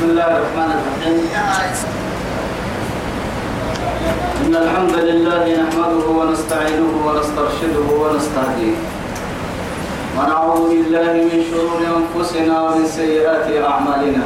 بسم 0.00 0.10
الله 0.10 0.32
الرحمن 0.36 0.70
الرحيم. 0.80 1.18
إن 4.46 4.54
الحمد 4.56 4.96
لله 5.08 5.44
نحمده 5.62 6.06
ونستعينه 6.18 6.92
ونسترشده 7.06 7.86
ونستهديه. 8.02 8.76
ونعوذ 10.16 10.60
بالله 10.72 11.12
من 11.28 11.38
شرور 11.50 11.80
أنفسنا 12.00 12.54
ومن 12.64 12.84
سيئات 12.88 13.46
أعمالنا. 13.60 14.24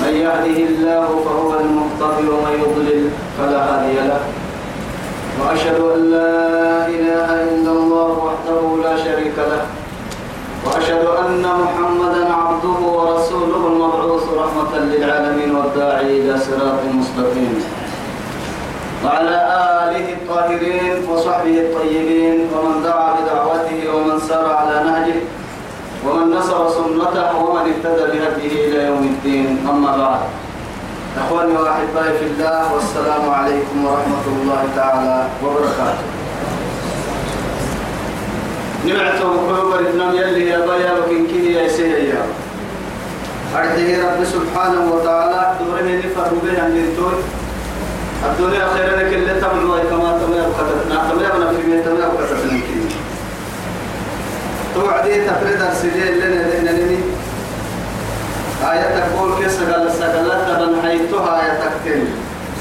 من 0.00 0.12
يهده 0.24 0.58
الله 0.72 1.06
فهو 1.24 1.50
المهتدي 1.60 2.24
ومن 2.32 2.54
يضلل 2.64 3.02
فلا 3.36 3.60
هادي 3.68 3.96
له. 4.08 4.24
وأشهد 5.40 5.80
أن 5.96 6.00
لا 6.16 6.88
إله 6.88 7.28
إلا 7.52 7.72
الله 7.76 8.10
وحده 8.24 8.62
لا 8.88 8.94
شريك 9.04 9.36
له. 9.36 9.81
وأشهد 10.66 11.04
أن 11.06 11.42
محمدا 11.42 12.34
عبده 12.34 12.78
ورسوله 12.96 13.62
المبعوث 13.66 14.24
رحمة 14.42 14.72
للعالمين 14.78 15.56
والداعي 15.56 16.20
إلى 16.20 16.38
صراط 16.38 16.80
مستقيم. 16.94 17.54
وعلى 19.04 19.36
آله 19.82 20.06
الطاهرين 20.12 20.94
وصحبه 21.10 21.56
الطيبين 21.66 22.36
ومن 22.54 22.82
دعا 22.86 23.08
بدعوته 23.18 23.80
ومن 23.94 24.20
سار 24.28 24.46
على 24.54 24.76
نهجه 24.86 25.20
ومن 26.06 26.30
نصر 26.30 26.70
سنته 26.70 27.30
ومن 27.42 27.64
اهتدى 27.72 28.04
بهديه 28.12 28.54
إلى 28.66 28.80
يوم 28.86 29.02
الدين. 29.02 29.66
أما 29.70 29.96
بعد 29.96 30.20
إخواني 31.18 31.52
وأحبائي 31.52 32.12
في 32.18 32.26
الله 32.26 32.74
والسلام 32.74 33.30
عليكم 33.30 33.84
ورحمة 33.84 34.24
الله 34.32 34.62
تعالى 34.76 35.16
وبركاته. 35.44 36.21
نمعته 38.86 39.26
وكبر 39.30 39.80
النم 39.80 40.14
يلي 40.14 40.48
يا 40.48 40.58
بيا 40.58 40.92
وكن 40.92 41.26
كده 41.26 41.60
يا 41.60 41.68
سيدي 41.68 42.12
أرحيه 43.56 43.96
رب 44.04 44.24
سبحانه 44.24 44.92
وتعالى. 44.92 45.54
دوره 45.60 45.80
نفر 45.82 46.30
به 46.42 46.62
عن 46.62 46.76
الدنيا 48.30 48.66
خير 48.74 48.96
لك 48.96 49.14
اللي 49.14 49.34
تمنوا 49.40 49.78
كما 49.90 50.18
تمنوا 50.18 50.52
في 51.56 51.70
بيت 51.70 51.86
تمنوا 51.86 52.06
وكتبنا 52.06 52.60
كده 52.60 52.96
توعدي 54.74 55.14
تفرد 55.26 55.62
السجل 55.70 56.18
لنا 56.20 56.70
لنا 56.70 56.70
آية 58.72 59.00
تقول 59.00 59.44
كيس 59.44 59.56
قال 59.62 59.92
سقلت 59.92 60.46
بن 60.60 60.82
حيثها 60.82 61.40
آية 61.42 61.52
تكتل 61.60 62.04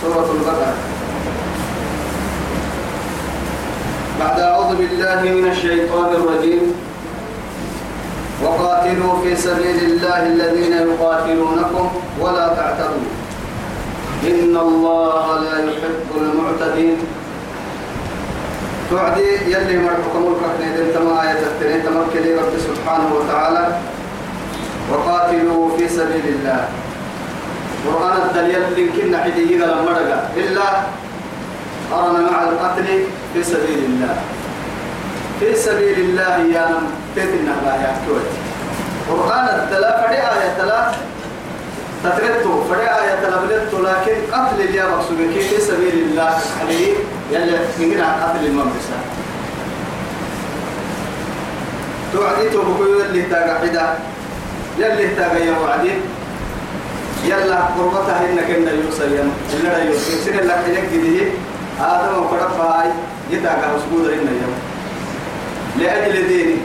سورة 0.02 0.32
البقرة. 0.32 0.74
بعد 4.22 4.40
أعوذ 4.40 4.72
بالله 4.78 5.22
من 5.22 5.46
الشيطان 5.52 6.10
الرجيم. 6.14 6.64
وقاتلوا 8.44 9.14
في 9.24 9.36
سبيل 9.36 9.78
الله 9.90 10.20
الذين 10.34 10.74
يقاتلونكم 10.74 11.86
ولا 12.22 12.48
تعتدوا. 12.58 13.10
إن 14.24 14.54
الله 14.58 15.26
لا 15.46 15.56
يحب 15.70 16.10
المعتدين. 16.22 16.98
توعدي 18.90 19.30
يلي 19.54 19.76
مرحكم 19.78 20.24
الكفنين 20.32 20.94
تما 20.94 21.14
آية 21.24 21.42
التنين 21.50 21.82
تمكن 21.86 22.24
رب 22.42 22.54
سبحانه 22.68 23.10
وتعالى. 23.18 23.64
وقاتلوا 24.92 25.78
في 25.78 25.90
سبيل 25.90 26.26
الله. 26.36 26.62
قرآن 27.86 28.18
الدليل 28.30 28.64
لكن 28.78 29.18
حديه 29.18 29.58
لما 29.58 29.98
إلا 30.38 30.68
أرنا 31.94 32.22
مع 32.32 32.40
القتل 32.44 32.90
في 33.34 33.44
سبيل 33.44 33.80
الله. 33.86 34.16
في 35.40 35.56
سبيل 35.56 36.00
الله 36.00 36.38
يا 36.54 36.70
نم 36.70 36.86
تتنا 37.16 37.56
يا 37.84 37.96
كويت 38.08 38.32
قرآن 39.10 39.46
الدلاء 39.60 40.06
فدي 40.08 40.16
آية 40.18 40.50
ثلاث 40.58 40.96
تترتو 42.04 42.64
فدي 42.64 42.82
آية 42.82 43.16
ثلاث 43.22 43.42
لكن 43.74 44.16
قتل 44.34 44.62
اللي 44.62 44.82
مقصود 44.82 45.18
في 45.34 45.62
سبيل 45.62 45.94
الله 45.94 46.38
عليه 46.62 46.94
يلا 47.32 47.58
من 47.80 48.04
قتل 48.24 48.46
المملسة 48.46 48.98
توعدي 52.14 52.50
تبقوا 52.50 53.04
اللي 53.06 53.22
تاقعدا 53.22 53.94
يلي 54.80 55.08
تاقيا 55.16 55.46
يا 55.46 55.58
وعدي. 55.58 55.92
يلا 57.26 57.56
قربتها 57.78 58.30
إنك 58.30 58.50
إن 58.50 58.82
يوصيا 58.86 59.30
إلا 59.54 59.84
يوصي 59.84 60.12
سنة 60.26 60.42
لك 60.42 60.64
إنك 60.68 60.90
دي 60.90 61.24
آدم 61.82 62.24
وقرب 62.24 62.60
هاي 62.60 62.90
يتاقى 63.32 63.68
مسجود 63.76 64.10
إن 64.10 64.28
يوم 64.42 64.56
لأجل 65.80 66.28
ديني 66.28 66.58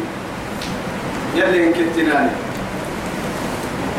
يلي 1.35 1.67
انكتناني 1.67 2.31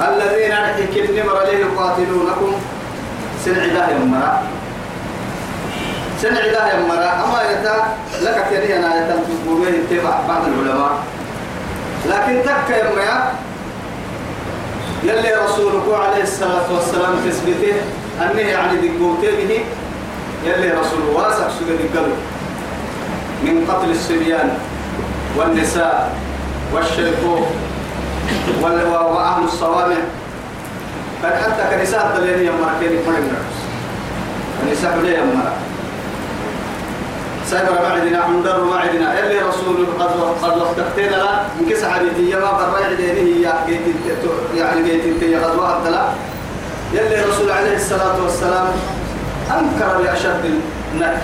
الذين 0.08 0.56
كن 0.94 1.16
نمر 1.16 1.38
عليه 1.38 1.58
يقاتلونكم. 1.58 2.54
سنع 3.46 3.64
الله 3.64 3.88
يمرا 3.90 4.44
سنع 6.22 6.40
الله 6.40 6.66
يمرا 6.74 7.12
أما 7.26 7.42
يتا 7.52 7.76
لك 8.22 8.46
ترينا 8.52 8.90
يتا 8.98 9.24
تقومين 9.28 9.74
اتبع 9.74 10.14
بعض 10.28 10.44
العلماء. 10.48 10.94
لكن 12.06 12.42
تك 12.46 12.70
يمرا 12.70 13.34
يلي 15.04 15.32
رسولك 15.46 15.88
عليه 16.02 16.24
الصلاة 16.24 16.68
والسلام 16.74 17.14
تثبته. 17.26 17.74
أنه 18.22 18.42
يعني 18.42 18.78
دقوته 18.78 19.32
به. 19.38 19.66
يلي 20.46 20.70
رسول 20.72 21.02
واسع 21.14 21.50
سجد 21.50 21.80
القلب 21.80 22.16
من 23.44 23.66
قتل 23.70 23.92
الصبيان 23.92 24.58
والنساء 25.38 26.16
والشيخوخ 26.74 27.40
وأهل 28.64 29.44
الصوامع. 29.44 29.96
قد 31.24 31.32
حتى 31.34 31.76
كنساء 31.78 32.14
الدليل 32.16 32.42
يمرا 32.48 32.74
كيني 32.80 32.96
من 32.96 33.16
النفس 33.18 33.58
كنساء 34.62 35.00
بلي 35.00 35.14
يمرا 35.14 35.52
سايبر 37.50 37.72
معدنا 37.90 38.20
عندر 38.24 38.64
معدنا 38.64 39.20
اللي 39.20 39.40
رسول 39.40 39.88
قد 40.00 40.10
قد 40.44 40.58
وقتنا 40.58 41.16
لا 41.16 41.42
انكس 41.62 41.84
حديثي 41.84 42.36
ما 42.36 42.52
برا 42.52 42.86
عدينه 42.86 43.48
يا 43.48 43.54
يعني 44.56 45.04
انت 45.06 45.24
يا 45.24 45.48
قد 45.48 45.56
وقت 45.56 45.88
لا. 45.88 46.06
يلي 46.94 47.22
رسول 47.22 47.52
عليه 47.52 47.76
الصلاة 47.76 48.24
والسلام 48.24 48.68
أنكر 49.52 49.98
لأشد 50.04 50.46
النكر. 50.94 51.18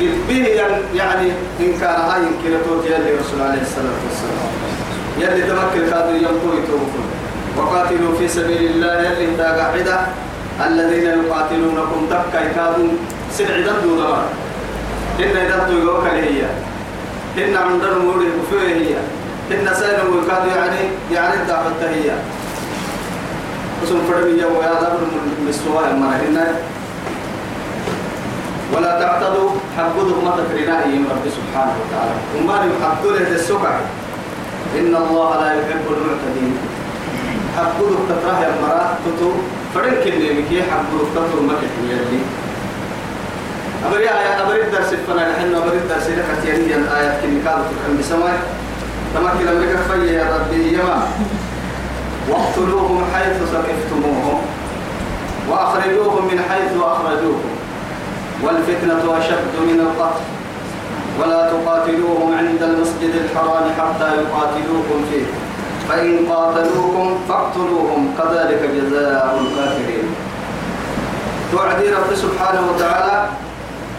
قل 0.00 0.12
به 0.28 0.46
يعني 0.94 1.28
إن 1.60 1.72
كان 1.80 2.00
هاي 2.00 2.20
يمكن 2.20 2.58
توت 2.68 2.84
يلي 2.84 3.10
رسول 3.20 3.40
عليه 3.40 3.62
الصلاة 3.62 3.96
والسلام. 4.04 4.50
يلي 5.20 5.42
تمكن 5.42 5.90
كادوا 5.90 6.14
يمكن 6.14 6.50
يتوكل 6.58 7.04
وقاتلوا 7.56 8.18
في 8.18 8.28
سبيل 8.28 8.70
الله 8.70 8.94
يلي 9.02 9.36
تاقعدا 9.36 10.06
الذين 10.66 11.04
يقاتلونكم 11.04 12.06
تبكى 12.10 12.44
كادوا 12.54 12.88
سنعدا 13.32 13.72
دون 13.82 13.98
مرة 13.98 14.24
إن 15.20 15.36
إذا 15.36 15.66
تقول 15.68 16.06
هي. 16.06 16.42
إن 17.38 17.56
عندنا 17.56 17.98
موري 17.98 18.26
وفيه 18.26 18.74
هي. 18.74 18.94
إن 19.52 19.74
سائل 19.74 20.08
وكاد 20.08 20.46
يعني 20.56 20.82
يعني 21.12 21.34
الدعوة 21.42 21.72
هي. 21.82 22.10
اسم 23.84 23.98
فرمية 24.10 24.44
ويا 24.44 24.74
دبر 24.80 25.00
من 25.40 25.46
السواء 25.48 25.92
ما 26.00 26.20
هنا 26.20 26.46
ولا 28.72 29.00
تعتدوا 29.00 29.50
حقودوا 29.76 30.22
ما 30.24 30.32
تكرنا 30.38 30.84
إيم 30.84 31.06
رب 31.10 31.24
سبحانه 31.38 31.74
وتعالى. 31.80 32.14
وما 32.36 32.54
يحقدوا 32.54 33.12
له 33.12 33.28
السكع 33.34 33.74
إن 34.78 34.92
الله 34.96 35.30
لا 35.40 35.50
يحب 35.60 35.86
المعتدين. 35.96 36.56
حقودوا 37.56 37.96
تتراه 38.08 38.40
مرات 38.62 38.90
تتو 39.04 39.30
فرنك 39.74 40.06
اللي 40.06 40.42
مكي 40.42 40.62
حقودوا 40.62 41.06
تتو 41.14 41.42
ما 41.42 41.54
كتير 41.62 41.98
أبري 43.86 44.08
آية 44.08 44.42
أبري 44.42 44.62
الدرس 44.62 44.94
فنا 45.08 45.30
نحن 45.32 45.54
أبري 45.54 45.78
الدرس 45.78 46.06
لك 46.08 46.24
تياني 46.42 46.76
الآية 46.76 47.20
كني 47.22 47.40
كانت 47.44 47.64
تكلم 47.70 47.98
بسماء 48.00 48.38
تمكن 49.14 49.46
لك 49.46 49.78
في 49.88 50.14
يا 50.14 50.36
ربي 50.36 50.74
يما 50.74 51.08
واقتلوهم 52.28 53.04
حيث 53.14 53.36
سقفتموهم 53.52 54.38
وأخرجوهم 55.48 56.24
من 56.24 56.38
حيث 56.50 56.72
أخرجوكم 56.82 57.55
والفتنة 58.42 59.18
أشد 59.18 59.54
من 59.60 59.80
القتل. 59.80 60.24
ولا 61.20 61.50
تقاتلوهم 61.50 62.34
عند 62.38 62.62
المسجد 62.62 63.14
الحرام 63.24 63.64
حتى 63.78 64.04
يقاتلوكم 64.04 65.04
فيه. 65.10 65.26
فإن 65.88 66.26
قاتلوكم 66.30 67.18
فاقتلوهم 67.28 68.14
كذلك 68.18 68.70
جزاء 68.76 69.40
الكافرين. 69.40 70.08
توعدي 71.52 71.88
رب 71.88 72.14
سبحانه 72.14 72.62
وتعالى 72.74 73.28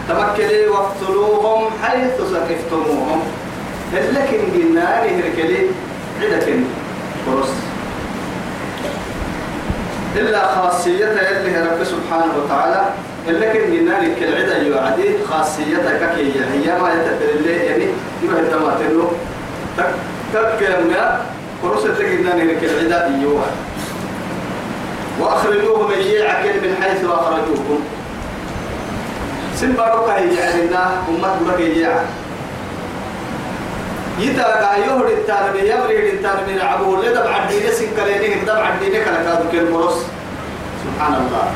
تمكلي 0.08 0.68
واقتلوهم 0.68 1.64
حيث 1.82 2.14
سقفتموهم. 2.32 3.20
لكن 3.92 4.38
قلنا 4.54 5.02
هركلي 5.02 5.66
عدك 6.20 6.48
فرص 7.26 7.48
إلا 10.16 10.46
خاصيتها 10.46 11.40
اللي 11.40 11.60
رب 11.60 11.84
سبحانه 11.84 12.32
وتعالى 12.38 12.84
لكن 13.32 13.60
قلنا 13.60 14.04
لك 14.04 14.22
العدة 14.22 14.56
يعدي 14.56 15.24
خاصيتها 15.30 15.92
ككي 16.06 16.32
هي 16.32 16.80
ما 16.80 16.88
يتدل 16.92 17.30
اللي 17.38 17.56
يعني 17.56 17.84
يبقى 18.22 18.40
التماتلو 18.40 19.08
تك 19.76 19.90
تك 20.34 20.62
يا 20.62 21.20
فرصة 21.62 21.88
لك 21.88 21.98
قلنا 21.98 22.42
لك 22.42 22.64
العدة 22.64 23.16
يوها 23.22 23.50
وأخرجوهم 25.20 25.92
يجيعك 25.92 26.44
من 26.44 26.76
حيث 26.82 27.04
أخرجوكم. 27.04 27.80
سنبارك 29.56 30.22
يجعلنا 30.22 31.02
أمة 31.08 31.36
بك 31.52 31.60
يجيعك 31.60 32.06
يتا 34.18 34.76
يهر 34.76 35.06
التارمي 35.08 35.58
يبري 35.58 36.10
التارمي 36.10 36.52
لعبه 36.54 37.02
لدب 37.02 37.26
عدين 37.26 37.72
سنكلينه 37.72 38.42
دب 38.44 38.58
عدين 38.58 38.92
كلكادو 38.92 39.50
كالمرس 39.52 40.06
سبحان 40.84 41.14
الله. 41.14 41.52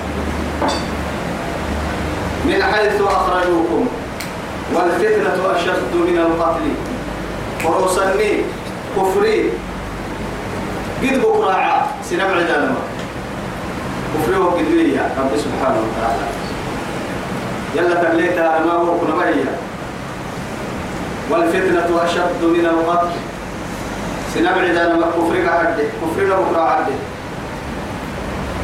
من 2.44 2.62
حيث 2.62 3.00
أخرجوكم 3.00 3.86
والفتنة 4.74 5.56
أشد 5.56 5.94
من 5.94 6.18
القتل. 6.18 6.68
ورسني 7.64 8.44
كفري. 8.96 9.50
قد 11.02 11.18
بكراعا 11.18 11.86
سنبع 12.10 12.40
دانما 12.40 12.82
كفري 14.14 14.36
وقدوية 14.36 15.00
رب 15.18 15.30
سبحانه 15.36 15.80
وتعالى. 15.84 16.26
يلا 17.74 17.94
تبليتها 18.02 18.64
ما 18.66 18.72
هو 18.72 18.98
كنا 18.98 19.14
والفتنة 21.30 22.02
أشد 22.04 22.42
من 22.42 22.66
القتل. 22.66 23.10
سنبع 24.34 24.66
دانما 24.66 25.06
كفري 25.06 25.48
قعده 25.48 25.84
كفري 26.02 26.26
بكرا 26.26 26.62
عده 26.62 26.94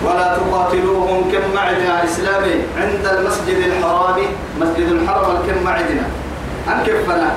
ولا 0.05 0.37
تقاتلوهم 0.37 1.31
كم 1.33 1.55
معدنا 1.55 2.05
إسلامي 2.05 2.55
عند 2.77 3.07
المسجد 3.19 3.57
الحرام 3.67 4.17
مسجد 4.61 4.89
الحرم 4.89 5.37
كم 5.47 5.65
معدنا 5.65 6.07
أنكفنا 6.69 7.31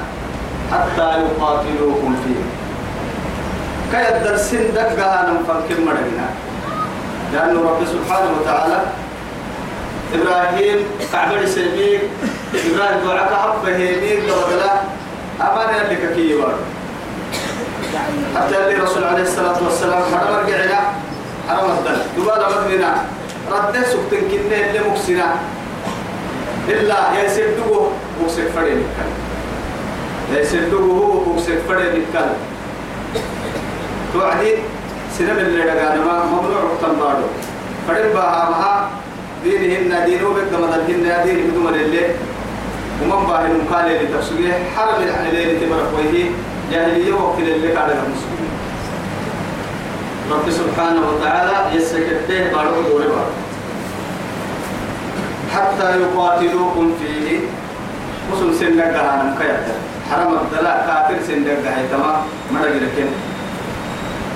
حتى 0.72 1.08
يقاتلوكم 1.22 2.16
فيه. 2.24 2.42
كي 3.92 4.18
الدرسين 4.18 4.74
دقها 4.74 5.30
ننفر 5.30 5.62
كم 5.70 5.86
معدنا 5.86 6.28
لأن 7.34 7.58
رب 7.58 7.82
سبحانه 7.86 8.30
وتعالى 8.42 8.82
إبراهيم 10.14 10.78
كعبر 11.14 11.46
سيميك 11.46 12.02
إبراهيم 12.56 13.00
دعاك 13.08 13.34
حبه 13.34 13.76
هيميك 13.76 14.24
وغلا 14.30 14.74
أمانة 15.42 15.78
لك 15.90 16.14
كي 16.16 16.36
حتى 18.36 18.58
اللي 18.58 18.84
رسول 18.84 19.04
عليه 19.04 19.24
الصلاة 19.24 19.64
والسلام 19.64 20.02
حرم 20.04 20.36
رجعنا 20.46 20.80
حرم 21.50 21.70
الدل 21.78 22.02
دبالة 22.18 22.46
مدمنا 22.50 22.92
رد 23.52 23.76
سكتن 23.76 24.22
كنة 24.32 24.58
اللي 24.70 24.80
مكسنا 24.90 25.36
إلا 26.70 27.24
يسدقه 27.26 27.92
مكسك 28.24 28.48
فرين 28.56 28.78
الكلام 28.86 29.16
يسدقه 30.34 30.84
هو 30.84 31.34
مكسك 31.34 31.58
فرين 31.68 32.04
الكلام 32.04 32.36
توعدي 34.14 34.54
سنم 35.18 35.38
اللي 35.40 35.58
لقانا 35.64 36.06
ما 36.06 36.26
ممنوع 36.26 36.62
تنبارو 36.82 37.28
فرين 37.88 38.14
باها 38.14 38.50
مها 38.50 38.90
دينهن 39.44 40.06
دينو 40.06 40.34
بك 40.34 40.54
مدلهن 40.54 41.24
دين 41.26 41.52
بدون 41.52 41.74
اللي. 41.74 42.06
ومن 43.02 43.26
باهن 43.28 43.62
مقالي 43.66 44.00
لتفسويه 44.00 44.54
حرم 44.76 45.04
الحليل 45.04 45.60
تبرك 45.62 45.90
ويه 45.98 46.30
جاهلية 46.72 47.14
وقت 47.14 47.40
اللي 47.40 47.68
كان 47.68 47.90
المسلمين. 47.90 48.41
رب 50.32 50.50
سبحانه 50.50 51.04
وتعالى 51.10 51.76
يسكته 51.76 52.40
بارو 52.54 52.82
دور 52.82 53.02
بارو 53.02 53.34
حتى 55.54 55.88
يقاتلوكم 56.00 56.94
فيه. 57.00 57.40
وسن 58.32 58.54
سنة 58.60 58.84
قهانا 58.84 59.36
كيتا 59.40 59.76
حرم 60.12 60.34
الدلاء 60.34 60.78
كافر 60.88 61.18
سنة 61.28 61.52
قهيتما 61.66 62.24
مرق 62.52 62.76
لكن. 62.84 63.08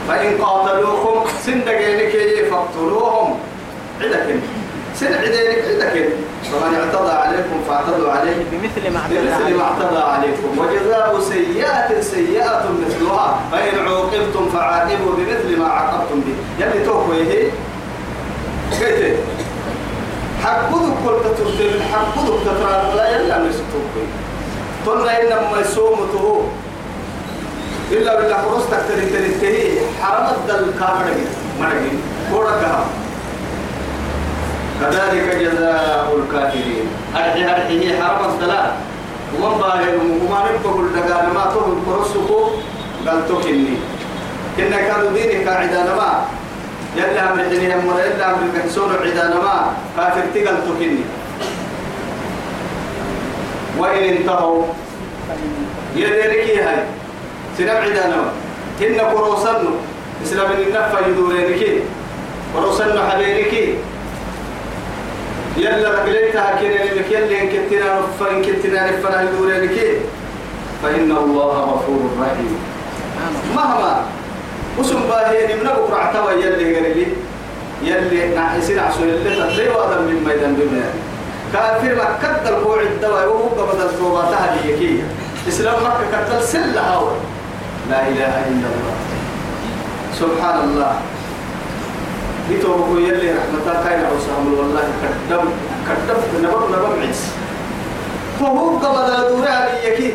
فإن 0.07 0.37
قاتلوكم 0.43 1.29
سنة 1.45 1.71
قهينك 1.71 2.49
فاقتلوهم. 2.51 3.39
عدكن. 4.01 4.39
سنة 4.99 5.17
عدينك 5.17 5.63
عدكن 5.69 6.05
فمن 6.51 6.75
اعتضى 6.75 7.11
عليكم 7.11 7.57
فاعتضوا 7.67 8.11
عليه. 8.11 8.35
بمثل 8.51 8.93
ما 8.93 8.99
اعتدى 8.99 9.19
بمثل 9.19 9.55
ما 9.55 9.63
اعتدى 9.63 9.97
عليكم. 9.97 10.59
وجزاء 10.59 11.19
سيئة 11.19 12.01
سيئة 12.01 12.65
مثلها. 12.87 13.39
فإن 13.51 13.87
عوقبتم 13.87 14.49
فعاقبوا 14.53 15.11
بمثل 15.17 15.59
ما 15.59 15.67
عاقبتم 15.67 16.19
به. 16.21 16.65
يعني 16.65 16.85
توقوا 16.85 17.13
إيه 17.13 17.51
كيف؟ 18.79 19.17
حقودك 20.43 20.93
كل 21.05 21.15
تترتب 21.23 21.81
حقودك 21.93 22.41
تترى 22.45 22.95
لا 22.95 23.09
يلا 23.09 23.37
نستوقي 23.37 24.05
تنا 24.85 25.21
إنما 25.21 25.61
يسومته 25.61 26.47
إلا 27.91 28.15
بالله 28.15 28.37
فرصتك 28.37 28.79
تري 28.89 29.05
تري 29.05 29.29
تري 29.41 29.79
حرم 30.01 30.27
الدل 30.35 30.71
كامل 30.79 31.17
مرقي 31.59 31.91
كورك 32.31 32.61
كذلك 34.81 35.35
جزاء 35.41 36.15
الكافرين. 36.19 36.85
أرحي 37.15 37.43
أرحي 37.43 38.01
حرم 38.01 38.29
الدلاء 38.29 38.77
ومن 39.35 39.57
باهر 39.57 39.95
وما 40.21 40.39
نبقى 40.45 40.79
الدقان 40.79 41.33
ما 41.33 41.43
تهل 41.53 41.77
كرسكو 41.85 42.49
قال 43.07 43.19
تكني 43.27 43.77
كنا 44.57 44.77
كانوا 44.77 45.11
ديني 45.11 45.45
قاعدة 45.45 45.95
ما 45.95 46.25
يلا 46.97 47.33
أمر 47.33 47.43
حيني 47.49 47.75
هم 47.75 47.89
يلا 47.99 48.29
أمر 48.29 48.43
كحسون 48.55 48.89
عدانا 49.03 49.35
ما 49.35 49.73
كافر 49.97 50.21
تقل 50.33 50.57
تكني 50.67 51.03
وإن 53.77 54.03
انتهوا. 54.03 54.63
يدركي 55.95 56.61
هاي. 56.61 56.83
سنب 57.57 57.69
عدانا 57.69 58.15
ما 58.15 58.31
هن 58.81 58.97
كروسنو 59.11 59.71
إسلام 60.23 60.51
النفع 60.51 60.99
يدورينكي 61.07 61.79
كروسنو 62.55 63.01
حبينكي 63.09 63.75
يلا 65.57 65.89
رجلتها 66.03 66.59
كنا 66.59 66.83
لك 66.99 67.11
يلا 67.11 67.41
إن 67.41 67.47
كنتنا 67.49 68.01
فإن 68.19 68.41
كنتنا 68.41 68.91
نفنا 68.91 69.21
يدورينكي 69.23 69.89
فإن 70.83 71.11
الله 71.11 71.55
غفور 71.71 72.01
رحيم. 72.21 72.59
مهما 73.55 74.05
وسم 74.79 74.99
باهي 75.09 75.55
من 75.55 75.67
أبو 75.67 75.85
رعتوا 75.85 76.31
يلي 76.31 76.75
قال 76.75 77.07
يلي 77.83 78.35
نحسين 78.35 78.79
عسو 78.79 79.03
يلي 79.03 79.35
تطلي 79.35 79.69
وأدم 79.69 80.01
من 80.03 80.23
ميدان 80.27 80.55
دنيا. 80.59 80.89
كافر 81.53 81.95
مكة 81.95 82.49
القوع 82.49 82.81
الدواء 82.81 83.27
وهو 83.27 83.47
قبض 83.47 83.81
الصوباتها 83.81 84.55
ليكية 84.55 85.03
إسلام 85.47 85.75
مكة 85.75 86.05
كتل 86.11 86.43
سلة 86.43 86.81
هاو 86.81 87.07
لا 87.89 88.07
إله 88.07 88.33
إلا 88.51 88.67
الله. 88.73 88.95
سبحان 90.19 90.59
الله. 90.63 90.93
يتوبوا 92.49 92.99
يلي 92.99 93.31
رحمة 93.31 93.83
كاين 93.83 94.05
عوسام 94.05 94.53
والله 94.57 94.83
كدم 95.01 95.45
كدم 95.87 96.19
نبض 96.43 96.63
نبض 96.71 96.99
عيس. 97.01 97.21
فهو 98.39 98.77
قبض 98.77 99.09
الدورة 99.09 99.55
ليكي 99.83 100.13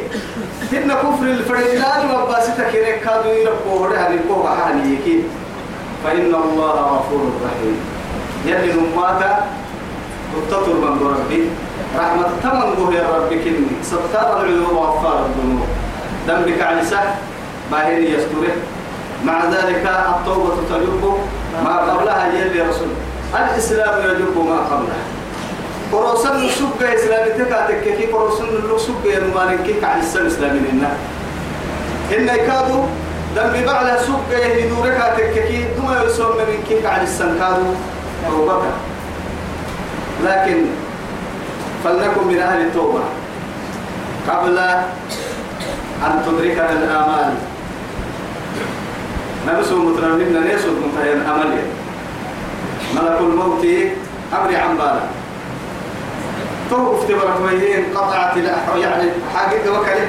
إن 0.72 0.92
كفر 0.92 1.26
الفريلان 1.26 2.10
وباسطة 2.10 2.70
كيرك 2.72 3.00
كادوا 3.04 3.32
يربوا 3.32 3.88
هذه 3.88 4.14
القوة 4.14 4.50
هذه 4.50 5.22
فإن 6.04 6.34
الله 6.34 6.76
غفور 6.92 7.22
رحيم. 7.44 7.76
يلي 8.46 8.72
نماتا 8.72 9.46
تطر 10.50 10.74
من 10.74 11.14
ربي. 11.14 11.42
رحمة 11.98 12.28
تمن 12.42 12.92
يا 12.94 13.04
ربي 13.16 13.36
كني. 13.44 13.66
ستار 13.82 14.40
العيوب 14.40 14.72
وغفار 14.72 15.26
الذنوب. 15.26 15.66
مع 19.24 19.44
ذلك 19.44 19.84
التوبة 19.84 20.56
تجب 20.70 21.02
ما 21.64 21.74
قبلها 21.78 22.32
يلي 22.32 22.60
رسول. 22.60 22.88
الإسلام 23.34 23.94
يجب 24.04 24.36
ما 24.48 24.58
قبلها. 24.70 25.02
قروسن 25.92 26.48
سبقة 26.48 26.94
إسلامي 26.94 27.30
تكاتك 27.44 27.82
كي 27.82 28.06
قروسن 28.06 28.46
لو 28.46 28.78
ينوان 29.04 29.58
كي 29.66 29.84
عن 29.84 30.00
السن 30.00 30.26
إسلامي 30.26 30.60
لنا. 30.72 30.92
إن 32.16 32.28
يكادوا 32.28 32.84
دم 33.36 33.66
بعد 33.66 33.98
سبقة 33.98 34.38
يهدورك 34.38 35.14
تككي 35.16 35.64
دم 35.76 36.06
يسوم 36.06 36.36
من 36.36 36.62
كي 36.68 36.86
عن 36.86 37.02
السن 37.02 37.38
كادوا 37.38 37.74
توبك 38.28 38.62
لكن 40.24 40.58
فلنكن 41.84 42.26
من 42.28 42.38
أهل 42.38 42.60
التوبة. 42.60 43.00
قبل 44.28 44.58
أن 46.06 46.22
تدركنا 46.26 46.72
الآمال. 46.72 47.34
نفسه 49.48 49.76
مترمين 49.76 50.42
نيسود 50.44 50.76
منتهي 50.84 51.12
الأمل 51.12 51.62
ملك 52.94 53.18
الموت 53.20 53.64
أمر 54.32 54.56
عن 54.56 54.76
بالا 54.76 55.00
توقف 56.70 57.08
تبرك 57.08 57.40
ويهين 57.44 57.84
قطعت 57.94 58.36
يعني 58.76 59.08
حقيقة 59.34 59.80
وكله 59.80 60.08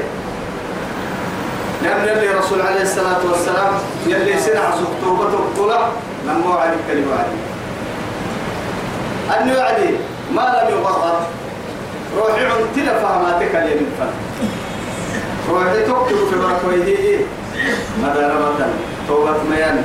لأن 1.84 2.08
يلي 2.08 2.30
رسول 2.40 2.62
عليه 2.62 2.82
الصلاة 2.82 3.20
والسلام 3.32 3.74
يلي 4.08 4.38
سنع 4.40 4.62
سكتوبته 4.72 5.34
الطلع 5.38 5.88
لما 6.28 6.48
وعد 6.56 6.70
الكلمة 6.74 7.12
عليه 7.14 7.42
أن 9.42 9.48
يعدي 9.48 9.96
ما 10.36 10.42
لم 10.64 10.78
يغرر 10.78 11.20
روحي 12.18 12.46
عنتنا 12.46 13.00
فهماتك 13.00 13.56
اليمين 13.56 13.88
فن 14.00 14.10
روحي 15.50 15.82
تكتب 15.84 16.18
في 16.30 16.36
برك 16.40 16.60
ويهي 16.68 17.18
مدى 18.04 18.20
رمضان؟ 18.20 18.74
توبة 19.12 19.44
ميان 19.52 19.84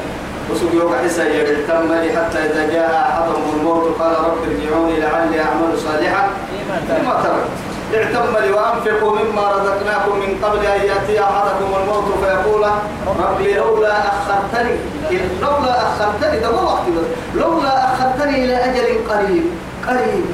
وسوق 0.51 0.73
يوقع 0.75 1.03
يرتم 1.39 1.93
لي 1.93 2.13
حتى 2.17 2.39
إذا 2.39 2.67
جاء 2.73 2.91
أحدهم 3.11 3.45
الموت 3.57 3.85
قال 4.01 4.13
رب 4.27 4.39
ارجعوني 4.49 5.01
لعلي 5.01 5.41
أعمل 5.41 5.79
صالحا. 5.87 6.29
فيما 6.89 7.15
تركت 7.23 7.51
اعتم 7.95 8.45
لي 8.45 8.51
وأنفقوا 8.53 9.13
مما 9.19 9.45
رزقناكم 9.53 10.19
من 10.19 10.31
قبل 10.45 10.67
أن 10.67 10.81
يأتي 10.91 11.21
أحدكم 11.21 11.71
الموت 11.81 12.05
فيقول 12.23 12.67
ربي 13.25 13.55
لولا 13.55 13.99
أخرتني 13.99 14.77
لولا 15.43 15.83
أخرتني. 15.83 16.41
ده 16.41 16.51
وقت 16.51 16.83
لولا 17.35 17.95
أخرتني 17.95 18.45
إلى 18.45 18.57
أجل 18.57 18.87
قريب. 19.11 19.45
قريب. 19.89 20.25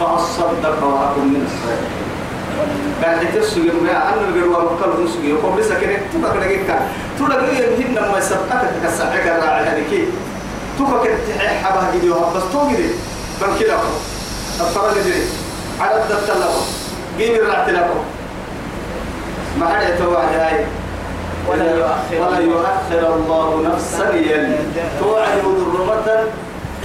فأصدق 0.00 0.84
وأكن 0.84 1.24
من 1.34 1.42
الصالحين. 1.46 1.97
قال 3.04 3.34
تسوق 3.34 3.64
ما 3.82 3.90
أنا 3.90 4.28
الجروة 4.28 4.74
مكان 4.74 5.04
نسوق 5.04 5.24
يقوم 5.24 5.56
بس 5.56 5.68
كده 5.68 5.98
تبقى 6.14 6.34
كده 6.34 6.46
كده 6.46 6.78
تقول 7.18 7.30
لك 7.30 7.38
إيه 7.38 7.76
هن 7.86 8.12
ما 8.12 8.18
يسبقك 8.18 8.70
كسرعك 8.84 9.26
الراعي 9.26 9.64
هذه 9.64 9.82
كي 9.90 10.04
تبقى 10.78 11.04
كده 11.04 11.16
حبها 11.62 11.90
جدي 11.94 12.08
بس 12.10 12.42
توجد 12.52 12.90
بل 13.40 13.58
كده 13.60 13.74
الفرق 14.60 14.94
دي 14.94 15.12
على 15.80 16.02
الدفتر 16.02 16.34
لكم 16.34 16.64
جيب 17.18 17.34
الرعت 17.34 17.68
لكم 17.70 18.00
ما 19.60 19.68
حد 19.68 19.82
يتوعد 19.94 20.28
هاي 20.34 20.64
ولا 21.48 21.74
يؤخر 21.76 22.28
ولا 22.28 22.38
يؤخر 22.38 23.14
الله 23.16 23.62
نفسا 23.74 24.10
توعد 25.00 25.42
ضرمة 25.44 26.24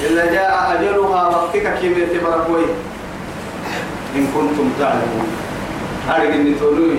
إلا 0.04 0.26
جاء 0.26 0.76
أجلها 0.80 1.28
وقتك 1.28 1.74
كيف 1.82 1.98
يتبرك 1.98 2.48
إن 4.16 4.28
كنتم 4.36 4.70
تعلمون 4.80 5.28
أرجع 6.10 6.36
نتولوي 6.36 6.98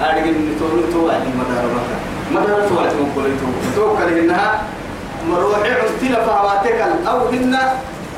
أرجع 0.00 0.24
نتولوي 0.24 0.84
توعد 0.92 1.22
مدار 1.40 1.64
بكا 1.74 1.96
مدار 2.34 2.68
توعد 2.68 2.92
من 2.94 3.12
كل 3.14 3.30
تو. 3.40 3.48
توكل 3.76 4.18
إنها 4.18 4.62
مروحي 5.28 5.70
عمتنا 5.72 6.24
فهواتك 6.26 6.78
أو 7.08 7.28
هن 7.28 7.58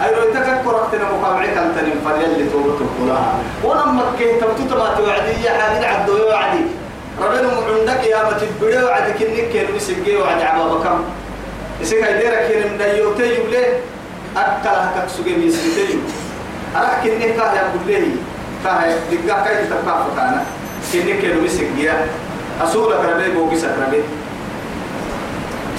أيرو 0.05 0.23
يتككر 0.29 0.83
أختنا 0.83 1.05
مقامعك 1.13 1.49
أنت 1.49 1.77
نفر 1.79 2.15
يلي 2.21 2.51
توبة 2.51 2.77
القلاها 2.81 3.35
ولما 3.65 4.03
تبتو 4.19 4.65
تما 4.71 4.95
توعدي 4.99 5.45
يا 5.45 5.51
حادي 5.51 5.87
عدو 5.87 6.17
يوعدي 6.17 6.65
ربنا 7.23 7.49
عندك 7.79 8.05
يا 8.07 8.23
ما 8.23 8.33
تبدو 8.33 8.87
وعدك 8.87 9.23
إنك 9.23 9.53
كان 9.53 9.67
مسجي 9.77 10.17
وعد 10.17 10.41
عبا 10.43 10.65
بكم. 10.75 11.01
يسيك 11.81 12.05
هيديرك 12.05 12.49
كان 12.49 12.73
من 12.73 12.79
ديوتي 12.79 13.35
يبلي 13.35 13.65
أكلها 14.37 14.93
كسوجي 15.07 15.37
ميسكتي 15.37 15.99
أراك 16.77 17.07
إنك 17.07 17.23
يقول 17.23 17.87
لي 17.87 18.09
كاه 18.65 18.97
دقا 19.11 19.45
كاي 19.45 19.65
تتكافى 19.65 20.11
كانا 20.17 20.43
إنك 20.95 21.19
كان 21.23 21.45
مسجي 21.45 21.91
أسولك 22.63 23.01
ربي 23.05 23.31
بوكي 23.35 23.57
سكربي 23.57 24.03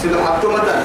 سيدو 0.02 0.20
حطو 0.20 0.52
مثلا 0.52 0.82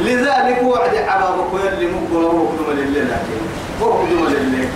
لذلك 0.00 0.58
وعد 0.62 0.94
عبابك 0.96 1.52
يلي 1.64 1.86
مقبل 1.86 2.24
وقدم 2.24 2.68
لله 2.78 3.00
لكن. 3.00 3.40
وقدم 3.80 4.26
لله 4.28 4.68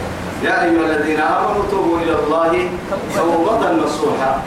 يا 0.44 0.64
أيها 0.64 0.84
الذين 0.86 1.20
آمنوا 1.20 1.64
توبوا 1.70 1.98
إلى 1.98 2.12
الله. 2.12 2.70
توبة 3.16 3.62
نصوحا 3.72 4.42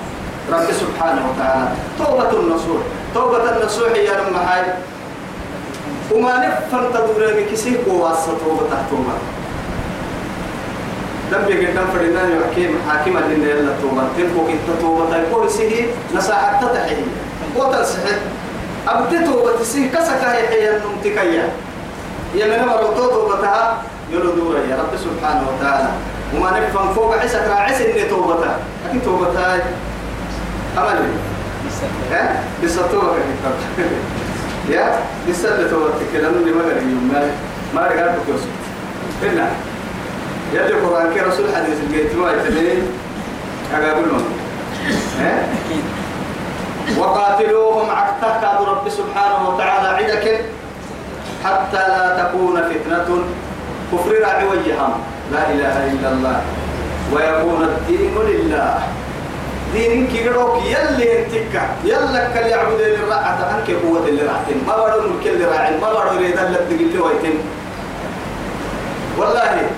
رب 0.51 0.67
سبحانه 0.71 1.23
وتعالى. 1.29 1.71
توبة 1.99 2.31
النصوح 2.39 2.81
توبة 3.13 3.57
النصوح 3.57 3.91
يا 3.95 4.13
رب 4.19 4.33
محاي. 4.33 4.63
وما 6.11 6.33
نفهم 6.47 6.83
تدور 6.93 7.33
بكسي 7.37 7.77
قواسة 7.77 8.31
توبة 8.45 8.71
توبة 8.91 9.15
دم 11.31 11.43
يقدم 11.47 11.85
فرنا 11.93 12.21
يحكي 12.35 12.69
حاكم 12.89 13.17
لنا 13.17 13.47
يلا 13.49 13.73
توبة. 13.81 14.03
تنكو 14.17 14.47
كنت 14.47 14.81
توبة. 14.81 15.23
تقول 15.29 15.49
سيه 15.51 15.85
نصاحة 16.15 16.61
تتحيه 16.61 17.03
وتنصحه 17.55 18.17
أبتتو 18.87 19.45
بتسين 19.45 19.89
كسك 19.89 20.23
هي 20.23 20.47
حي 20.47 20.69
النمتكيا 20.77 21.49
يا 22.35 22.45
من 22.47 22.67
مرتو 22.67 23.09
توبتها 23.09 23.83
يلو 24.11 24.31
دورا 24.31 24.59
يا 24.69 24.75
رب 24.75 24.93
سبحانه 24.97 25.43
وتعالى. 25.49 25.89
وما 26.35 26.59
نفهم 26.59 26.93
فوق 26.93 27.15
عسك 27.21 27.45
راعس 27.49 27.81
إن 27.81 28.09
توبتها. 28.09 28.57
أكيد 28.89 29.01
توبتها. 29.03 29.55
أمل 30.77 30.99
ها؟ 32.11 32.43
بس 32.63 32.77
التوبة 32.77 33.13
يا؟ 34.69 34.99
بس 35.29 35.41
كلام 36.13 36.33
اللي 36.33 36.51
ما 36.51 36.61
قال 36.63 36.77
يوم. 36.77 37.09
ما 37.13 37.31
ما 37.75 37.87
رجعت 37.87 38.09
بكوس 38.09 38.41
هنا 39.23 39.49
يلي 40.53 40.67
القرآن 40.67 41.13
كي 41.13 41.19
رسول 41.19 41.45
حديث 41.55 41.77
البيت 41.87 42.15
ما 42.15 42.31
يتلين 42.31 42.81
أقابل 43.73 44.11
ها؟ 45.19 45.43
وقاتلوهم 46.97 47.89
عكتك 47.89 48.43
رب 48.67 48.89
سبحانه 48.89 49.49
وتعالى 49.49 49.87
عدك 49.87 50.45
حتى 51.45 51.77
لا 51.77 52.23
تكون 52.23 52.61
فتنة. 52.61 53.23
كفر 53.91 54.11
راعي 54.21 54.45
لا 55.31 55.51
إله 55.51 55.75
إلا 55.91 56.09
الله. 56.11 56.41
ويكون 57.13 57.63
الدين 57.63 58.15
لله. 58.27 58.79
دين 59.73 60.07
كيروك 60.07 60.57
يلي 60.65 61.25
انتكا 61.25 61.63
يلا 61.85 62.27
كل 62.33 62.47
يعبد 62.47 62.79
الرعة 62.81 63.39
عنك 63.53 63.71
قوة 63.85 64.07
اللي 64.07 64.21
راعتين 64.21 64.63
ما 64.67 64.73
بدو 64.73 65.09
ملك 65.09 65.27
اللي 65.27 65.45
راعين 65.45 65.81
ما 65.81 65.89
بدو 65.93 66.21
يريد 66.21 66.37
اللي 66.37 66.57
تقول 66.57 66.93
له 66.93 67.33
والله 69.17 69.69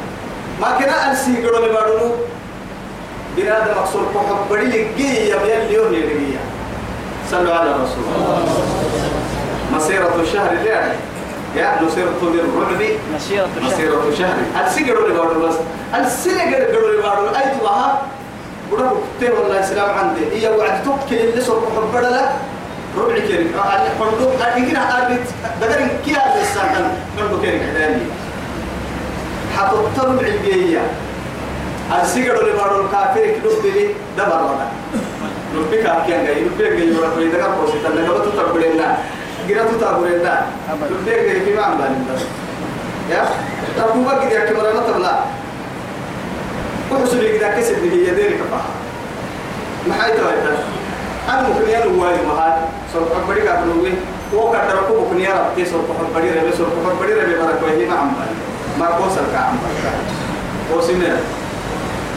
ما 0.61 0.77
كنا 0.79 1.09
أنسي 1.11 1.31
اللي 1.31 1.69
بدو 1.69 2.11
بنادم 3.37 3.71
مقصود 3.77 4.03
كحب 4.15 4.37
بدي 4.57 4.67
لقيه 4.67 5.33
يا 5.33 5.41
يلي 5.55 5.73
يوم 5.73 5.93
يلقيه 5.93 6.39
صلوا 7.31 7.53
على 7.55 7.71
رسول 7.71 8.03
الله 8.15 8.43
مسيرة 9.75 10.15
الشهر 10.21 10.51
اللي 10.51 10.69
يا 11.55 11.79
نصيرة 11.81 12.09
للرعب 12.21 12.81
مسيرة 13.15 13.47
الشهر. 13.57 13.73
مسيرة 13.73 14.01
شهر 14.17 14.65
السجر 14.67 15.05
اللي 15.05 15.17
بارو 15.17 15.47
بس. 15.47 15.55
السجر 16.05 16.57
اللي 16.89 17.01
بارو 17.01 17.27
أي 17.27 17.57
دوها 17.59 18.01
بقول 18.71 18.89
كتير 19.17 19.35
والله 19.35 19.59
السلام 19.59 19.89
عندي 19.97 20.21
هي 20.47 20.49
وعد 20.49 20.83
توك 20.83 20.99
اللي 21.11 21.41
صار 21.41 21.59
محبرة 21.59 22.09
لك 22.09 22.31
ربع 22.97 23.19
كيرك 23.19 23.47
أنا 23.53 23.89
حلو. 23.99 24.29
أنا 24.41 24.69
كنا 24.69 24.97
أربط 24.97 25.19
بدل 25.61 25.87
كي 26.05 26.11
هذا 26.11 26.41
السنة 26.41 26.93
حلو 27.17 27.41
كيرك 27.41 27.61
ربع 29.59 30.27
الجية 30.27 30.81
السجر 32.01 32.41
اللي 32.41 32.51
بارو 32.53 32.85
الكافر 32.85 33.39
كلوب 33.41 33.61
دي 33.63 33.87
دبر 34.17 34.41
ولا 34.43 34.67
لبك 35.55 35.85
أكيان 35.85 36.25
جاي 36.25 36.43
لبك 36.43 36.61
جاي 36.61 36.91
ورا 36.97 37.09
في 37.09 37.27
دكان 37.27 37.51
بوسي 37.61 37.73
تنا 37.83 38.01
كبر 38.07 38.19
تتبرنا 38.25 38.97
جرا 39.49 39.63
تتبرنا 39.63 40.45
لبك 40.91 41.05
جاي 41.05 41.41
في 41.45 41.53
ما 41.55 41.61
عمل 41.61 41.95
يا 43.09 43.25
بقى 43.77 44.29
كده 44.29 44.45
كمرة 44.45 44.73
ما 44.73 44.79
تبلا 44.91 45.19
وحصل 46.91 47.21
كده 47.21 47.49
كسب 47.49 47.77
اللي 47.77 48.07
هي 48.07 48.15
ديرك 48.15 48.39
بقى 48.51 48.61
ما 49.87 49.93
حيت 50.03 50.15
وين 50.15 50.57
أنا 51.29 51.47
ممكن 51.47 51.69
يا 51.69 51.85
لواي 51.85 52.13
مهار 52.27 52.67
سر 52.93 52.99
كبري 53.25 53.41
كابلوي 53.41 53.91
هو 54.33 54.51
كتركوا 54.51 55.01
ممكن 55.01 55.19
يا 55.21 55.29
رب 55.33 55.55
تي 55.55 55.65
سر 55.65 55.77
كبري 56.13 56.29
ربي 56.29 56.51
سر 56.57 56.65
كبري 56.99 57.13
ربي 57.13 57.35
برا 57.35 57.55
كوي 57.61 57.85
ما 57.85 57.95
عمل 57.95 58.11
ما 58.81 59.25
كعمل 59.33 59.59
كوسينه 60.73 61.17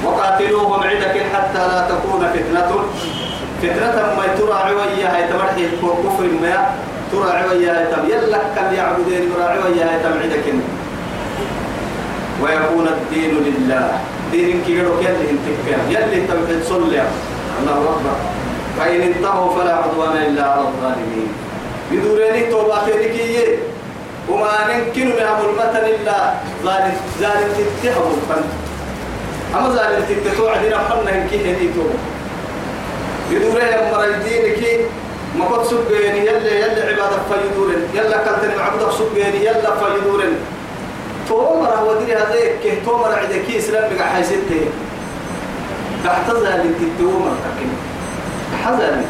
وقاتلوهم 0.05 0.81
عدك 0.83 1.17
حتى 1.35 1.59
لا 1.69 1.89
تكون 1.89 2.21
فتنة. 2.35 2.71
فتنة 3.63 3.97
ما 4.17 4.27
ترى 4.39 4.53
عوية 4.53 5.07
هاي 5.17 5.23
تمرحي 5.29 5.67
كفر 5.81 6.29
ما 6.43 6.57
ترى 7.13 7.31
عوية 7.31 7.79
هاي 7.79 7.87
تم. 7.87 8.05
يلا 8.09 8.39
كان 8.57 8.75
يعبدين 8.75 9.23
ترى 9.35 9.45
عوية 9.45 9.83
هاي 9.85 9.99
تم 10.05 10.15
عدك 10.23 10.47
ويكون 12.43 12.87
الدين 12.89 13.35
لله. 13.47 13.89
دين 14.33 14.63
كيرو 14.67 15.01
يلي 15.01 15.31
انتكا 15.31 15.77
يلي 15.91 16.27
تم 16.27 16.41
صلي 16.69 17.03
الله 17.61 17.79
أكبر. 17.93 18.17
فإن 18.79 19.01
انتهوا 19.01 19.59
فلا 19.59 19.75
عدوان 19.77 20.17
إلا 20.17 20.45
على 20.45 20.61
الظالمين. 20.61 21.29
بدورين 21.93 22.51
توباتين 22.51 23.03
وما 24.29 24.53
نمكن 24.71 25.09
لهم 25.09 25.41
المثل 25.49 25.85
إلا 25.95 26.35
ظالم 26.65 26.97
ظالم 27.21 27.49
تتهم 27.83 28.07
الفن. 28.17 28.45
أما 29.55 29.69
ظالم 29.69 30.05
تتتوع 30.09 30.53
عدنا 30.53 30.79
حنا 30.79 31.11
هنكي 31.11 31.37
هديتو 31.37 31.87
يدوري 33.31 33.65
يا 33.65 33.93
مريدين 33.93 34.55
كي 34.55 34.87
ما 35.39 35.45
قد 35.45 35.67
سبيني 35.67 36.27
يلا 36.27 36.53
يلا 36.53 36.83
عبادة 36.89 37.19
فيدورن. 37.29 37.83
يلا 37.95 38.19
كنتني 38.19 38.57
معبودة 38.57 38.91
سبيني 38.91 39.45
يلا 39.45 39.71
فيدورن. 39.81 40.35
تومر 41.29 41.69
هو 41.69 41.95
دي 41.95 42.15
هذا 42.15 42.41
كه 42.65 42.75
تومر 42.87 43.13
عندك 43.13 43.57
إسلام 43.57 43.97
بقى 43.97 44.09
حيسته 44.09 44.69
تحت 46.05 46.31
ظالم 46.31 46.75
تتومر 46.81 47.33
تكين 47.45 47.73
حزن 48.65 49.03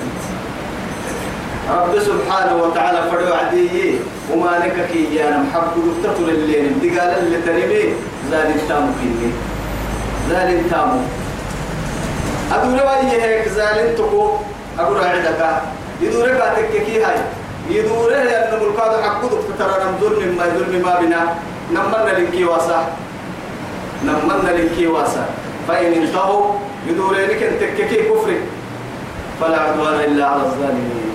رب 1.71 1.99
سبحانه 1.99 2.57
وتعالى 2.63 3.11
فروا 3.11 3.37
عديه 3.37 3.99
وما 4.33 4.59
نكك 4.59 4.97
يا 5.13 5.37
محب 5.37 5.73
دكتور 6.05 6.29
الليل. 6.29 6.73
دقال 6.83 7.19
اللي 7.19 7.39
تريبي 7.47 7.95
ظالم 8.31 8.61
تامو 8.69 8.93
كيني 9.01 9.33
ظالم 10.29 10.69
تامو. 10.71 11.01
أدور 12.53 12.75
وجه 12.75 13.25
هيك 13.25 13.49
ظالم 13.49 13.97
تكو 13.97 14.31
أقول 14.79 14.99
عندك 15.05 15.41
يدور 16.01 16.29
كاتك 16.29 16.85
كي 16.87 17.05
هاي. 17.05 17.17
يدوره 17.71 18.15
أن 18.15 18.61
ملكاد 18.61 19.03
حقودك 19.03 19.45
ترى 19.59 19.85
نم 19.85 19.95
ظلم 20.01 20.37
ما 20.37 20.45
ظلم 20.45 20.83
ما 20.85 21.01
بنا 21.01 21.35
نمنا 21.73 22.19
لنكي 22.19 22.45
واسع. 22.45 22.81
نمنا 24.05 24.51
لنكي 24.59 24.87
واسع. 24.87 25.25
فإن 25.69 25.93
انتهوا 25.93 26.53
يدوره 26.89 27.17
لك 27.17 27.43
أن 27.43 27.55
تككي 27.61 27.97
كفر 27.97 28.35
فلا 29.41 29.61
عدوان 29.61 30.01
إلا 30.01 30.27
على 30.27 30.43
الظالمين. 30.43 31.14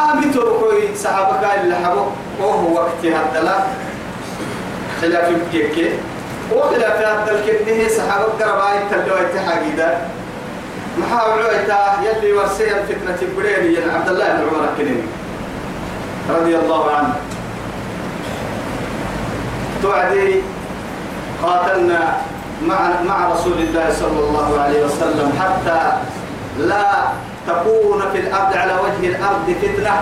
أمي 0.00 0.26
تركوي 0.34 0.96
صحابك 0.96 1.42
اللي 1.60 1.76
حبوا 1.76 2.06
وهو 2.40 2.74
وقت 2.74 3.02
هدلا. 3.04 3.58
خلاف 5.00 5.28
الكيكي 5.28 5.90
وخلاف 6.52 6.96
هدل 7.00 7.38
كنه 7.46 7.88
صحابك 7.88 8.42
قرباي 8.42 8.78
تلوي 8.90 9.24
تحاقيدا 9.34 9.98
محاول 10.98 11.42
عيتا 11.46 11.80
يلي 12.04 12.32
ورسي 12.32 12.64
الفتنة 12.64 13.18
البريني 13.22 13.78
عبد 13.94 14.08
الله 14.08 14.26
بن 14.28 14.42
عمر 14.48 14.68
الكنيني 14.72 15.02
رضي 16.30 16.56
الله 16.56 16.90
عنه. 16.90 17.14
توعدي 19.82 20.42
قاتلنا 21.42 22.16
مع 22.66 22.78
مع 23.08 23.28
رسول 23.32 23.52
الله 23.52 23.86
صلى 24.00 24.20
الله 24.20 24.60
عليه 24.60 24.84
وسلم 24.84 25.32
حتى 25.40 25.92
لا 26.58 26.84
تكون 27.50 28.00
في 28.12 28.18
الأرض 28.18 28.56
على 28.56 28.72
وجه 28.72 29.06
الأرض 29.08 29.54
فتنة. 29.62 29.94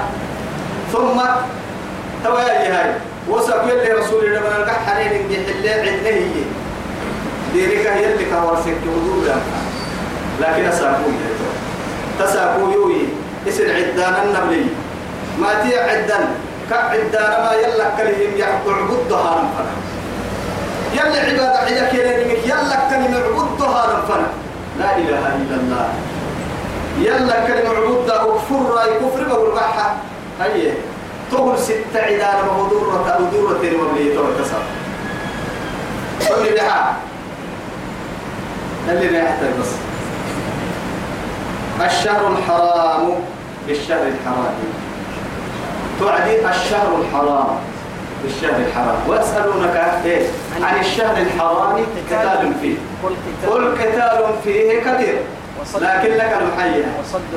ثم 0.93 1.19
تواجه 2.25 2.81
هاي. 2.81 2.91
وسق 3.29 3.65
يلي 3.65 3.93
رسول 3.93 4.25
الله 4.25 4.41
من 4.41 4.55
القح 4.57 4.79
حنين 4.87 5.13
إن 5.13 5.31
يحل 5.31 5.69
عدنه 5.69 6.09
هي. 6.09 6.45
ديرك 7.53 7.87
يلي 7.87 8.25
كوارسك 8.25 8.81
وضوء 8.87 9.35
لكن 10.41 10.65
أساقوا 10.65 11.13
تساقوا 12.21 12.73
يوي 12.73 13.03
اسر 13.49 13.65
عدان 13.65 14.15
النبلي. 14.25 14.67
ما 15.41 15.49
تي 15.63 15.79
عدان. 15.79 16.29
كعدان 16.71 17.33
ما 17.45 17.53
يلا 17.53 17.87
كلهم 17.97 18.33
يعبدها 18.37 19.33
نفنا 19.45 19.75
يلا 20.95 21.21
عبادة 21.21 21.59
عدا 21.59 21.89
كلمة 21.93 22.33
يلا 22.45 22.77
كلمة 22.91 23.19
عبدها 23.19 23.83
نفنا 23.93 24.29
لا 24.79 24.97
إله 24.97 25.25
إلا 25.41 25.57
الله. 25.61 25.89
يلا 26.99 27.47
كلمة 27.47 27.77
عبودة 27.77 28.27
وكفر 28.27 28.75
رأي 28.75 28.95
كفر 28.95 29.29
بقول 29.29 29.55
بحة 29.55 29.97
هي 30.41 30.73
تقول 31.31 31.59
ست 31.59 31.97
عدان 31.97 32.47
مهدورة 32.47 33.17
أدورة 33.19 33.59
وبلي 33.59 34.15
توكسر 34.15 34.63
قل 36.31 36.45
لي 36.45 36.51
بحا 36.51 36.97
اللي 38.89 39.19
نحتاج 39.19 39.51
بس 39.61 39.69
الشهر 41.87 42.29
الحرام 42.33 43.15
بالشهر 43.67 44.03
الحرام. 44.03 44.55
تعدي 46.01 46.49
الشهر 46.49 47.01
الحرام 47.01 47.59
بالشهر 48.25 48.57
الحرام. 48.57 48.97
ويسألونك 49.09 50.03
إيه 50.05 50.27
عن 50.63 50.81
الشهر 50.81 51.17
الحرام 51.17 51.77
قتال 52.11 52.53
فيه. 52.63 52.77
قل 53.49 53.75
قتال 53.79 54.25
فيه 54.45 54.81
كبير 54.81 55.19
لكن 55.81 56.15
لك 56.15 56.39
المحية. 56.41 56.85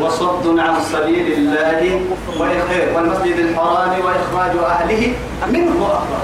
وصد 0.02 0.60
عن 0.60 0.76
سبيل 0.94 1.34
الله 1.34 2.02
وإخير 2.40 2.94
والمسجد 2.96 3.38
الحرام 3.40 3.90
وإخراج 3.90 4.52
أهله 4.66 5.14
منه 5.52 5.86
أكبر 5.86 6.24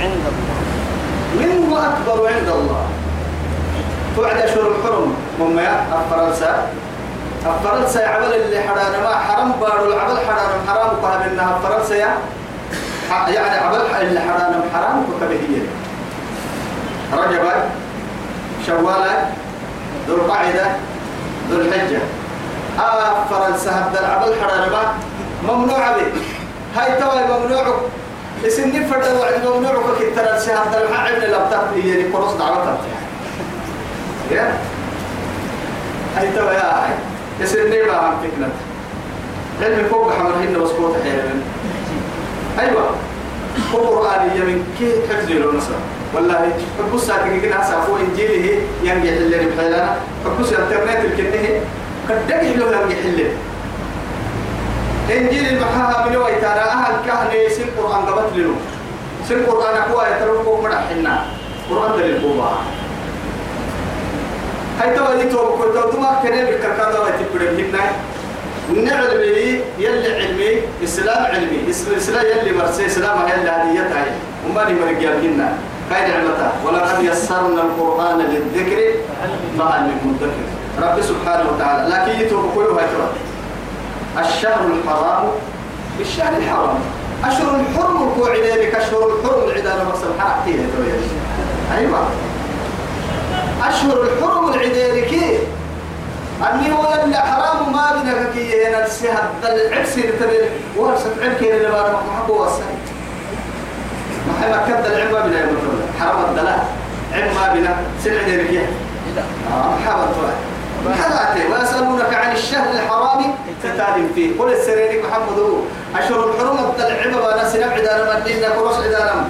عند 0.00 0.12
الله. 0.32 0.56
منه 1.46 1.78
أكبر 1.78 2.26
عند 2.28 2.48
الله. 2.48 2.86
توعد 4.16 4.36
أشهر 4.36 4.66
الحرم. 4.68 5.14
هم 5.40 5.58
يا 5.58 5.84
الفرنسا. 5.98 6.66
الفرنسا 7.46 8.06
عمل 8.08 8.34
اللي 8.34 8.60
حرانا 8.60 8.98
ما 9.02 9.14
حرم 9.18 9.52
بارو 9.60 9.92
العمل 9.92 10.16
حرانا 10.18 10.54
حرام 10.68 10.98
وكهب 10.98 11.32
إنها 11.32 11.56
الفرنسا 11.56 11.94
يا. 11.96 12.08
ح- 13.10 13.28
يعني 13.28 13.58
عمل 13.58 13.80
اللي 14.00 14.20
حرانا 14.20 14.62
حرام 14.74 15.04
وكبهية 15.04 15.62
رجب 17.12 17.42
شوال 18.66 19.06
ذو 20.08 20.14
القعدة 20.16 20.66
ذو 21.50 21.60
الحجة. 21.60 22.00
آه 22.78 23.24
فرنسا 23.30 23.70
هبدا 23.70 24.00
العمل 24.00 24.34
حرانا 24.42 24.66
ما 24.72 25.54
ممنوع 25.54 25.92
به. 25.92 26.12
هاي 26.76 27.00
توي 27.00 27.38
ممنوع. 27.38 27.80
اسم 28.46 28.70
فرد 28.90 29.16
وعد 29.20 29.46
ممنوع 29.46 29.72
الشهر 30.36 30.82
الحق 30.82 31.08
ابن 31.08 31.22
الابطال 31.22 31.82
هي 31.82 31.92
اللي 31.92 32.12
قرص 32.12 32.32
دعوتها 32.32 32.78
يا؟ 34.30 34.58
هاي 36.16 36.32
توي 36.32 36.54
يا 36.54 36.84
هاي. 36.84 36.94
اسم 37.44 37.68
نيبا 37.68 37.96
عم 37.96 38.14
فكرة. 38.22 38.48
علم 39.62 39.88
فوق 39.90 40.12
حمر 40.12 40.30
هنا 40.30 40.58
بسكوت 40.58 40.96
حيرا 41.04 41.42
أيوه. 42.58 42.90
هو 43.74 43.78
قرآن 43.78 44.30
يمين 44.36 44.64
كي 44.78 44.92
حفظ 45.08 45.30
له 45.30 45.58
نصر 45.58 45.72
والله 46.14 46.52
حبوس 46.78 47.02
ساكن 47.06 47.40
كنا 47.40 47.64
سافو 47.64 47.96
إنجيله 47.96 48.60
ينجي 48.82 49.10
حلنا 49.10 49.36
بحيلنا 49.36 49.96
حبوس 50.24 50.52
الإنترنت 50.52 51.04
الكنه 51.04 51.44
قدك 52.08 52.42
له 52.58 52.66
ينجي 52.76 52.96
حلنا 53.02 53.28
إنجيل 55.16 55.44
المحاها 55.48 56.06
من 56.06 56.16
ويتانا 56.16 56.64
أهل 56.72 56.94
كهنة 57.06 57.48
سن 57.56 57.68
قرآن 57.78 58.02
قبت 58.06 58.36
له 58.36 58.54
سن 59.28 59.46
قرآن 59.46 59.74
أقوى 59.76 60.04
يتركوا 60.10 60.62
مرحنا 60.62 61.14
قرآن 61.70 61.90
دليل 61.98 62.18
بوبا 62.18 62.50
هاي 64.80 64.96
تو 64.96 65.04
دي 65.16 65.24
تو 65.32 65.58
كنت 65.58 65.76
تو 65.92 66.00
ما 66.00 66.20
كان 66.22 66.44
بكركان 66.46 66.92
دوا 66.92 67.10
تبدأ 67.18 67.80
هنا 68.70 68.82
نعلمي 68.82 69.60
يلي 69.78 70.10
علمي 70.18 70.50
إسلام 70.84 71.22
علمي. 71.26 71.70
اسم 71.70 71.90
الإسلام 71.90 72.24
يلي 72.26 72.52
مرسي 72.58 72.86
إسلام 72.86 73.18
يلي 73.28 73.50
هدية 73.50 73.86
هاي. 73.94 74.10
وما 74.46 74.60
لي 74.60 74.74
مرجع 74.74 75.12
هنا 75.22 75.48
هاي 75.90 76.10
نعمتها 76.10 76.52
ولقد 76.64 77.04
يسرنا 77.04 77.62
القرآن 77.62 78.18
للذكر 78.18 78.92
فهل 79.58 79.82
من 79.82 79.96
مدكر 80.04 80.86
رب 80.86 81.00
سبحانه 81.00 81.50
وتعالى. 81.50 81.94
لكن 81.94 82.20
يتوب 82.20 82.50
كل 82.54 82.60
هاي 82.60 82.84
ترى 82.86 83.08
الشهر 84.26 84.66
الحرام 84.66 85.28
بالشهر 85.98 86.36
الحرام. 86.36 86.78
أشهر 87.24 87.60
الحرم 87.60 88.08
الكوع 88.08 88.34
ذلك 88.36 88.74
أشهر 88.74 89.10
الحرم 89.12 89.42
العدالة 89.44 89.84
مقصد 89.84 90.18
حركتين 90.18 90.68
أيوة. 91.78 91.98
أشهر 93.68 94.02
الحرم 94.02 94.48
العدالة 94.48 95.38
أني 96.52 96.72
هو 96.72 96.98
اللي 97.04 97.16
حرام 97.16 97.72
ما 97.72 98.02
بينك 98.02 98.32
كي 98.34 98.66
هنا 98.66 98.86
السهر. 98.86 99.28
العبس 99.42 99.98
اللي 99.98 100.12
تبي 100.12 100.38
ورثة 100.76 101.10
عبك 101.22 101.42
اللي 101.42 101.70
بارك 101.70 101.96
محبو 102.08 102.42
والسهر 102.42 102.76
ما 104.36 104.42
حي 104.42 104.50
ما 104.50 104.58
كد 104.68 104.86
العب 104.86 105.12
ما 105.12 105.20
بينا 105.20 105.38
يقول 105.40 105.56
حرام 106.00 106.24
الدلاء 106.30 106.66
عب 107.12 107.34
ما 107.34 107.54
بينا 107.54 107.76
سلع 108.04 108.20
ذلك 108.28 108.68
آه 109.52 109.74
حرام 109.86 110.08
حلاتي 111.02 111.52
ويسألونك 111.52 112.14
عن 112.14 112.32
الشهر 112.32 112.70
الحرام. 112.74 113.34
قتال 113.64 114.08
فيه. 114.14 114.38
قل 114.38 114.52
السريرك 114.52 115.04
محمد 115.04 115.38
هو. 115.38 115.56
أشهر 115.98 116.30
الحرم 116.30 116.58
العبا 116.78 117.20
بانا 117.20 117.48
سنب 117.48 117.72
عدانا 117.72 118.04
من 118.04 118.32
لنا 118.32 118.48
كروس 118.48 118.74
عدانا 118.74 119.24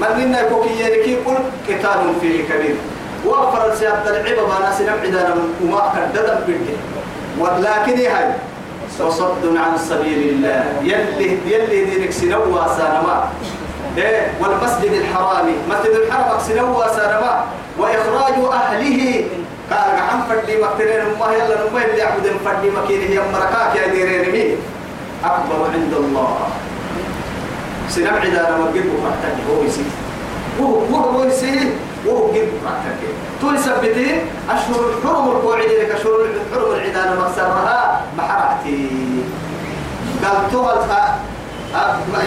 من 0.00 0.24
لنا 0.24 0.42
كوكي 0.42 1.14
قل 1.14 1.36
قتال 1.68 2.14
فيه 2.20 2.44
كبير. 2.48 2.74
وفر 3.26 3.72
السيادة 3.72 4.20
العبا 4.20 4.42
بانا 4.42 4.72
سنب 4.78 4.98
عدانا 5.04 5.34
وما 5.62 5.92
كددا 5.94 6.44
بنته 6.48 6.76
ولكن 7.38 7.98
هاي. 7.98 8.28
وصد 9.00 9.56
عن 9.56 9.78
سبيل 9.78 10.28
الله. 10.28 10.64
يلي 10.82 11.38
يلي 11.46 11.84
دينك 11.84 12.12
سنوا 12.12 12.68
سانما 12.76 13.28
إيه 13.98 14.32
والمسجد 14.40 14.92
الحرام. 14.92 15.46
مسجد 15.70 15.94
الحرم 15.94 16.38
سنوا 16.48 16.88
سانما 16.96 17.44
وإخراج 17.78 18.34
أهله. 18.52 19.24
قال 19.70 19.90
عم 20.10 20.20
فدي 20.28 20.56
مكترين 20.62 21.04
ما 21.20 21.32
يلا 21.32 21.70
نما 21.70 21.84
اللي 21.84 21.98
يعبد 21.98 22.26
فدي 22.44 22.70
مكينه 22.70 23.04
هي 23.04 23.20
مركاك 23.32 23.76
يا 23.76 23.86
ديرين 23.92 24.32
مين؟ 24.32 24.56
أكبر 25.24 25.64
عند 25.74 25.94
الله. 25.94 26.36
سنبع 27.88 28.22
إذا 28.22 28.48
أنا 28.48 28.56
وقف 28.58 28.86
وقتك 29.04 29.36
هو 29.50 29.62
يسي 29.62 29.84
هو 30.60 30.96
هو 30.96 31.24
يسي 31.24 31.70
وهو 32.06 32.26
قف 32.26 32.48
وقتك 32.64 33.00
تو 33.40 33.52
يثبتين 33.52 34.20
أشهر 34.50 34.80
الحرم 34.88 35.28
القوعد 35.30 35.62
لك 35.62 35.90
أشهر 35.90 36.16
الحرم 36.24 36.72
العدانة 36.72 37.20
مكسرها 37.20 38.00
محرقتي 38.18 38.88
قال 40.24 40.50
توها 40.52 41.18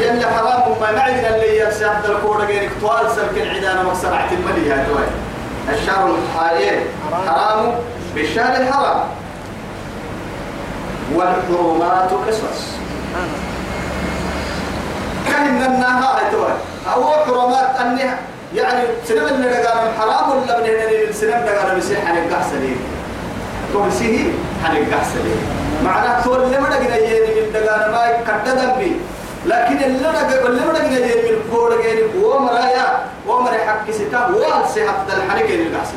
يلي 0.01 0.25
حرام 0.25 0.61
ما 0.81 0.91
نعينا 0.91 1.35
اللي 1.35 1.57
يرسي 1.59 1.85
عبد 1.85 2.05
الكورة 2.05 2.45
غيرك 2.45 2.71
طوال 2.81 3.11
سلك 3.15 3.41
العدانة 3.41 3.89
مكسرعة 3.89 4.29
الملي 4.31 4.69
يا 4.69 4.85
توي 4.87 5.05
الشهر 5.75 6.15
الحرام 6.15 6.83
حرام 7.27 7.73
بالشهر 8.15 8.61
الحرام. 8.61 8.99
والحرمات 11.15 12.09
قصص. 12.27 12.65
كأن 15.27 15.63
النها 15.63 16.17
هاي 16.17 16.25
أو 16.93 17.03
حرمات 17.03 17.75
أني 17.81 18.01
يعني 18.55 18.83
سنم 19.07 19.25
اللي 19.27 19.47
نقال 19.47 19.91
حرام 19.99 20.29
ولا 20.29 20.59
من 20.59 20.65
هنا 20.65 21.11
سنم 21.11 21.45
نقال 21.45 21.77
مسيح 21.77 22.09
عن 22.09 22.17
القحسنين 22.17 22.77
تقول 23.73 23.91
سيه 23.93 24.23
حنك 24.63 24.93
أحسن 24.93 25.19
معناه 25.83 26.21
تقول 26.21 26.43
اللي 26.43 26.59
ما 26.59 26.69
نقدر 26.69 26.95
يجي 26.95 27.41
من 27.41 27.53
دقانا 27.53 27.91
ما 27.91 28.11
كتدم 28.27 28.71
بي. 28.79 28.91
لكن 29.45 29.83
اللي 29.83 29.99
نقدر 29.99 30.47
اللي 30.49 30.61
ما 30.65 30.73
نقدر 30.73 30.91
يجي 30.91 31.21
من 31.29 31.37
الكورة 31.45 31.81
جاني 31.83 32.01
ومرايا 32.23 33.05
ومر 33.27 33.51
حق 33.67 33.91
ستا 33.91 34.27
والسي 34.27 34.87
حتى 34.89 35.13
الحنك 35.17 35.49
اللي 35.51 35.77
أحسن 35.79 35.93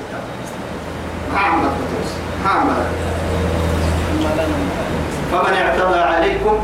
محمد 1.34 1.68
بطرس. 1.70 2.12
محمد. 2.44 2.86
فمن 5.32 5.54
اعتدى 5.56 5.98
عليكم 6.00 6.58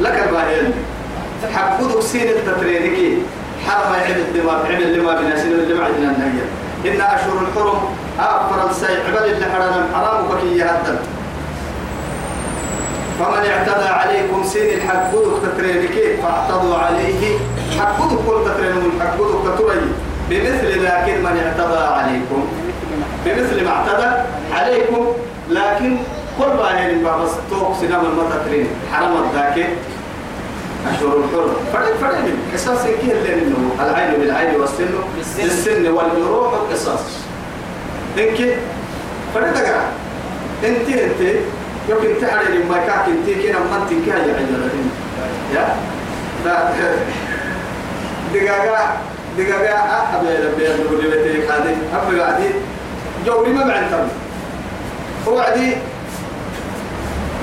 لك 0.00 0.22
الباهين 0.28 0.72
حقودك 1.54 2.00
سين 2.00 2.28
التترينكي 2.28 3.18
حرم 3.66 3.94
يعمل 3.94 4.20
الدماء 4.20 4.66
عمل 4.66 4.98
لما 4.98 5.20
بنا 5.20 5.36
سين 5.42 5.52
اللي 5.52 5.74
ما 5.74 5.84
عندنا 5.84 6.10
النهية 6.10 6.44
إن 6.86 7.00
أشهر 7.00 7.38
الحرم 7.48 7.78
أفر 8.20 8.70
السيء 8.70 8.98
عبد 9.08 9.22
اللي 9.28 9.46
حرم 9.46 9.86
حرام 9.94 10.24
بكي 10.26 10.62
هدن 10.62 10.96
فمن 13.18 13.46
اعتدى 13.50 13.88
عليكم 13.88 14.44
سين 14.44 14.78
الحقودك 14.78 15.42
تترينكي 15.42 16.16
فاعتدوا 16.22 16.76
عليه. 16.76 17.38
حقودك 17.78 18.18
كل 18.26 18.44
تترين 18.44 19.00
حقودك 19.00 19.58
تتري 19.58 19.80
بمثل 20.30 20.84
لكن 20.84 21.22
من 21.22 21.42
اعتدى 21.46 21.84
عليكم. 21.84 22.44
بمثل 23.26 23.64
ما 23.64 23.70
اعتدى 23.70 24.10
عليكم 24.52 25.06
لكن 25.50 25.96
كل 26.38 26.50
باهين 26.56 27.04
بس 27.04 27.30
توك 27.50 27.76
سينما 27.80 28.02
المتترين 28.02 28.66
حرم 28.92 29.12
الذاكر. 29.24 29.68
أشهر 30.90 31.16
الحرم. 31.16 31.56
فرق 31.72 31.96
فرق 32.00 32.18
قصاص 32.54 32.82
كي 32.84 33.12
اللي 33.12 33.34
إنه 33.34 33.70
العين 33.80 34.20
بالعين 34.20 34.60
والسن 34.60 34.94
بالسن 35.36 35.86
والجروح 35.86 36.52
والقصاص 36.52 37.00
إنك 38.18 38.58
فرق 39.34 39.52
دقا 39.54 39.80
أنت 40.64 40.88
أنت 40.88 41.38
يمكن 41.88 42.20
تحرر 42.22 42.64
ما 42.70 42.78
كاك 42.78 43.04
أنت 43.08 43.26
كنا 43.42 43.58
من 43.58 43.86
تنكا 43.90 44.18
يا 44.18 44.22
عيال 44.34 44.46
يا؟ 45.54 45.76
لا. 46.44 46.70
دقاقا 49.38 49.74
أحب 49.74 50.24
يا 50.24 50.50
ربي 50.50 50.68
أقول 50.68 51.02
لي 51.04 51.08
بتي 51.10 51.42
قادي 51.46 51.70
أحب 51.94 52.18
قادي 52.20 52.48
جوري 53.26 53.50
ما 53.52 53.64
بعد 53.68 53.90
تم 53.90 54.08
هو 55.28 55.38
عدي 55.38 55.76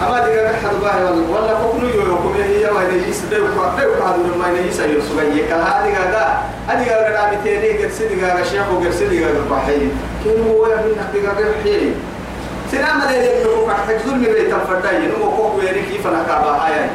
أما 0.07 0.25
دي 0.25 0.31
قاعد 0.39 0.55
حد 0.55 0.75
باهي 0.81 1.03
ولا 1.03 1.39
ولا 1.39 1.53
كوكنو 1.53 1.87
يوكم 1.87 2.33
هي 2.43 2.65
وين 2.65 3.03
يس. 3.09 3.21
ده 3.31 3.37
وقع 3.43 3.75
ده 3.77 3.89
وقع 3.89 4.09
هذا 4.09 4.17
ما 4.39 4.59
ينيس 4.59 4.79
أيوة 4.79 5.01
سبعي 5.09 5.47
كلا 5.47 5.63
قاعد 5.63 6.15
هذه 6.67 6.89
قاعد 6.89 7.13
عم 7.15 7.43
تاني. 7.43 7.73
دي 7.73 8.25
قاعد 8.25 8.45
شيخ 8.45 8.71
وقرص 8.71 8.97
دي 8.97 9.23
قاعد 9.23 9.35
بحي 9.51 9.77
كل 10.23 10.41
هو 10.49 10.67
يا 10.67 10.75
من 10.75 10.95
دي 11.63 11.91
سلام 12.71 13.01
عليكم 13.01 13.49
نقول 13.49 13.71
حكزول 13.87 14.15
من 14.15 14.23
بيت 14.23 14.53
الفرداي 14.53 14.97
نمو 15.07 15.31
كوكو 15.31 15.59
يعني 15.61 15.81
كيف 15.81 16.07
أنا 16.07 16.23
كابا 16.27 16.51
هاي. 16.51 16.89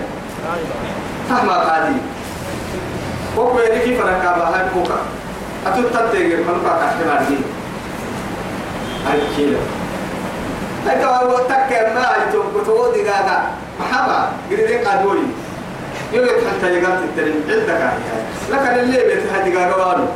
فهم 1.29 1.51
قادي 1.51 1.97
كوكو 3.37 3.59
يعني 3.59 3.81
كيف 3.85 4.01
أنا 4.03 4.19
كابا 4.19 4.45
هاي 4.45 4.69
كوكا. 4.75 4.99
أتوت 5.67 5.87
تتجر 5.87 6.37
من 6.37 6.61
بقى 6.65 6.79
كحكي 6.81 7.37
هاي 9.07 9.21
كيلو 9.37 9.59
أنت 10.93 11.05
هو 11.05 11.39
تك 11.39 11.71
ما 11.95 12.07
أنتم 12.17 12.43
بتقول 12.61 13.05
دقاقة 13.05 13.43
محبة 13.81 14.29
قريدين 14.51 14.89
قادوري 14.89 15.27
يوم 16.13 16.27
حتى 16.27 16.73
يقال 16.73 16.99
تترين 17.17 17.43
عندك 17.49 17.93
لكن 18.51 18.81
اللي 18.81 18.97
بيت 19.05 19.33
هذه 19.33 19.49
دقاقة 19.49 19.89
وانو 19.89 20.07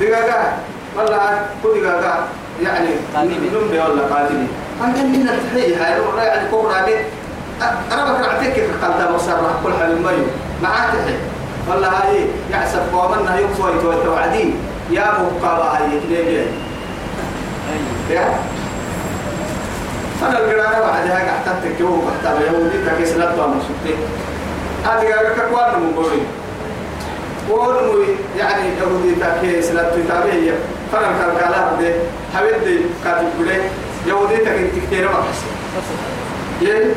دقاقة. 0.00 0.52
والله 0.96 1.46
كل 1.62 1.82
دقاقة. 1.82 2.26
يعني 2.62 2.88
نم 3.16 3.68
بي 3.70 3.78
ولا 3.78 4.02
قادمي 4.14 4.46
أنا 4.80 5.02
من 5.02 5.28
التحية 5.28 5.76
هاي 5.76 6.26
يعني 6.26 6.48
كبرى 6.48 6.74
عليه 6.74 7.04
أنا 7.92 8.12
بكره 8.12 8.26
أعطيك 8.26 8.52
في 8.54 8.60
قلتا 8.82 9.10
بصرة 9.14 9.60
كل 9.64 9.72
حال 9.72 9.90
الميو 9.92 10.26
معاه 10.62 10.86
تحي 10.86 11.14
والله 11.70 11.88
هاي 11.88 12.26
يعسف 12.52 12.94
ومنها 12.94 13.38
يوم 13.38 13.50
سويت 13.58 13.84
وتوعدين 13.84 14.56
يا 14.90 15.04
مقابة 15.20 15.64
هاي 15.64 16.00
ليه 16.08 16.46
يا. 18.10 18.34
أنا 20.22 20.38
القرآن 20.38 20.80
بعدها 20.80 21.14
قاعد 21.14 21.62
تكتبه 21.64 21.96
محتوى 21.96 22.46
يهودي 22.46 22.78
تكيس 22.90 23.12
لطوة 23.16 23.46
مسوتي 23.46 23.94
هذه 24.84 25.12
قاعد 25.12 25.26
كقوان 25.36 25.92
مقولي 25.92 26.22
ونمو 27.50 28.04
يعني 28.38 28.68
يهودي 28.80 29.14
تكيس 29.14 29.70
لطوة 29.70 30.04
تابعية 30.08 30.52
فرق 30.92 31.08
الكلام 31.08 31.80
ده 31.80 31.94
حبيت 32.34 32.54
دي 32.64 32.78
كاتب 33.04 33.26
قولي 33.38 33.60
يهودي 34.06 34.36
تكيس 34.36 34.70
تكتير 34.84 35.08
ما 35.08 35.14
حسن 35.22 35.46
يه 36.62 36.94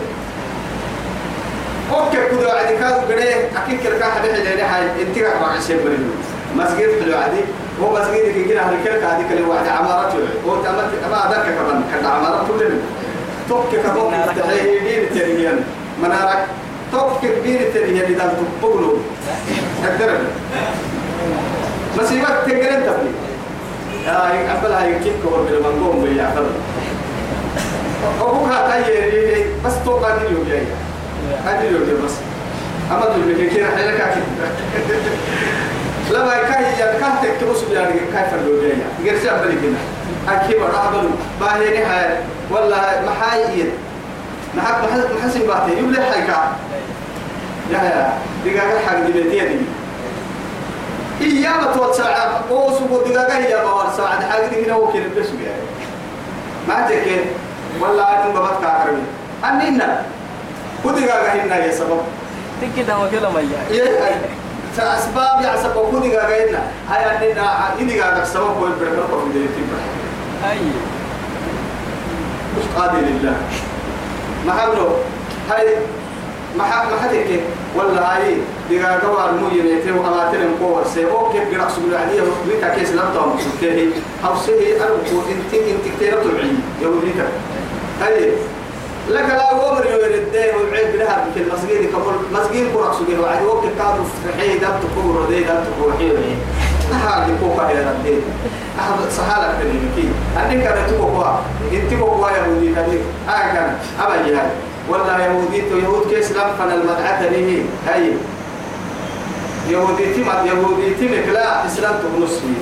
أوكي 1.93 2.17
كده 2.31 2.51
عادي. 2.53 2.77
كذا 2.77 3.05
قولي 3.09 3.33
أكيد 3.33 3.79
كده 3.83 3.99
كان 3.99 4.11
حبيت 4.11 4.31
اللي 4.35 4.61
هاي 4.63 4.83
إنت 5.01 5.19
قاعد 5.19 5.41
مع 5.41 5.59
شيء 5.67 5.83
بريء 5.85 5.99
مسجد 6.55 7.03
حلو 7.03 7.17
عادي. 7.17 7.41
هو 7.81 7.91
مسجد 7.99 8.47
كده 8.49 8.61
هذه 8.61 8.77
كده 8.85 8.95
هذه 9.17 9.25
كده 9.29 9.47
واحد 9.47 9.67
عمارة 9.67 10.13
هو 10.47 10.55
تمت 10.55 10.91
ما 11.11 11.31
ذاك 11.31 11.45
كمان. 11.45 11.83
كان 11.93 12.05
عمارة 12.05 12.47
كلنا 12.47 12.75
توك 13.49 13.65
كبوك 13.85 14.13
تحيه 14.37 14.79
دين 14.79 15.09
تريان 15.19 15.59
منارك 16.03 16.45
توك 16.91 17.11
كبير 17.21 17.71
تريان 17.73 18.11
إذا 18.13 18.33
تبقلو 18.61 18.97
أقدر 19.85 20.17
مسيبك 21.97 22.27
تقرن 22.47 22.83
تبني 22.85 23.11
يا 24.07 24.51
أقبل 24.51 24.71
هاي 24.71 24.99
كيف 24.99 25.13
كور 25.23 25.41
بالمنقوم 25.41 26.03
أقبل 26.19 26.49
أبوك 28.21 28.49
هاي 28.51 29.43
بس 29.65 29.73
توك 29.85 30.05
هذه 30.05 30.27
اليوم 30.27 30.45
جاي. 30.49 30.61
هذه 31.45 31.67
اليوم 31.67 32.05
بس. 32.05 32.11
أما 32.91 33.05
لك 33.27 33.53
كده 33.53 33.65
حيلك 33.77 34.01
أكيد. 34.01 34.23
لما 36.11 36.33
كاي 36.33 36.63
يا 36.79 36.99
كان 36.99 37.11
تكتبوا 37.23 37.53
سبيان 37.53 37.85
كيف 37.85 38.33
اللو 38.33 38.61
جاي 38.61 38.73
غير 39.03 39.23
شاب 39.23 39.41
كده 39.45 39.77
أكيد 40.35 40.57
رابلو 40.61 41.09
باهيني 41.41 41.83
هاي 41.85 42.17
ولا 42.51 43.01
محايد 43.01 43.69
محك 44.55 44.77
محسن 45.15 45.39
باتي 45.47 45.79
يبلي 45.79 46.01
حيكا 46.01 46.55
يا 47.71 47.77
يا. 47.77 48.13
دقاقة 48.45 48.79
حق 48.87 48.99
دي 49.05 49.11
بيتي 49.11 49.39
دي. 49.39 49.55
إيام 51.21 51.73
توسع 51.75 52.27
أو 52.49 52.75
سبوا 52.77 53.03
دقاقة 53.07 53.37
هي 53.37 53.61
بوار 53.63 53.93
ساعة. 53.97 54.19
دي 54.49 54.65
هنا 54.65 54.75
وكيل 54.75 55.09
بيا 55.31 55.55
ما 56.67 56.87
تكين 56.89 57.25
ولا 57.81 58.19
أنتم 58.19 58.33
بابت 58.39 58.61
كاكرمي 58.61 59.03
أنينا 59.45 60.01
ودقاقة 60.85 61.43
هنا 61.43 61.55
يا 61.55 61.71
سبب. 61.71 62.01
تكي 62.61 62.83
ده 62.83 62.97
وكلا 62.99 63.29
ميا 63.29 63.81
أسباب 64.79 65.41
يا 65.41 65.55
سبب. 65.63 65.93
ودقاقة 65.93 66.49
هنا 66.49 66.61
هاي 66.89 67.17
أنينا 67.17 67.45
إني 67.79 67.99
قاعد 67.99 68.23
سبب. 68.23 68.43
هو 68.43 68.65
البركة 68.65 69.07
في 69.07 69.39
دي 69.39 69.45
أي. 70.51 70.59
مش 72.57 72.63
قادر 72.77 72.97
لله. 72.97 73.35
ما 74.45 74.53
حبلو 74.53 74.87
هاي 75.49 75.77
ما 76.57 76.63
حدك 76.63 77.39
ولا 77.75 78.17
هاي 78.17 78.37
دقا 78.71 78.99
قوار 78.99 79.31
مو 79.33 79.47
ينيته 79.47 79.99
وأماتنا 79.99 80.47
مقوار 80.59 80.85
سيبو 80.93 81.29
كيف 81.31 81.43
برأس 81.51 81.79
بلو 81.79 81.97
عديه 81.97 82.21
ويتا 82.47 82.75
كيس 82.75 82.91
لابتهم 82.91 83.39
سكيه 83.39 83.89
أو 84.25 84.35
سيه 84.45 84.83
أربو 84.83 85.21
انت 85.31 85.53
انت 85.53 85.95
كتير 85.95 86.13
تبعي 86.23 86.51
يهوديتا 86.81 87.27
هاي 88.01 88.31
لك 89.09 89.29
لا 89.29 89.53
ومر 89.53 89.85
يردين 89.85 90.55
وعيب 90.55 90.95
لها 90.95 91.25
في 91.33 91.39
المسجد 91.39 91.91
كمل 91.91 92.15
مسجد 92.33 92.73
كورك 92.73 92.93
سجيه 92.93 93.19
وعدي 93.19 93.45
وقت 93.45 93.63
كانوا 93.77 94.05
في 94.23 94.41
حي 94.41 94.57
دبت 94.57 94.83
كبر 94.95 95.21
ودي 95.21 95.39
دبت 95.39 95.67
كبر 95.79 95.93
حي 95.97 96.11
نحن 96.91 97.37
كوكا 97.41 97.69
يا 97.69 97.91
ربي 97.91 98.19
أحد 98.79 99.09
سهالة 99.09 99.59
كلمة 99.59 100.13
أني 100.45 100.63
كانت 100.63 100.89
كوكا 100.99 101.39
أنت 101.73 101.93
كوكا 101.93 102.31
يهودي 102.31 102.75
كذي 102.75 102.99
آه 103.29 103.53
كان 103.53 103.77
أبا 103.99 104.15
جهاد 104.15 104.49
ولا 104.89 105.17
يهودي 105.25 105.61
تو 105.69 105.77
يهود 105.77 106.07
كيس 106.09 106.31
لم 106.31 106.49
فن 106.59 106.71
المدعاة 106.71 107.29
به 107.29 107.65
هاي. 107.87 108.11
يهودي 109.69 110.13
تيم 110.13 110.25
يهودي 110.45 110.93
تيم 110.99 111.11
لا 111.33 111.65
إسلام 111.65 111.93
تو 112.01 112.23
نصي 112.23 112.53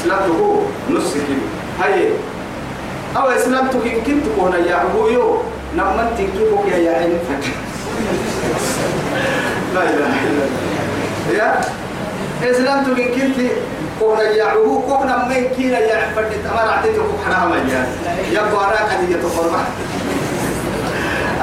إسلام 0.00 0.18
تو 0.26 0.60
نص 0.90 1.14
كده 1.14 1.46
هاي. 1.80 2.08
أو 3.16 3.28
إسلام 3.28 3.68
كن 3.68 3.80
كنت 4.06 4.24
كونا 4.38 4.58
يا 4.58 4.82
أبو 4.82 5.08
يو 5.08 5.36
نمن 5.76 6.08
تكيبك 6.18 6.66
يا 6.72 6.76
يا 6.78 6.92
عين 6.96 7.12
لا 9.74 9.82
إله 9.82 10.12
إلا 10.24 10.44
الله. 10.44 10.48
يا. 11.38 11.60
إسلام 12.50 12.84
تقول 12.84 12.96
كنت 13.14 13.38
كونا 14.00 14.22
يعوه 14.22 14.82
كونا 14.88 15.16
من 15.28 15.44
كينا 15.56 15.78
يعفر 15.78 16.24
تمر 16.44 16.68
عتيت 16.72 16.96
كونا 16.96 17.46
ما 17.46 17.56
يا 17.56 17.86
يا 18.32 18.42
بارا 18.52 18.76
كذي 18.90 19.12
يتفرما 19.12 19.64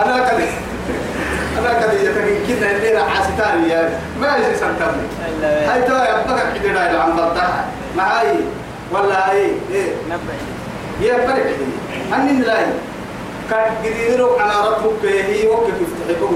أنا 0.05 0.29
كذي 0.29 0.47
أنا 1.59 1.73
كذي 1.73 2.05
يتكلم 2.05 2.37
كنا 2.47 2.71
اللي 2.71 2.91
راح 2.91 3.19
عستاري 3.21 3.69
يا 3.69 3.99
ما 4.21 4.37
يجي 4.37 4.55
سنترني 4.55 5.07
هاي 5.43 5.81
تو 5.81 5.93
يا 5.95 6.23
بقى 6.27 6.59
كده 6.63 6.91
لا 6.91 7.01
عم 7.03 7.15
بطها 7.15 7.65
ما 7.97 8.03
هاي؟ 8.19 8.35
ولا 8.91 9.31
هاي؟ 9.31 9.51
إيه؟ 9.71 9.91
يا 11.01 11.13
برك 11.27 11.55
أني 12.13 12.41
لا 12.41 12.57
كجديرو 13.51 14.35
على 14.39 14.53
ربك 14.67 15.05
هي 15.05 15.47
وكيف 15.47 15.75
تحبه 16.07 16.29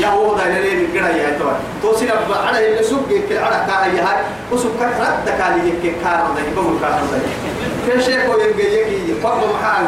يا 0.00 0.08
هو 0.08 0.34
ده 0.36 0.46
اللي 0.46 0.86
كده 0.94 1.08
يا 1.08 1.38
تو. 1.38 1.44
توصل 1.82 2.06
على 2.46 2.68
اللي 2.68 2.82
سوق 2.82 3.08
على 3.30 3.66
كاهي 3.66 4.00
هاي. 4.00 4.22
وسوق 4.52 4.72
رد 4.82 5.28
كالي 5.38 5.68
يك 5.68 5.94
كار 6.04 6.26
ده 6.36 6.42
يقول 6.52 6.80
كار 6.80 7.00
ده 7.12 7.18
في 7.92 8.02
شيء 8.02 8.26
كو 8.26 8.38
يجي 8.40 8.80
يجي؟ 8.80 9.14
فضل 9.22 9.46
محان 9.54 9.84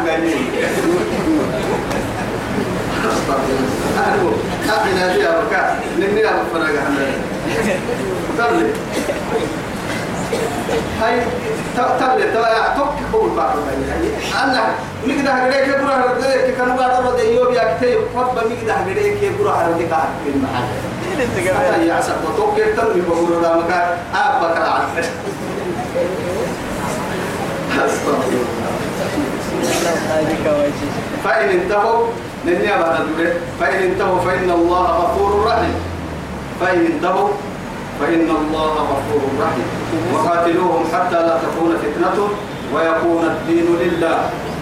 قال 3.31 4.91
أنا 4.97 5.13
فيها 5.13 5.41
بكاء 5.41 5.83
نني 5.99 6.29
أبو 6.29 6.39
فرق 6.53 6.65
عندنا 6.65 7.11
تبلي 8.37 8.73
هاي 11.01 11.21
تبلي 11.77 12.23
تبلي 12.23 12.75
توك 12.77 12.93
هو 13.13 13.35
بعض 13.35 13.57
أنا 14.43 14.73
ميكدا 15.07 15.47
هجري 15.47 15.65
كي 15.65 15.71
برا 15.71 15.95
هردي 15.95 16.51
كانوا 16.57 16.75
بعد 16.75 17.05
رد 17.05 17.19
يوم 17.19 17.53
يكتي 17.53 17.97
فب 18.15 18.49
ميكدا 18.49 18.75
هجري 18.81 19.19
كي 19.19 19.29
برا 19.39 19.51
هردي 19.51 19.85
كار 19.85 20.09
في 20.23 20.29
المحل 20.29 20.63
هذا 21.57 21.83
يا 21.83 21.93
عسى 21.93 22.11
توك 22.37 22.55
كتر 22.55 22.93
مي 22.93 23.01
بقول 23.01 23.43
له 23.43 23.57
مكان 23.57 23.97
أب 24.15 24.41
بكرة 24.41 24.63
عارف 24.63 25.09
أستغفر 27.85 28.33
الله 29.63 30.71
فإن 31.23 31.49
انتهوا 31.49 32.07
نني 32.45 32.67
بعد 32.67 32.99
الدولة 33.01 33.33
فإن 33.59 33.79
انتهوا 33.83 34.19
فإن 34.19 34.49
الله 34.49 34.85
غفور 35.01 35.45
رحيم. 35.47 35.75
فإن 36.61 36.85
انتهوا 36.85 37.29
فإن 37.99 38.29
الله 38.29 38.73
غفور 38.91 39.21
رحيم. 39.41 39.67
وقاتلوهم 40.13 40.83
حتى 40.93 41.15
لا 41.15 41.37
تكون 41.37 41.77
فتنة 41.83 42.17
ويكون 42.73 43.23
الدين 43.23 43.67
لله. 43.81 44.17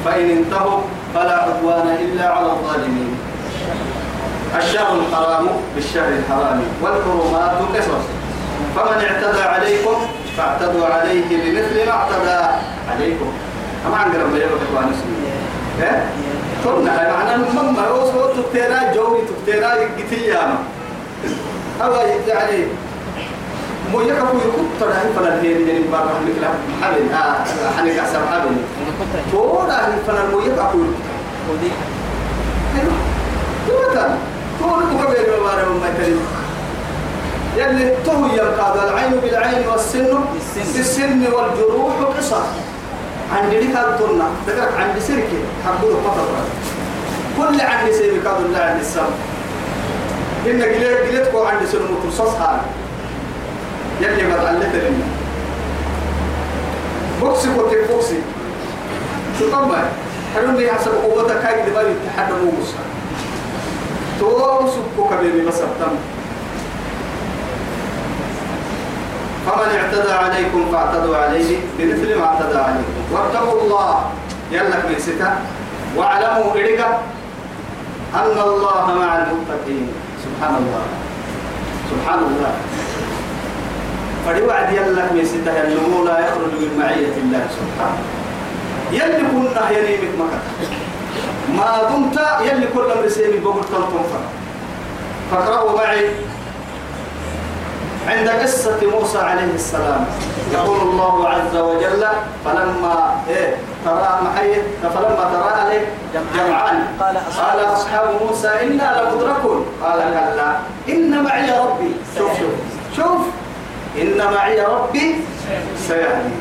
فإن 0.05 0.29
انتهوا 0.29 0.79
فلا 1.15 1.35
عدوان 1.43 1.87
إلا 1.87 2.29
على 2.29 2.45
الظالمين. 2.45 3.17
الشهر 4.57 4.99
الحرام 4.99 5.47
بالشهر 5.75 6.07
الحرام 6.07 6.61
والحرمات 6.81 7.51
قصص 7.75 8.05
فمن 8.75 9.03
اعتدى 9.03 9.41
عليكم 9.41 9.95
فاعتدوا 10.37 10.85
عليه 10.85 11.23
بمثل 11.29 11.85
ما 11.85 11.91
اعتدى 11.91 12.39
عليكم. 12.91 13.29
أما 13.87 13.97
عن 13.97 14.11
قرب 14.11 14.33
عن 14.77 14.89
اسمه 14.89 15.15
إيه؟ 15.81 16.05
قلنا 16.65 17.00
هاي 17.02 17.12
معناه 17.12 17.38
مما 17.38 17.88
هو 17.88 18.12
صوت 18.12 18.32
تكتيرا 18.45 18.93
جوي 18.95 19.17
تكتيرا 19.22 19.74
يكتياما 19.74 20.58
هو 21.82 21.93
يعني 22.28 22.63
مو 23.91 24.02
يكفو 24.02 24.38
يكتر 24.38 24.88
هاي 24.91 25.13
فلان 25.15 25.39
هي 25.39 25.54
من 25.54 25.89
برا 25.91 26.19
مثل 26.26 26.45
حبل 26.84 27.13
آه 27.13 27.36
حنك 27.78 27.98
أحسن 28.00 28.19
حبل 28.32 28.56
تودا 29.32 29.74
هاي 29.74 29.91
فلان 30.08 30.32
مو 30.32 30.39
يكفو 30.39 30.80
ودي 31.52 31.72
تودا 33.67 34.17
تودا 34.60 34.86
مكبر 34.86 35.39
مبارك 35.41 35.67
ما 35.82 35.89
تريد 35.98 36.19
يلي 37.58 37.93
تو 38.06 38.12
ينقاد 38.26 38.78
العين 38.89 39.12
بالعين 39.12 39.67
والسن 39.67 40.19
بالسن. 40.76 41.22
والجروح 41.34 41.93
قصص 42.17 42.34
عندي 43.33 43.59
لك 43.59 43.75
الدنيا 43.75 44.27
ذكرك 44.47 44.73
عندي 44.79 44.99
سركة 44.99 45.41
حبوا 45.65 46.01
فترة 46.01 46.45
كل 47.37 47.61
عندي 47.61 47.93
هذا 48.27 48.45
الله 48.45 48.59
عندي 48.59 48.81
السم. 48.81 49.11
إن 50.47 50.61
قلت 50.61 51.17
قلتكو 51.17 51.43
عندي 51.43 51.65
سنة 51.67 51.81
متصص 51.91 52.35
هذا 52.35 52.65
يلي 54.01 54.23
ما 54.27 54.37
تعلت 54.37 54.75
لنا 54.75 55.07
بوكسي 57.21 57.47
كنت 57.47 57.91
بوكسي. 57.91 58.19
شو 59.39 59.51
طبعا 59.51 59.83
حلو 60.35 60.51
لي 60.57 60.71
حسب 60.71 60.91
قوتك. 60.91 61.45
هاي 61.45 61.69
دبالي 61.69 61.93
تحدى 62.05 62.33
موسى 62.33 62.77
تو 64.19 64.67
سبكو 64.67 65.09
كبيري 65.09 65.45
بس 65.45 65.61
التم 65.61 65.95
فمن 69.45 69.69
اعتدى 69.80 70.12
عليكم 70.12 70.71
فاعتدوا 70.71 71.17
عليه 71.17 71.58
بمثل 71.78 72.19
ما 72.19 72.25
اعتدى 72.25 72.58
عليكم. 72.58 72.93
واتقوا 73.12 73.62
الله. 73.62 73.95
يلك 74.52 74.86
من 74.89 74.99
ستا 74.99 75.32
واعلموا 75.95 76.54
إليك 76.56 76.82
أن 78.15 78.38
الله 78.38 78.86
مع 78.99 79.12
المتقين. 79.17 79.88
سبحان 80.23 80.56
الله. 80.56 80.84
سبحان 81.91 82.19
الله. 82.19 82.54
فلوعد 84.25 84.73
يلك 84.73 85.08
من 85.13 85.25
ستا 85.25 85.54
يلمو 85.63 86.06
لا 86.06 86.19
يخرج 86.19 86.54
من 86.62 86.71
معية 86.80 87.15
الله 87.23 87.43
سبحانه. 87.60 88.04
يلي 88.91 89.23
كنا 89.32 89.69
يليمك 89.69 90.13
مكة. 90.19 90.41
ما 91.58 91.89
دمت 91.89 92.17
يلي 92.41 92.67
كل 92.73 92.91
أمر 92.91 93.08
سيمي 93.10 93.38
بقول 93.39 93.63
تنطن 93.63 94.23
فاقرأوا 95.32 95.78
معي. 95.78 96.10
عند 98.10 98.30
قصة 98.30 98.80
موسى 99.00 99.17
عليه 99.17 99.54
السلام. 99.54 100.06
يقول 100.54 100.82
الله 100.82 101.30
عز 101.30 101.56
وجل 101.56 102.06
فلما 102.45 103.15
إيه 103.30 103.56
ترى 103.86 104.19
محي 104.24 104.54
فلما 104.82 105.30
ترى 105.34 105.62
عليه 105.62 105.86
جمعان 106.36 106.84
قال 107.00 107.74
أصحاب 107.74 108.10
موسى 108.28 108.48
إنا 108.48 109.02
لمدركون. 109.02 109.65
قال 109.84 110.00
كلا. 110.00 110.50
إن 110.89 111.24
معي 111.24 111.60
ربي. 111.60 111.91
شوف 112.17 112.32
شوف 112.39 112.56
شوف. 112.95 113.22
إن 114.02 114.34
معي 114.36 114.62
ربي 114.62 115.15
سيهدي. 115.88 116.36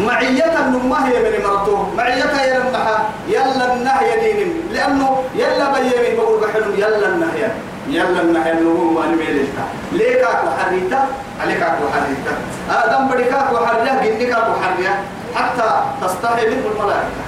معية 0.00 0.58
ما 0.90 1.08
هي 1.08 1.18
من 1.18 1.44
مرته. 1.46 1.88
معية 1.96 2.24
يا 2.42 2.58
لمحة 2.58 3.04
يلا 3.28 3.74
النهي 3.74 4.20
دين 4.20 4.62
لأنه 4.72 5.22
يلا 5.34 5.72
بيمين 5.72 6.16
بقول 6.16 6.40
بحلم 6.40 6.74
يلا 6.78 7.08
النهي 7.08 7.48
يلا 7.88 8.20
النهي 8.20 8.52
النمو 8.52 8.90
ما 8.90 9.06
نميلتا 9.06 9.64
ليك 9.92 10.22
أكو 10.22 10.48
حريتا؟ 10.58 11.06
عليك 11.40 11.62
أكو 11.62 11.84
حريتا. 11.94 12.34
آدم 12.70 13.08
بديك 13.08 13.32
أكو 13.32 13.66
حرية 13.66 13.92
جنك 14.02 14.32
أكو 14.32 14.52
حرية 14.62 15.00
حتى 15.34 15.68
تستحي 16.02 16.46
منه 16.46 16.66
الملائكة. 16.72 17.24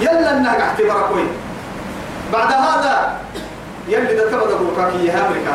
يلا 0.00 0.30
النهي 0.36 0.62
اعتبر 0.62 1.08
كوي. 1.08 1.26
بعد 2.32 2.52
هذا 2.52 3.18
يلي 3.88 4.14
ده 4.14 4.30
تبدا 4.30 4.56
بوكاكي 4.56 5.06
يا 5.06 5.26
أمريكا 5.26 5.50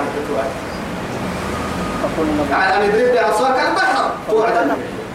يعني 2.51 2.77
أنا 2.77 2.87
دريت 2.87 3.13
بعصاك 3.13 3.59
البحر 3.67 4.11
توعد. 4.29 4.71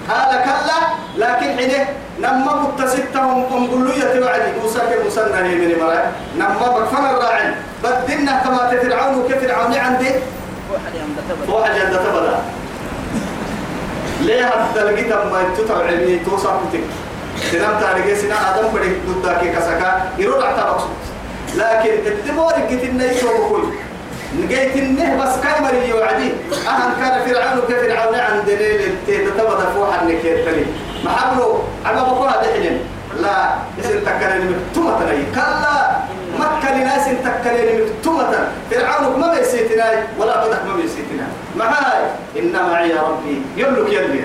هذا 0.08 0.44
كلا 0.44 0.78
لكن 1.16 1.48
عده 1.48 1.86
نما 2.20 2.52
كنت 2.62 2.88
ستهم 2.88 3.44
أمبلوية 3.52 4.24
وعدي 4.24 4.60
موسى 4.62 4.78
كمسنة 4.78 5.36
هي 5.36 5.54
من 5.54 5.78
مرأة 5.80 6.10
نما 6.36 6.78
بكفن 6.78 7.04
الراعي؟ 7.04 7.54
بدلنا 7.84 8.42
كما 8.44 8.70
تفرعون 8.72 9.18
وكفرعون 9.18 9.74
عندي؟ 9.74 10.10
واحد 11.48 11.72
عند 11.72 11.98
تبدا. 11.98 12.38
ليه 14.20 14.46
حتى 14.46 14.80
لقيت 14.84 15.12
ما 15.12 15.44
تتبع 15.58 15.86
علمي 15.86 16.18
توصل 16.18 16.50
كتك 16.72 16.80
تنام 17.52 17.80
تاريخ 17.80 18.18
سنة 18.18 18.34
آدم 18.34 18.68
بدي 18.68 18.92
ضدك 19.08 19.52
كسكا. 19.56 20.12
يرد 20.18 20.42
على 20.42 20.76
لكن 21.56 22.06
الدمار 22.06 22.52
قتلنا 22.52 23.04
يسوي 23.04 23.48
كل 23.50 23.64
نجيت 24.38 24.76
النه 24.76 25.24
بس 25.24 25.32
كاي 25.42 25.60
مري 25.62 25.88
يوعدي. 25.88 26.32
أهم 26.68 26.92
كان 27.00 27.26
فرعون 27.26 27.60
كفرعون 27.68 28.14
عند 28.14 28.50
ليل 28.50 28.94
تتبدا 29.06 29.66
فوح 29.74 30.02
النكير 30.02 30.44
تلي. 30.44 30.66
ما 31.04 31.10
حبلو 31.10 31.58
على 31.84 32.00
بقولها 32.00 32.42
دحين. 32.42 32.80
لا 33.20 33.54
اسم 33.80 34.00
تكرني 34.00 34.44
مكتومة 34.50 34.98
كلا 35.34 35.96
مكة 36.38 36.74
لناس 36.74 37.04
تكرني 37.04 37.82
مكتومة 37.82 38.48
فرعون 38.70 39.20
ما 39.20 39.34
بيسيتنا 39.34 39.84
ولا 40.18 40.46
بدك 40.46 40.64
ما 40.66 40.76
بيسيتنا 40.76 41.26
معاي 41.56 42.04
إن 42.38 42.52
معي 42.52 42.88
يا 42.88 43.02
ربي. 43.02 43.42
يملك 43.56 43.92
يلي. 43.92 44.24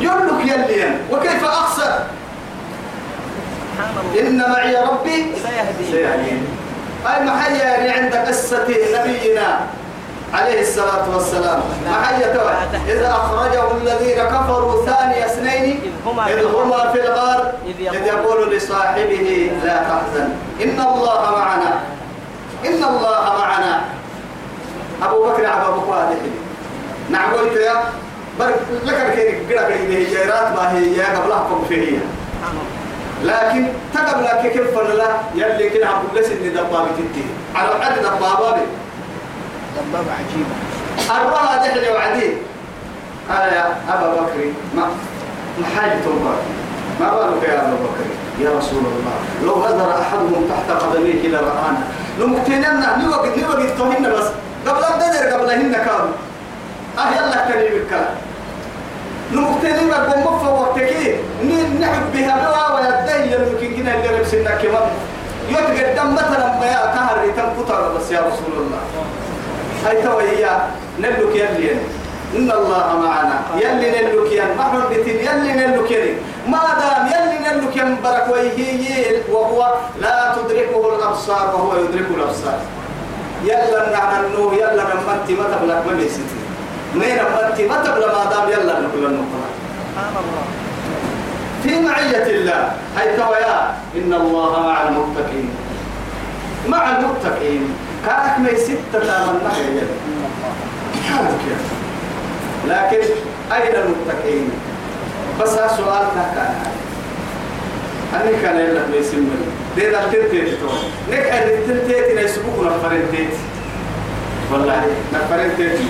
يملك 0.00 0.40
يلي. 0.46 0.96
وكيف 1.10 1.44
أخسر؟ 1.44 1.92
إن 4.20 4.50
معي 4.50 4.72
يا 4.72 4.82
ربي 4.82 5.26
سيهدي. 5.42 5.92
سيهدين 5.92 6.46
أي 7.06 7.24
محيا 7.24 7.64
يعني 7.64 7.90
عند 7.90 8.14
قصة 8.14 8.66
نبينا. 8.68 9.60
عليه 10.34 10.60
الصلاة 10.60 11.14
والسلام. 11.14 11.60
محيا 11.90 12.26
توي 12.34 12.92
إذا 12.92 13.10
أخرجه 13.10 13.62
الذين 13.82 14.18
كفروا 14.24 14.86
ثاني 14.86 15.26
اثنين 15.26 15.80
إذ 15.82 15.92
هما 16.06 16.24
في 16.92 17.00
إذ 17.00 17.06
الغار. 17.06 17.52
إذ 17.66 17.86
إذ 17.94 18.06
يقول- 18.06 18.56
لصاحبه 18.56 19.50
لا 19.64 19.76
تحزن. 19.76 20.28
إن 20.62 20.80
الله 20.80 21.30
معنا. 21.38 21.80
إن 22.66 22.84
الله 22.84 23.34
معنا. 23.38 23.80
أبو 25.02 25.22
بكر 25.24 25.46
أبو 25.68 25.80
بكر 25.80 25.94
هذه 25.94 26.30
نعم 27.10 27.32
قلت 27.34 27.56
يا. 27.56 27.74
بر 28.38 28.50
لك 28.84 29.14
كي 29.14 29.54
قرأ 29.54 29.68
كي 29.70 30.04
جيرات 30.04 30.48
ما 30.56 30.72
هي 30.72 31.02
قبلها 31.02 31.46
كم 31.50 31.64
فيه 31.68 31.98
لكن 33.24 33.66
تقبل 33.94 34.24
لك 34.24 34.52
كيف 34.52 34.78
لا 34.78 35.06
يلي 35.34 35.70
كنا 35.70 35.86
عبد 35.86 36.04
الله 36.10 36.22
سن 36.28 36.52
دبابة 36.54 36.88
على 37.54 37.84
حد 37.84 37.98
دبابة. 37.98 38.56
دبابة 39.76 40.12
عجيبة. 40.18 40.54
أربعة 41.20 41.66
دحل 41.66 41.90
وعدي. 41.92 42.30
قال 43.30 43.52
يا 43.52 43.76
أبا 43.88 44.10
بكر 44.12 44.38
ما 44.76 44.82
ما 45.58 45.66
حاجة 45.76 45.94
توبة 46.04 46.34
ما 47.00 47.10
بالك 47.10 47.48
يا 47.48 47.60
أبو 47.60 47.76
بكر؟ 47.76 48.06
يا 48.44 48.50
رسول 48.58 48.78
الله 48.78 49.16
لو 49.44 49.58
نظر 49.58 50.00
أحدهم 50.00 50.48
تحت 50.50 50.82
قدميه 50.82 51.28
لرآنا 51.28 51.78
لمكتننا 52.18 52.96
نوقت 52.96 53.38
نوقت 53.38 53.70
تهن 53.78 54.12
بس. 54.12 54.26
قبل 54.66 54.84
أن 54.84 55.00
تدر 55.00 55.26
قبلهن 55.32 55.72
كانوا. 55.72 56.14
أه 56.98 57.10
يلا 57.16 57.48
كريم 57.48 57.82
الكلام 57.82 58.14
نمكتنين 59.32 59.88
بقوم 59.88 60.34
مفا 60.34 60.48
وقتكي 60.48 61.16
نحب 61.80 62.12
بها 62.14 62.34
بوا 62.36 62.74
ويدهي 62.76 63.32
يمكن 63.32 63.76
كنا 63.76 63.94
اللي 63.94 64.18
ربسنا 64.18 64.50
كمان 64.50 64.90
يتقدم 65.48 66.14
مثلا 66.14 66.58
ما 66.60 66.66
يا 66.66 66.94
كهر 66.94 67.16
تنقطع 67.36 67.88
بس 67.88 68.10
يا 68.10 68.20
رسول 68.20 68.52
الله. 68.58 68.80
هاي 69.86 70.02
تويا 70.02 70.52
نلوك 71.00 71.34
يلي 71.36 71.72
إن 72.36 72.50
الله 72.50 72.86
معنا. 73.02 73.38
يلي 73.56 73.88
نلوك 73.90 74.32
ين. 74.32 74.54
محمد 74.58 74.82
بتين 74.90 75.18
يلي 75.26 75.52
نلوك 75.52 75.90
ين 75.90 76.14
ما 76.46 76.62
دام 76.80 77.06
يلي 77.12 77.38
نلوك 77.46 77.76
ين 77.76 77.96
برك 78.04 78.26
ويهي 78.32 79.26
وهو 79.32 79.74
لا 80.00 80.34
تدركه 80.36 80.82
الأبصار 80.96 81.44
وهو 81.54 81.70
يدرك 81.82 82.08
الأبصار. 82.16 82.58
يلا 83.44 83.90
نعنا 83.92 84.20
النو 84.20 84.52
يلا 84.52 84.84
نمتي 84.84 85.32
ما 85.34 85.44
تبلغ 85.52 85.80
ما 85.86 85.92
بيستي 85.96 86.38
مين 86.94 87.16
نمتي؟ 87.16 87.68
ما 87.68 87.76
تبلغ 87.84 88.10
ما 88.18 88.24
دام 88.30 88.46
يلا 88.52 88.74
نقول 88.84 89.04
النقطة 89.06 89.40
سبحان 89.96 90.12
الله 90.20 90.44
في 91.62 91.72
معية 91.80 92.26
الله. 92.36 92.72
هاي 92.96 93.16
تويا 93.16 93.56
إن 93.96 94.12
الله 94.12 94.52
مع 94.60 94.76
المتقين. 94.88 95.50
مع 96.68 96.82
المتقين. 96.90 97.74
كانت 98.06 98.38
ما 98.38 98.58
ستة 98.58 99.32
من 99.32 99.40
نحيا 99.46 99.86
كانت 101.08 101.30
كده 101.46 101.70
لكن 102.68 103.12
أين 103.52 103.74
المتقين؟ 103.74 104.50
بس 105.40 105.48
هالسؤال 105.48 106.06
كان. 106.34 106.54
أني 108.14 108.42
كان 108.42 108.56
يلا 108.60 108.82
بيسمني 108.92 109.30
دي 109.76 109.90
ده 109.90 110.04
تنتي 110.04 110.56
تو 110.56 110.66
نك 111.10 111.18
أن 111.18 111.48
تنتي 111.66 112.24
نسبوك 112.24 112.66
نفرين 112.66 113.02
تيتي 113.10 113.36
والله 114.52 114.82
نفرين 115.14 115.56
تيتي 115.56 115.84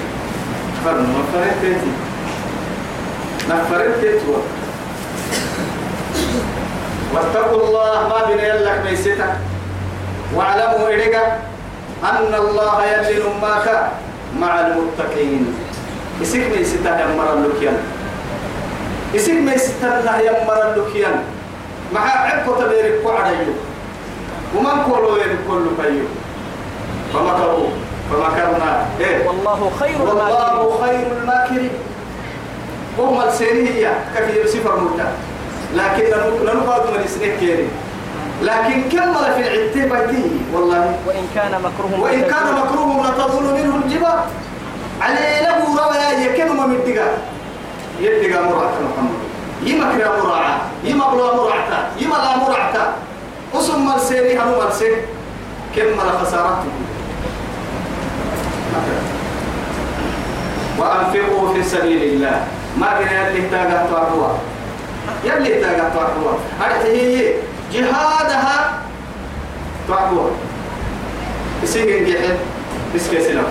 فرن 0.85 1.03
نفرين 1.03 1.53
تيتي 1.63 1.93
نفرين 3.51 3.93
تيتي 4.01 4.27
واتقوا 7.15 7.69
الله 7.69 8.09
ما 8.09 8.27
بين 8.29 8.39
يلك 8.45 8.83
ميستا 8.91 9.37
واعلموا 10.35 10.89
إليك 10.89 11.17
أن 12.05 12.35
الله 12.35 12.85
يلي 12.85 13.23
نماك 13.23 13.91
مع 14.41 14.61
المتقين. 14.61 15.55
إسك 16.23 16.41
ميستا 16.57 17.01
يمر 17.01 17.33
اللوكيان. 17.33 17.79
إسك 19.17 19.33
ميستا 19.33 20.21
يمر 20.21 20.71
اللوكيان. 20.71 21.23
مع 21.95 22.01
عقو 22.01 22.55
تبيرك 22.55 23.05
وعديو 23.05 23.53
ومن 24.57 24.83
قولوا 24.89 25.19
يدخل 25.19 25.67
فيو. 25.83 26.07
فمكروا. 27.15 27.69
فمكرنا. 28.11 28.87
إيه. 29.01 29.27
والله 29.27 29.71
خير 29.81 29.97
الماكرين. 29.97 30.19
والله 30.19 30.79
خير 30.81 31.07
الماكرين. 31.21 31.71
هم 32.99 33.21
السيرية. 33.29 33.93
كثير 34.17 34.47
صفر 34.47 34.81
مدة 34.81 35.09
لكن 35.75 36.05
ننقض 36.45 36.91
من 36.91 37.03
السنة 37.05 37.37
كيري. 37.41 37.69
لكن 38.43 38.83
كمل 38.89 39.25
في 39.37 39.41
العتة 39.41 39.83
بيته 39.85 40.31
والله. 40.55 40.95
وإن 41.07 41.25
كان 41.35 41.53
مكرهم 41.63 42.01
وإن 42.01 42.21
كان 42.21 42.55
مكروه 42.55 43.11
لتظل 43.11 43.55
منه 43.55 43.77
الجبال. 43.85 44.21
عليه 45.01 45.43
له 45.43 45.85
رواية 45.85 46.19
يكن 46.19 46.57
من 46.57 46.75
الدقاء 46.75 47.19
يدقى 48.01 48.45
مراعة 48.45 48.77
محمد. 48.89 49.21
يمكر 49.63 50.23
مراعة 50.25 50.61
يمبلو 50.85 51.35
مراعة 51.35 51.89
يملا 52.01 52.37
مراعة 52.37 52.95
أسم 53.55 53.93
السيري 53.97 54.39
هنو 54.39 54.61
مرسي 54.61 54.91
كمل 55.77 56.11
خسارته. 56.21 56.73
وأنفقوا 60.79 61.55
في 61.55 61.63
سبيل 61.63 62.03
الله. 62.03 62.45
ما 62.79 62.87
كان 62.87 63.37
يلي 63.37 63.49
تاقت 63.51 63.93
وعروة 63.93 64.39
يلي 65.25 65.61
تاقت 65.61 65.97
وعروة 65.97 66.39
هذه 66.61 67.35
جهادها 67.73 68.83
تعروة 69.89 70.31
يسيقن 71.63 72.05
جحد 72.05 72.37
بسكي 72.95 73.21
سنة 73.21 73.43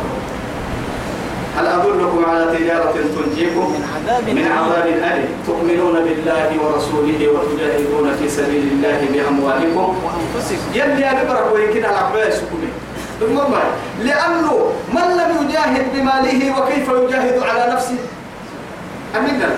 هل 1.58 1.68
أدلكم 1.68 2.26
على 2.26 2.58
تجارة 2.58 2.92
تنجيكم؟ 2.92 3.60
من 3.74 3.84
عذاب 3.96 4.24
من 4.24 4.38
أليم. 4.38 4.52
عذاب 4.54 4.88
أليم. 4.88 5.30
تؤمنون 5.48 5.94
بالله 5.94 6.50
ورسوله 6.64 7.28
وتجاهدون 7.34 8.16
في 8.22 8.30
سبيل 8.30 8.64
الله 8.72 9.08
بأموالكم. 9.14 9.78
وأنفسكم. 10.04 10.70
يلي 10.74 11.02
يا 11.02 11.24
ببرك 11.24 11.54
ويمكن 11.54 11.86
على 11.86 11.98
عباية 11.98 12.30
سكوني 12.30 12.70
المهم 13.22 13.54
لأنه 14.04 14.72
من 14.94 15.02
لم 15.18 15.50
يجاهد 15.50 15.86
بماله 15.94 16.60
وكيف 16.60 16.90
يجاهد 16.90 17.44
على 17.44 17.74
نفسه؟ 17.74 17.98
أمنا 19.18 19.50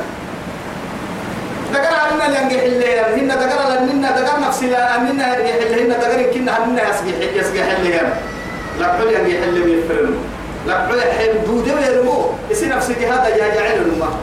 دقر 1.73 1.95
عنا 2.11 2.25
ينجح 2.41 2.61
اللي 2.63 2.99
هن 2.99 3.27
دقر 3.27 3.79
لنا 3.85 4.11
دقر 4.11 4.39
نفسي 4.39 4.67
لا 4.69 4.95
أمنا 4.95 5.37
ينجح 5.39 5.53
اللي 5.55 5.83
هن 5.83 5.89
دقر 5.89 6.21
كنا 6.33 6.57
هن 6.65 6.77
يسجح 6.77 7.35
يسجح 7.35 7.65
اللي 7.77 7.99
هن 7.99 8.13
لا 8.79 8.87
كل 8.97 9.07
ينجح 9.13 9.43
اللي 9.47 9.59
بيفرنوا 9.61 10.19
لا 10.67 10.87
كل 10.87 11.01
حين 11.01 11.43
دودة 11.45 11.73
ويرمو 11.75 12.29
يصير 12.51 12.75
نفسي 12.75 12.93
هذا 12.93 13.27
يا 13.27 13.55
جعل 13.55 13.81
الماء 13.81 14.13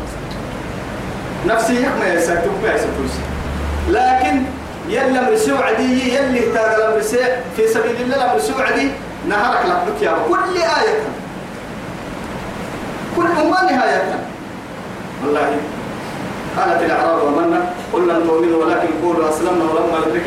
نفسي 1.47 1.83
يحمى 1.83 2.07
يسكتوك 2.15 2.53
ما 2.63 2.75
يسكتوش 2.75 3.15
لكن 3.91 4.43
يلا 4.89 5.21
مرسو 5.31 5.57
عدي 5.57 6.15
يلي 6.15 6.41
تاغل 6.41 6.95
مرسي 6.95 7.19
في 7.57 7.69
سبيل 7.69 7.97
الله 8.03 8.33
مرسو 8.35 8.53
عدي 8.63 8.91
نهارك 9.29 9.67
لك 9.67 10.03
يا. 10.03 10.15
كل 10.29 10.57
آية. 10.57 10.99
كل 13.17 13.27
أمة 13.27 13.63
نهاية. 13.73 14.03
والله 15.25 15.57
قالت 16.61 16.83
الأعراب 16.83 17.23
ومنا 17.23 17.61
قل 17.93 18.09
لن 18.09 18.27
تؤمنوا 18.27 18.65
ولكن 18.65 18.89
قولوا 19.03 19.29
أسلمنا 19.29 19.65
ولما 19.65 19.99
يدرك 20.07 20.27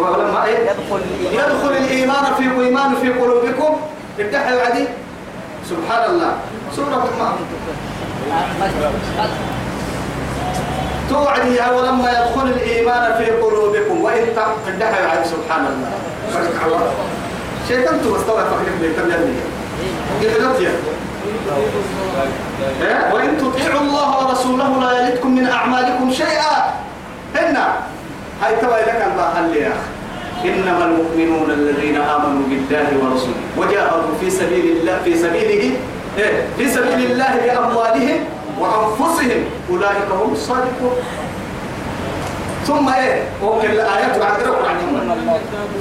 ولما 0.00 0.44
إيه؟ 0.44 0.58
يدخل 0.58 1.00
الإيمان. 1.04 1.34
يدخل 1.34 1.72
الإيمان 1.76 2.24
في 2.36 2.42
الإيمان 2.42 2.94
في 3.02 3.08
قلوبكم. 3.12 3.76
افتحوا 4.20 4.60
عدي. 4.60 4.84
سبحان 5.70 6.10
الله 6.10 6.32
سورة 6.76 7.08
ما 7.18 7.32
توعدي 11.10 11.58
ولما 11.76 12.10
يدخل 12.10 12.46
الإيمان 12.46 13.14
في 13.18 13.30
قلوبكم. 13.30 14.04
وإن 14.04 14.24
تفتحوا 14.36 15.06
عدي. 15.10 15.28
سبحان 15.28 15.66
الله 15.66 15.92
شيطان 17.68 18.00
تبستوى 18.04 18.42
فخرك 18.50 18.74
بيتم 18.80 19.08
قلت 20.20 20.60
يا. 20.60 20.68
إيه؟ 20.68 21.13
وإن 23.12 23.38
تطيعوا 23.38 23.80
الله 23.80 24.26
ورسوله 24.26 24.80
لا 24.80 24.90
يلدكم 24.98 25.34
من 25.34 25.46
أعمالكم 25.46 26.12
شيئا. 26.12 26.74
هنا. 27.36 27.66
هاي 28.42 28.56
توا 28.56 28.78
لك 28.78 29.06
الباحل 29.12 29.56
يا 29.56 29.68
أخي. 29.68 29.94
إنما 30.44 30.84
المؤمنون 30.84 31.50
الذين 31.50 31.96
آمنوا 31.96 32.42
بالله 32.48 32.88
ورسوله 33.02 33.34
وجاهدوا 33.56 34.14
في 34.20 34.30
سبيل 34.30 34.76
الله 34.76 34.98
في 35.04 35.18
سبيله 35.18 35.76
إيه؟ 36.18 36.46
في 36.56 36.68
سبيل 36.68 37.10
الله 37.10 37.32
بأموالهم 37.44 38.20
وأنفسهم. 38.60 39.44
أولئك 39.70 40.08
هم 40.12 40.32
الصادقون. 40.32 40.96
ثم 42.66 42.88
إيه؟ 42.88 43.22
وكل 43.42 43.66
الآيات 43.66 44.18
بعد 44.18 44.42
عنهم 44.42 45.26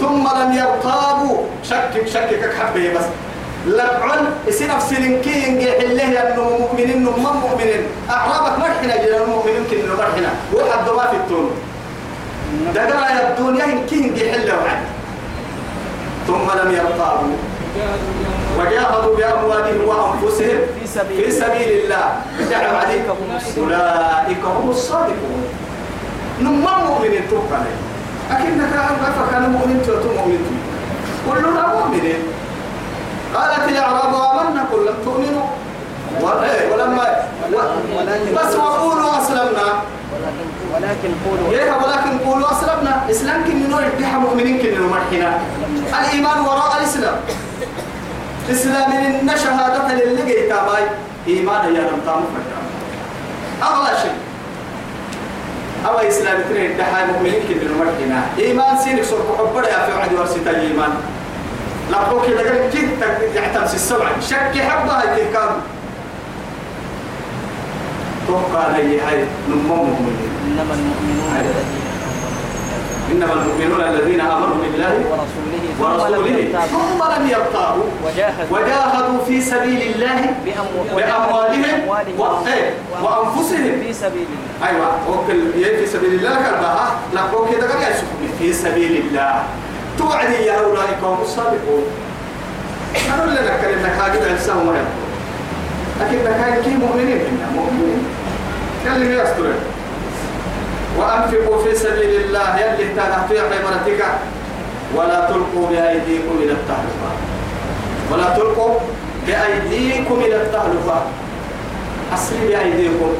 ثم 0.02 0.24
لم 0.42 0.54
يرتابوا. 0.54 1.38
شكك 1.64 2.08
شكك 2.08 2.54
حبه 2.60 2.94
بس. 2.96 3.06
لبعن 3.66 4.26
يصير 4.48 4.68
نفس 4.76 4.94
لنكين 4.94 5.60
جي 5.60 5.72
حله 5.72 6.04
أنه 6.04 6.58
مؤمنين 6.60 7.04
ما 7.04 7.32
مؤمنين. 7.32 7.84
أعرابك 8.10 8.60
مرحنا 8.60 9.04
جينا 9.04 9.24
المؤمنين 9.24 9.64
كنا 9.72 9.96
مرحنا 9.96 10.30
وحد 10.54 10.90
ما 10.90 11.08
في 11.12 11.18
التون 11.18 11.52
دقنا 12.76 13.10
يا 13.12 13.30
الدنيا 13.30 13.66
يمكن 13.66 14.14
جي 14.14 14.32
حله 14.32 14.54
وعد. 14.54 14.84
ثم 16.28 16.48
لم 16.60 16.72
يرتابوا 16.72 17.36
وجاهدوا 18.60 19.16
بأموالهم 19.18 19.88
وأنفسهم 19.88 20.60
في 20.80 20.88
سبيل 20.88 21.32
في 21.32 21.84
الله. 21.84 22.06
دعوا 22.52 22.78
عليك 22.78 23.06
أولئك 23.58 24.44
هم 24.46 24.70
الصادقون. 24.70 25.44
نما 26.42 26.74
مؤمنين 26.88 27.22
توقع 27.30 27.62
أكنك 28.32 28.74
أعرف 28.78 29.32
كان 29.32 29.50
مؤمن 29.50 29.82
تو 29.86 30.10
مؤمن 30.18 30.42
كلنا 31.30 31.64
مؤمنين. 31.76 32.22
قالت 33.36 33.70
الأعراب 33.70 34.14
آمنا 34.14 34.62
قل 34.72 34.86
لم 34.86 34.98
تؤمنوا. 35.06 35.48
إيه، 36.44 36.74
ولما 36.74 37.06
بس 38.38 38.56
وقولوا 38.56 39.18
أسلمنا. 39.22 39.68
ولكن 40.74 41.12
قولوا 41.26 41.52
إيه 41.52 41.72
ولكن 41.72 42.18
قولوا 42.26 42.52
أسلمنا. 42.52 42.94
إسلام 43.12 43.44
كن 43.44 43.70
نور 43.70 43.84
ادحى 43.84 44.18
مؤمنين 44.18 44.58
كن 44.62 44.82
مرحنا 44.82 45.40
الإيمان 46.00 46.40
وراء 46.40 46.78
الإسلام. 46.80 47.16
إسلام 48.52 48.92
إن 48.92 49.30
شهادة 49.44 49.94
للي 49.94 50.22
جيتا 50.26 50.66
باي. 50.66 50.84
إيمان 51.28 51.76
يا 51.76 51.82
نمتام 51.82 52.24
فردا 52.34 52.60
أغلى 53.64 53.98
شيء. 54.02 54.18
أو 55.88 55.98
إسلام 55.98 56.38
ترين 56.50 56.78
دحاي 56.78 57.06
مؤمنين 57.06 57.42
كده 57.50 57.68
نمرحنا 57.72 58.20
إيمان 58.40 58.78
سينك 58.84 59.04
سرق 59.04 59.28
حبنا 59.38 59.68
يا 59.68 59.86
في 59.86 59.92
وعد 59.98 60.14
ورسيتا 60.14 60.52
إيمان. 60.62 60.94
لقوك 61.92 62.26
كده 62.28 62.40
قال 62.50 62.70
كيف 62.72 62.90
يعتمس 63.36 63.74
السبع 63.76 64.06
شك 64.30 64.62
حبها 64.62 65.18
يتكام 65.18 65.52
توقع 68.28 68.68
لي 68.78 69.02
هاي 69.02 69.26
نمو 69.50 69.76
مؤمنين. 69.76 70.30
إنما 70.48 70.74
المؤمنون 70.74 71.34
إنما 73.12 73.34
المؤمنون 73.34 73.82
الذين 73.82 74.22
آمنوا 74.22 74.56
بالله 74.64 74.94
ورسوله 75.10 76.66
ثم 76.72 77.00
لم 77.14 77.30
يرتابوا. 77.30 77.84
وجاهدوا. 78.06 78.58
وجاهدوا 78.58 79.26
في 79.28 79.42
سبيل 79.42 79.82
الله 79.82 80.36
بأمو- 80.46 80.96
بأموالهم 80.96 81.64
إيه، 82.48 82.74
وأنفسهم. 83.04 83.82
في 83.84 83.94
سبيل 83.94 84.28
الله. 84.34 84.70
أيوة 84.70 84.88
يي 85.56 85.78
في 85.78 85.86
سبيل 85.88 86.14
الله 86.14 86.30
كربها. 86.36 86.96
هو 87.34 87.46
كده 87.52 87.68
قال 87.68 87.94
في 88.40 88.54
سبيل 88.54 89.04
الله. 89.08 89.44
توعدي 89.98 90.34
يا 90.34 90.60
أولئك 90.60 91.04
هم 91.04 91.22
الصادقون. 91.22 91.84
أنا 93.14 93.24
اللي 93.24 93.40
ذكر 93.40 93.74
إنك 93.74 93.92
هاجد 94.02 94.22
ما 94.22 94.54
يقول 94.56 94.76
لكن 96.02 96.24
كان 96.24 96.62
كي 96.64 96.70
مؤمنين 96.70 97.18
منا 97.18 97.50
مؤمنين. 97.56 98.06
قال 98.88 99.00
لي 99.00 99.18
يستر 99.18 99.44
وأنفقوا 100.98 101.64
في 101.64 101.76
سبيل 101.76 102.22
الله 102.22 102.60
يلي 102.60 102.94
تنحتوا 102.94 103.36
يا 103.36 103.42
حيمانتك 103.42 104.06
ولا 104.96 105.28
تلقوا 105.28 105.68
بأيديكم 105.70 106.36
إلى 106.40 106.52
التهلكة 106.52 107.12
ولا 108.12 108.38
تلقوا 108.38 108.80
بأيديكم 109.28 110.16
إلى 110.16 110.36
التهلكة 110.36 111.06
أصلي 112.14 112.48
بأيديكم. 112.48 113.14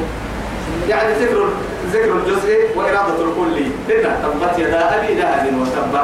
يعني 0.88 1.14
ذكر 1.14 1.48
ذكر 1.92 2.12
الجزء 2.12 2.68
وإرادة 2.76 3.20
الكل. 3.20 3.56
إن 3.90 4.16
تبت 4.22 4.58
يدا 4.58 5.00
أبي 5.00 5.14
لهب 5.14 5.46
وتب 5.60 5.98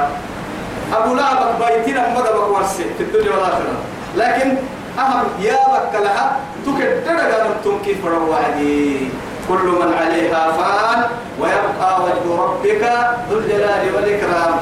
أبو 0.93 1.14
لهب 1.14 1.59
بيتنا 1.59 2.09
مدبك 2.09 2.49
ورسي 2.51 2.84
في 2.99 3.03
الدنيا 3.03 3.30
والآخرة. 3.30 3.74
لكن 4.16 4.57
أهم 4.99 5.26
يا 5.41 5.55
بك 5.55 6.01
لها 6.03 6.36
تكدر 6.66 7.18
أنتم 7.47 7.78
كيف 7.84 8.05
روادي 8.05 9.09
كل 9.49 9.66
من 9.80 9.93
عليها 10.01 10.53
فان 10.53 11.03
ويبقى 11.41 12.03
وجه 12.03 12.43
ربك 12.43 12.82
ذو 13.30 13.38
الجلال 13.38 13.95
والإكرام. 13.95 14.55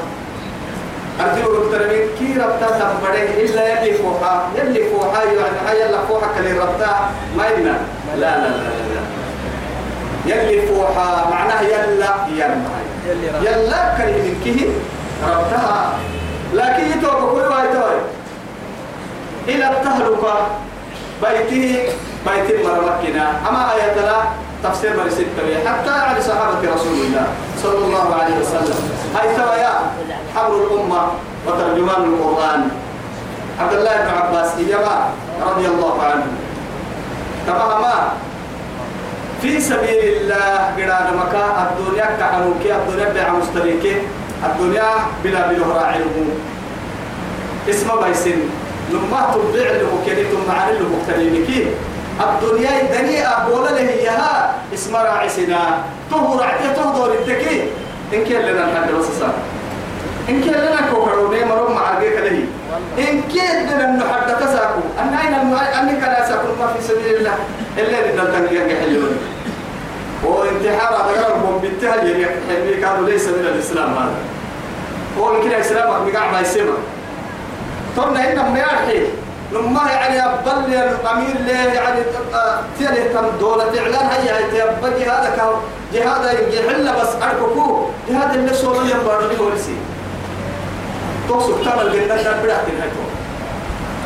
أرجو 1.20 1.53
من 1.53 2.09
كي 2.18 2.41
ربطا 2.41 2.68
تنبره 2.79 3.29
إلا 3.43 3.83
يلي 3.83 3.93
فوحا. 3.99 4.49
يلي 4.57 4.91
فوحا 4.91 5.24
يعني 5.24 5.59
هاي 5.68 5.81
يلا 5.81 5.99
فوحا 6.09 6.26
كلي 6.39 6.53
ربطا. 6.53 7.11
ما 7.37 7.49
إنا 7.57 7.79
لا 8.16 8.39
لا 8.39 8.49
لا 8.49 8.72
لا. 8.95 9.03
يلي 10.26 10.66
فوحا 10.66 11.31
معناها 11.31 11.62
يلا 11.62 12.14
يلا. 13.07 13.39
يلا 13.43 13.95
كلمة 13.99 14.35
كيه 14.45 14.68
ربطها. 15.29 15.93
لكن 16.55 16.99
يتوقع 16.99 17.33
كل 17.33 17.41
واحد 17.55 17.69
توي 17.73 17.99
إلى 19.49 19.71
التهلكة 19.71 20.35
بيته 21.23 21.83
بيت 22.27 22.51
المرمكنا 22.51 23.31
أما 23.49 23.73
آية 23.75 23.95
لا 24.01 24.17
تفسير 24.65 24.91
من 24.91 25.11
ستة 25.11 25.71
حتى 25.71 25.91
على 25.91 26.23
صحابة 26.23 26.75
رسول 26.75 26.93
الله 27.07 27.27
صلى 27.63 27.85
الله 27.85 28.15
عليه 28.23 28.35
وسلم 28.41 28.79
هاي 29.17 29.37
تويا 29.37 29.73
حبر 30.37 30.55
الأمة 30.57 31.03
وترجمان 31.47 32.03
القرآن 32.05 32.69
عبد 33.61 33.73
الله 33.73 33.97
بن 33.97 34.11
عباس 34.19 34.51
إيما 34.59 35.11
رضي 35.47 35.67
الله 35.67 36.03
عنه 36.03 36.27
تماما 37.47 38.13
في 39.43 39.61
سبيل 39.61 40.05
الله 40.21 40.57
قران 40.77 41.07
مكا 41.17 41.71
الدنيا 41.71 42.07
كعنوك 42.21 42.63
الدنيا 42.67 43.13
بيع 43.13 43.29
مستريك 43.33 44.03
الدنيا 44.47 44.91
بلا 45.24 45.43
بلا 45.51 45.66
راعيه. 45.66 46.16
اسم 47.70 47.89
بايسن. 48.01 48.39
لما 48.93 49.20
تبيع 49.34 49.70
له 49.70 49.91
كنيتم 50.07 50.41
معاني 50.49 50.78
له 50.78 50.86
مختلفين 50.97 51.66
الدنيا 52.20 52.72
الدنيا 52.82 53.47
أبولا 53.47 53.70
له 53.70 53.89
إياها 53.89 54.55
اسم 54.74 54.97
راعسنا. 54.97 55.61
تهو 56.11 56.41
رعتي 56.41 56.68
تهدور 56.76 57.12
التكي 57.12 57.57
إن 58.14 58.24
كان 58.24 58.43
لنا 58.49 58.64
الحد 58.64 58.91
وسسا 58.97 59.30
إن 60.28 60.41
كان 60.41 60.55
لنا 60.55 60.80
كوكروني 60.91 61.45
مرم 61.45 61.74
مع 61.74 61.80
عرقك 61.80 62.16
له 62.24 62.39
إن 62.99 63.22
كان 63.34 63.66
لنا 63.68 63.86
نحد 64.01 64.28
تساكو. 64.41 64.80
أن 65.01 65.12
أين 65.14 65.34
أنك 65.80 66.03
لا 66.03 66.28
ساكو 66.28 66.49
ما 66.61 66.66
في 66.72 66.80
سبيل 66.89 67.16
الله. 67.16 67.36
إلا 67.78 67.99
إذا 68.11 68.24
تنقيا 68.32 68.66
يحلون 68.66 69.12
وانتحار 70.25 70.95
هذا 70.95 71.25
قرب 71.25 71.62
بالتهل 71.62 72.21
يحلي 72.21 72.81
كانوا 72.81 73.09
ليس 73.09 73.29
من 73.29 73.47
الإسلام 73.55 73.93
هذا 73.93 74.14
هو 75.19 75.35
يمكن 75.35 75.49
الإسلام 75.49 76.07
بقع 76.07 76.31
ما 76.31 76.41
يسمى 76.41 76.79
ثم 77.97 78.16
إنما 78.16 78.59
يرحي 78.59 79.03
لما 79.53 79.91
يعني 79.91 80.25
أبطل 80.25 80.75
الأمير 80.75 81.37
ليه 81.47 81.73
يعني 81.73 82.01
تيلي 82.79 83.09
تم 83.09 83.39
دولة 83.41 83.64
إعلان 83.64 84.07
هيا 84.07 84.41
تيبقى 84.51 85.05
هذا 85.05 85.35
كهو 85.37 85.55
جهاد 85.93 86.53
يحل 86.53 86.93
بس 87.01 87.09
أركوكو 87.23 87.87
جهاد 88.09 88.35
اللي 88.35 88.55
سوى 88.55 88.85
لي 88.85 88.91
يبارك 88.91 89.41
ورسي 89.41 89.77
توصل 91.29 91.64
تعمل 91.64 91.93
جنة 91.93 92.14
نبرات 92.14 92.64
الهيتو 92.69 93.05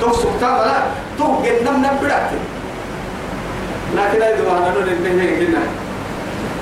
توصل 0.00 0.28
تعمل 0.40 0.58
لا 0.58 0.82
تو 1.18 1.42
جنة 1.42 1.70
نبرات 1.70 2.30
لكن 3.96 4.22
هذا 4.22 4.42
ما 4.50 4.70
نقول 4.70 4.88
إن 4.88 5.20
هي 5.20 5.46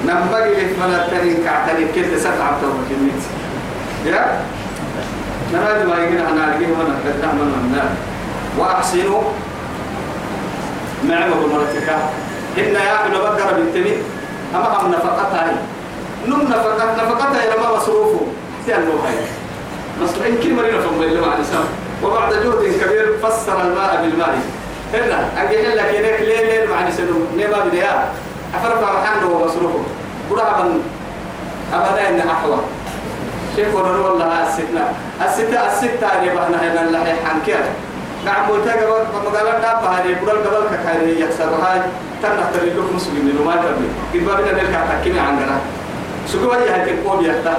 جنة 0.05 0.25
نبغي 0.25 0.65
لفلا 0.65 1.09
ترين 1.09 1.45
كعتني 1.45 1.87
كده 1.97 2.19
سبعة 2.19 2.59
توكلت 2.63 3.23
يا؟ 4.07 4.41
نرى 5.53 5.85
ما 5.85 6.05
يجينا 6.05 6.29
أنا 6.29 6.55
أرجيه 6.55 6.67
وأنا 6.67 6.95
قد 7.05 7.21
نعمل 7.23 7.45
من 7.45 7.81
وأحسنوا. 8.59 9.23
معه 11.09 11.47
مرتك. 11.53 11.89
إن 12.59 12.75
يا 12.75 13.07
ابن 13.07 13.15
بكر 13.15 13.55
بنت 13.57 13.77
مين؟ 13.87 14.03
أما 14.55 14.81
هم 14.83 14.91
نفقتها 14.91 15.53
نم 16.27 16.43
نفقت 16.43 16.99
نفقتها 16.99 17.45
إلى 17.45 17.63
ما 17.63 17.77
مصروفه 17.77 18.21
تيانو 18.67 18.93
هاي. 18.93 19.15
مصروفين 20.03 20.37
كل 20.43 20.55
مرينا 20.55 20.81
فهم 20.81 21.03
اللي 21.03 21.21
مع 21.21 21.37
الإسلام 21.37 21.65
وبعد 22.03 22.33
جهد 22.33 22.75
كبير 22.81 23.17
فسر 23.23 23.61
الماء 23.63 24.01
بالماء. 24.03 24.39
هنا 24.95 25.29
أجي 25.43 25.57
لك 25.57 25.81
هناك 25.81 26.21
ليه 26.21 26.43
ليه 26.45 26.67
مع 26.71 26.89
نسلو 26.89 27.19
نما 27.37 27.65
بديا 27.65 28.09
أفرق 28.55 28.83
محمد 28.83 29.25
ومصروفه 29.33 29.85
برا 30.31 30.63
من 30.63 30.83
أبدا 31.75 32.09
إن 32.09 32.21
أحوى. 32.29 32.59
شيخ 33.57 33.75
ونور 33.75 34.01
والله 34.01 34.49
الستنا 34.49 34.85
الستة 35.25 35.67
الستة 35.67 36.07
اللي 36.19 36.35
بحنا 36.35 36.57
هنا 36.63 36.81
اللي 36.83 36.99
حنكر 36.99 37.65
نعم 38.25 38.51
ملتقى 38.51 39.05
مقالة 39.27 39.59
نابا 39.59 39.89
هذه 39.89 40.17
بدل 40.23 40.39
قبل 40.45 40.77
كخير 40.77 41.09
يكسر. 41.19 41.45
هاي 41.45 41.81
تنحتر 42.23 42.63
لكم 42.67 42.97
مسلمين 42.97 43.37
وما 43.41 43.57
تبي 43.57 43.89
قد 44.15 44.27
بابنا 44.27 44.53
نلقى 44.53 45.01
تكيني 45.01 45.21
عندنا 45.21 45.57
سقوا 46.27 46.57
هي 46.57 46.69
هاي 46.69 46.97
تقول 46.97 47.27
يحتا 47.27 47.55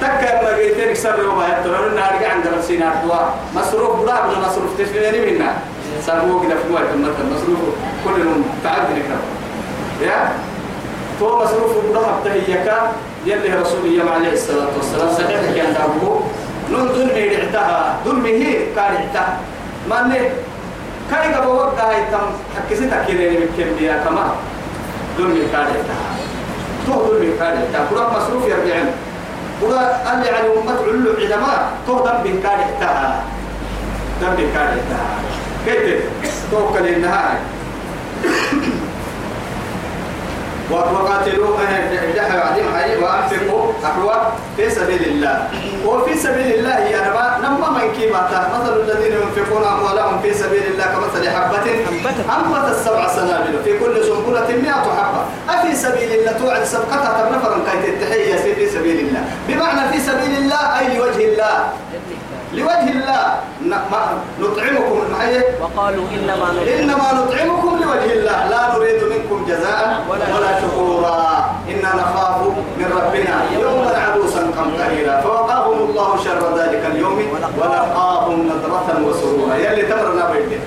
تكا 0.00 0.42
ما 0.42 0.58
جيتين 0.58 0.88
يكسر 0.88 1.28
وما 1.28 1.44
يترون. 1.48 1.94
نارجع 1.94 2.32
عندنا 2.32 2.62
سينا 2.62 2.92
دوا. 3.04 3.16
مصروف 3.56 4.00
بلا 4.00 4.26
بلا 4.26 4.38
مصروف. 4.38 4.70
تشفيني 4.78 5.32
منا 5.32 5.52
في 6.04 6.72
وقت 6.72 6.90
مثلا 6.94 7.26
مصروف. 7.34 7.60
كل 8.04 8.20
يوم 8.20 8.44
تعبني 8.64 9.00
كده 9.00 9.18
يا؟ 10.02 10.32
تو 11.20 11.42
مصروف 11.44 11.72
بلا 11.90 12.00
بتهيكا 12.20 12.92
يلي 13.26 13.54
رسول 13.54 13.86
الله 13.86 14.10
عليه 14.10 14.32
الصلاة 14.32 14.68
والسلام 14.76 15.08
صحيح 15.14 15.40
كان 15.56 15.74
دابو 15.74 16.20
نون 16.72 16.88
ظلمي 16.88 17.28
رعتها 17.28 17.96
ظلمي 18.04 18.30
هي 18.30 18.52
كان 18.76 18.94
رعتها 18.94 19.38
ما 19.90 20.02
نه 20.02 20.30
كاي 21.10 21.34
قبل 21.34 21.46
وقت 21.46 21.78
هاي 21.78 21.96
تم 22.12 22.26
حكيسي 22.56 22.86
تكيرين 22.90 23.40
بكم 23.40 23.70
بيا 23.78 24.02
كما. 24.04 24.34
ظلمي 25.18 25.40
كان 25.52 25.60
رعتها 25.60 26.00
تو 26.86 26.92
ظلمي 27.08 27.30
كان 27.38 27.52
رعتها 27.58 27.86
كل 27.90 28.16
مصروف 28.16 28.44
يرجعن 28.48 28.90
كل 29.60 29.74
قال 29.74 30.26
يعني 30.26 30.48
أمة 30.58 30.78
علو 30.88 31.10
عدما. 31.20 31.70
تو 31.86 31.94
بين 32.22 32.40
كان 32.42 32.58
رعتها 32.60 33.22
بين 34.36 34.48
كان 34.54 34.66
رعتها 34.66 35.06
كيف؟ 35.66 36.04
توكل 36.50 36.86
النهاية 36.88 37.38
وقاتلوا 40.70 41.56
وأنفقوا 43.02 43.72
أحوى 43.84 44.16
في 44.56 44.70
سبيل 44.70 45.02
الله. 45.04 45.48
وفي 45.86 46.18
سبيل 46.18 46.54
الله 46.54 46.78
يا 46.78 47.00
رب 47.08 47.18
نما 47.44 47.68
من 47.70 47.92
كيماتا 47.98 48.40
مثل 48.54 48.72
الذين 48.80 49.12
ينفقون 49.12 49.64
أموالهم 49.64 50.22
في 50.22 50.34
سبيل 50.34 50.62
الله 50.72 50.84
كمثل 50.84 51.30
حبة 51.30 51.66
أنبت 52.36 52.66
السبع 52.70 53.08
سنابل. 53.08 53.54
في 53.64 53.78
كل 53.78 54.04
سنبلة 54.04 54.48
مئة 54.62 54.86
حبة. 54.98 55.22
أفي 55.48 55.76
سبيل 55.76 56.10
الله 56.18 56.32
توعد 56.32 56.64
سبقتها 56.64 57.10
تبنفر 57.20 57.52
كي 57.82 57.88
التحية 57.88 58.54
في 58.54 58.68
سبيل 58.68 58.98
الله. 58.98 59.22
بمعنى 59.48 59.92
في 59.92 59.98
سبيل 60.00 60.36
الله 60.38 60.78
أي 60.78 60.98
لوجه 60.98 61.24
الله. 61.32 61.56
لوجه 62.56 62.90
الله. 62.90 63.24
نطعمكم 64.40 64.96
المحيي 65.06 65.42
وقالوا 65.62 66.04
إنما 66.16 66.46
نطعم 66.52 66.78
إنما 66.78 67.06
نطعمكم 67.18 67.72
لوجه 67.82 68.12
الله. 68.12 68.38
لا 68.48 68.60
نريد 68.74 69.00
منكم 69.12 69.44
جزاء 69.48 70.04
ولا 70.08 70.60
شكورا. 70.62 71.24
إن 71.68 71.84
إنا 71.84 71.94
نخاف 72.00 72.38
من 72.78 72.88
ربنا. 72.98 73.34
يوما 73.60 73.92
عبوسا 74.06 74.40
قمطريرا. 74.56 75.20
فوقاهم 75.20 75.78
الله 75.88 76.10
شر 76.24 76.42
ذلك 76.58 76.82
اليوم 76.92 77.18
ولقاهم 77.58 78.38
نظرة 78.50 78.88
وسرورا. 79.06 79.54
يلي 79.54 79.82
تمرنا 79.82 80.30
بيته 80.32 80.60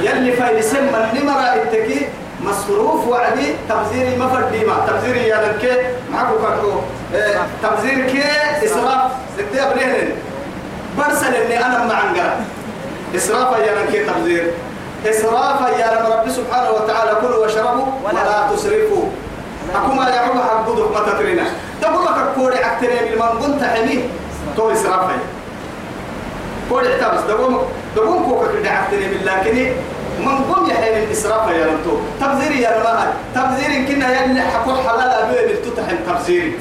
يلي 0.00 0.32
فايل 0.32 0.64
سما 0.64 1.12
نمرا 1.14 1.54
التكي 1.54 2.08
مصروف 2.42 3.08
وعدي. 3.08 3.54
تبذير 3.68 4.18
ما 4.18 4.28
فردي 4.28 4.64
ما 4.64 4.74
تبذير 4.88 5.16
يا 5.16 5.36
لك 5.36 5.94
معكو 6.12 6.34
آه 7.14 7.46
تبذير 7.62 8.06
كي 8.10 8.22
إسراف. 8.64 9.10
ستي 9.36 9.62
أبريهن 9.62 10.08
برسل 10.98 11.34
إني 11.34 11.66
أنا 11.66 11.84
مع 11.84 11.94
عنقرأ. 11.94 12.40
إسراف 13.16 13.58
يا 13.58 13.74
لك 13.74 14.06
تبذير 14.08 14.50
إسرافا 15.06 15.68
يا 15.68 15.88
رب 16.08 16.30
سبحانه 16.30 16.70
وتعالى 16.70 17.10
كلوا 17.20 17.36
واشربوا 17.42 17.86
ولا 18.04 18.48
تسرفوا. 18.56 19.04
أكما 19.74 20.08
يعوب 20.08 20.36
حقودك 20.36 20.92
ما 20.96 21.12
تترينا 21.12 21.44
تقول 21.82 22.04
لك 22.04 22.34
كوري 22.34 22.64
عكترين 22.64 22.98
بالمن 23.10 23.22
قلت 23.22 23.64
حميه 23.64 24.02
تو 24.56 24.72
إسرافا 24.72 25.12
كوري 26.68 26.88
اعتبس 26.92 27.20
دوم 27.20 27.62
دوم 27.96 28.24
كوكا 28.24 28.52
كده 28.60 28.70
عكترين 28.70 29.10
بالله 29.10 29.74
من 30.20 30.44
قم 30.54 30.70
يحين 30.70 31.02
الإسراف 31.04 31.50
يا 31.50 31.66
رب 31.66 32.00
تبذير 32.20 32.52
يا 32.52 32.70
رب 32.70 33.08
تبذير 33.34 33.88
كنا 33.88 34.22
يلي 34.24 34.40
حقول 34.42 34.74
حلال 34.88 35.10
أبيه 35.10 35.46
بالتتحن 35.46 35.96
تبذير 36.08 36.52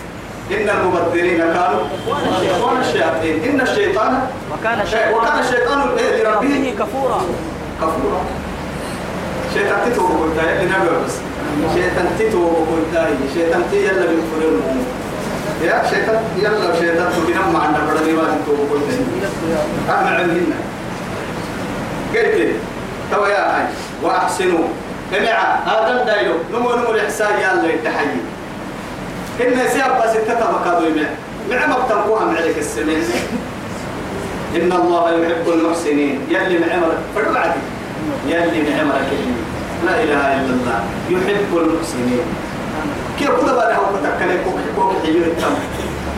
إن 0.52 0.70
المبذرين 0.70 1.38
كانوا 1.38 1.82
إخوان 2.52 2.78
الشياطين. 2.82 3.44
إن 3.50 3.62
الشيطان 3.62 4.14
وكان 4.52 4.82
الشيطان 4.82 5.14
وكان 5.14 5.40
الشيطان 5.40 5.80
لربه. 5.80 6.30
ربه 6.30 6.74
كفورا. 6.80 7.22
كفورا. 7.82 8.22
شيطان 9.54 9.80
تتو 9.86 10.08
بقولتا 10.08 10.52
يلي 10.52 10.66
نبي 10.66 10.90
بس. 11.06 11.16
شيطان 11.76 12.08
تتو 12.20 12.42
بقولتا 12.42 13.02
شيطان 13.34 13.64
تي 13.72 13.78
يلا 13.78 14.06
بنفرون 14.10 14.86
يا 15.64 15.84
شيطان 15.90 16.20
يلا 16.38 16.76
شيطان 16.80 17.08
تبينا 17.16 17.42
ما 17.54 17.60
عندنا 17.60 17.94
بدل 17.94 18.16
ما 18.16 18.24
تتو 18.42 18.54
بقولتا 18.56 18.94
أنا 19.90 20.10
عندنا 20.18 20.60
قلت 22.16 22.56
توا 23.12 23.28
يا 23.28 23.58
هاي 23.58 23.66
وأحسنوا. 24.04 24.68
جماعة 25.14 25.62
هذا 25.66 26.04
دايلو 26.06 26.34
نمو 26.54 26.70
نمو 26.76 26.92
الإحسان 26.92 27.34
يلا 27.40 27.74
يتحيي. 27.74 28.22
إن 29.42 29.68
سياب 29.74 30.02
بس 30.04 30.14
تتبقى 30.14 30.82
دوي 30.82 31.06
مع 31.50 31.66
ما 31.68 31.86
بتنقوها 31.86 32.26
معلك 32.26 32.58
السمين. 32.58 33.04
إن 34.56 34.72
الله 34.72 35.12
يحب 35.12 35.50
المحسنين. 35.50 36.22
يلي 36.30 36.60
معمرك 36.60 37.00
فرد 37.16 37.36
يلي 38.28 38.60
معمرك 38.70 39.10
لا 39.86 40.04
إله 40.04 40.24
إلا 40.40 40.54
الله. 40.54 40.80
يحب 41.10 41.58
المحسنين. 41.58 42.26
كيف 43.20 43.30
كل 43.30 43.46
بقى 43.46 43.78
هو 43.78 43.82
متكلم 43.96 44.40
كوك 44.46 44.60
كوك 44.76 44.92
حيو 45.06 45.24
التم 45.24 45.56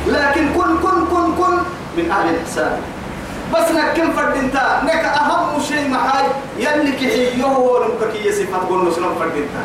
لكن 0.08 0.54
كن 0.54 0.78
كن 0.78 1.06
كن 1.06 1.34
كن 1.44 1.58
من 1.98 2.12
أهل 2.12 2.30
الإحسان. 2.36 2.78
بس 3.54 3.72
نكن 3.72 4.12
فرد 4.12 4.38
انت؟ 4.38 4.56
نك 4.84 5.06
أهم 5.06 5.62
شيء 5.62 5.90
محاي. 5.90 6.26
يلي 6.58 6.92
كحيوه 6.92 7.60
ونمكك 7.60 8.26
يسفت 8.26 8.54
قول 8.70 8.88
نسلم 8.88 9.16
فرد 9.20 9.36
انت؟ 9.36 9.58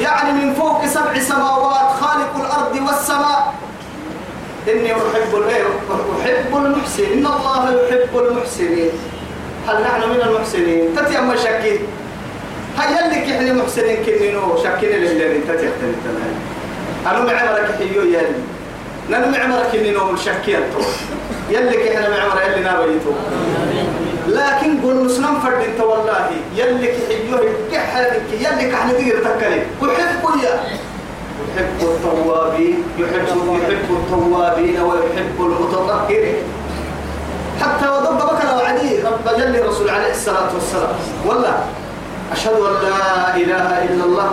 يعني 0.00 0.32
من 0.32 0.54
فوق 0.54 0.86
سبع 0.86 1.18
سماوات 1.18 1.90
خالق 2.00 2.32
الأرض 2.36 2.74
والسماء. 2.86 3.54
إني 4.68 4.92
أحب 4.92 5.34
الإيه 5.34 5.64
أحب 6.20 6.56
المحسن 6.56 7.04
إن 7.12 7.26
الله 7.26 7.76
يحب 7.82 8.18
المحسنين. 8.18 8.90
هل 9.68 9.82
نحن 9.82 10.10
من 10.10 10.22
المحسنين؟ 10.22 10.96
تتي 10.96 11.18
أما 11.18 11.36
شكي. 11.36 11.78
هيا 12.78 13.08
لك 13.08 13.30
إحنا 13.30 13.52
محسنين 13.52 13.96
كنينو 14.04 14.56
شكينا 14.56 14.96
لله 14.96 15.36
أنت 15.36 15.46
تحتل 15.46 15.90
التنهي 15.94 16.34
أنا 17.06 17.18
معمرك 17.18 17.74
حيو 17.78 18.02
يلي 18.02 18.40
نحن 19.10 19.32
معمرك 19.32 19.66
كنينو 19.72 20.16
شكي 20.16 20.58
أنتو. 20.58 20.80
يلي 21.50 21.94
إحنا 21.94 22.08
معمر 22.08 22.42
يلي 22.42 22.60
نابيتو. 22.64 23.12
لكن 24.34 24.80
قول 24.82 24.96
مسلم 25.04 25.40
فرد 25.40 25.60
انت 25.68 25.80
والله 25.80 26.30
يلي 26.56 26.88
حيوه 27.08 27.40
كحلك 27.72 28.22
يلي 28.32 28.64
كحنا 28.72 28.92
تقدر 28.92 29.18
تكلم 29.24 29.64
أحب 29.82 30.24
يا. 30.42 30.54
يحب 31.56 31.78
التوابين 31.82 32.78
يحب 32.98 33.28
يحب 33.62 33.88
التوابين 34.00 34.80
ويحب 34.80 35.36
المتطهرين 35.40 36.42
حتى 37.60 37.88
وضب 37.88 38.16
بكر 38.18 38.48
وعدي 38.56 39.02
رب 39.02 39.26
جل 39.38 39.66
رسول 39.68 39.90
عليه 39.90 40.10
الصلاة 40.10 40.50
والسلام. 40.54 40.94
والله 41.26 41.56
أشهد 42.32 42.52
أن 42.52 42.74
لا 42.88 43.36
إله 43.36 43.68
إلا 43.84 44.04
الله 44.04 44.28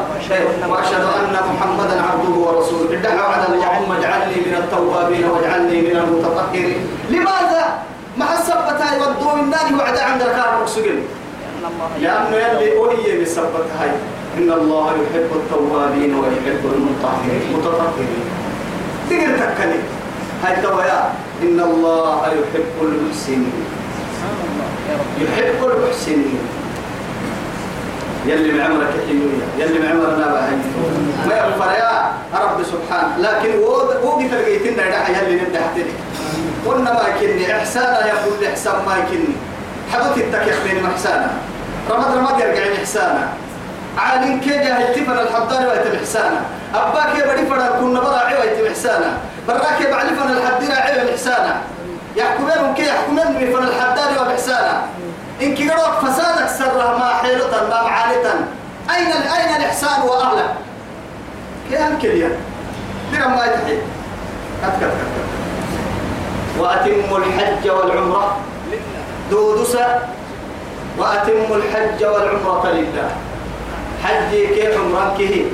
وأشهد 0.69 1.03
أن 1.21 1.33
محمدا 1.53 1.95
عبده 2.09 2.35
ورسوله. 2.45 2.89
ادعوا 2.99 3.29
على 3.33 3.45
اللهم 3.53 3.91
اجعلني 3.99 4.35
من 4.45 4.55
التوابين 4.63 5.25
واجعلني 5.29 5.81
من 5.81 5.95
المتطهرين. 6.03 6.87
لماذا؟ 7.09 7.63
مع 8.17 8.33
السبتة 8.33 8.95
يودوا 8.95 9.33
النار 9.33 9.79
وعد 9.79 9.97
عند 9.97 10.21
الكار 10.21 10.57
مقصودين 10.61 11.03
لأنه 12.01 12.35
يلي 12.35 12.77
أولي 12.77 13.13
من 13.15 13.21
السبتة 13.21 13.81
إن 14.37 14.51
الله 14.51 14.87
يحب 14.87 15.29
التوابين 15.35 16.15
ويحب 16.15 16.63
المطهرين. 16.73 17.53
متطهرين. 17.53 18.23
تقدر 19.09 19.53
تكلي 19.55 19.79
هاي 20.43 20.57
التوابين 20.57 20.91
إن 21.41 21.59
الله 21.59 22.27
يحب 22.27 22.75
المحسنين. 22.81 23.65
يحب 25.21 25.69
المحسنين. 25.69 26.39
يلي 28.25 28.57
بعمرك 28.57 28.93
حلوية. 29.07 29.45
يلي 29.59 29.79
بعمرنا 29.79 30.27
بهاي. 30.27 30.55
ما 31.27 31.35
يغفر 31.35 31.71
يا 31.71 32.11
رب 32.33 32.63
سبحانه 32.63 33.17
لكن 33.17 33.59
وقت 34.03 34.23
لقيتنا 34.33 34.87
يدعى 34.87 35.13
يلي 35.13 35.41
نبدأ 35.41 35.59
حتلك 35.59 35.93
قلنا 36.67 36.93
ما 36.93 37.05
كني 37.19 37.57
إحسانا 37.57 38.07
يقول 38.07 38.33
لي 38.39 38.49
إحسان 38.49 38.73
ما 38.85 38.95
كني 39.09 39.35
حدث 39.93 40.17
التكيخ 40.17 40.55
بين 40.63 40.85
إحسانا. 40.85 41.31
رمض 41.89 42.17
رمض 42.17 42.39
يرجع 42.39 42.81
إحسانا. 42.81 43.29
عالين 43.97 44.39
كيجا 44.39 44.77
هيتفن 44.77 45.19
الحضاري 45.19 45.65
ويتم 45.65 45.95
إحسانا. 45.99 46.41
أباك 46.75 47.19
يا 47.19 47.33
بدي 47.33 47.45
فرا 47.45 47.67
كنا 47.79 47.99
براعي 47.99 48.35
ويتم 48.35 48.67
إحسانا. 48.67 49.17
براك 49.47 49.81
يا 49.81 49.91
بعلفن 49.91 50.29
الحديرة 50.31 50.73
عيب 50.73 51.07
إحسانا. 51.09 51.61
يحكمون 52.15 52.73
كي 52.75 52.87
يحكمون 52.87 53.27
من 53.27 53.53
فن 53.53 53.63
الحداري 53.63 54.19
وإحسانا 54.19 54.81
إن 55.41 55.55
كي 55.55 55.69
قرأت 55.69 56.05
فسادك 56.05 56.49
سرها 56.49 56.97
ما 56.97 57.13
حيلة 57.21 57.67
ما 57.69 57.83
معالة 57.83 58.33
أين 58.95 59.07
أين 59.07 59.55
الإحسان 59.55 60.01
وأهله 60.01 60.53
كي 61.69 61.87
أنكل 61.87 62.07
يا 62.07 62.29
درم 63.13 63.31
ما 63.31 63.45
وأتموا 66.59 67.17
الحج 67.17 67.69
والعمرة 67.69 68.37
دودسا 69.31 70.09
وأتموا 70.97 71.55
الحج 71.55 72.05
والعمرة 72.05 72.71
لله. 72.71 73.09
حجي 74.03 74.47
كيف 74.47 74.77
عمرك 74.79 75.45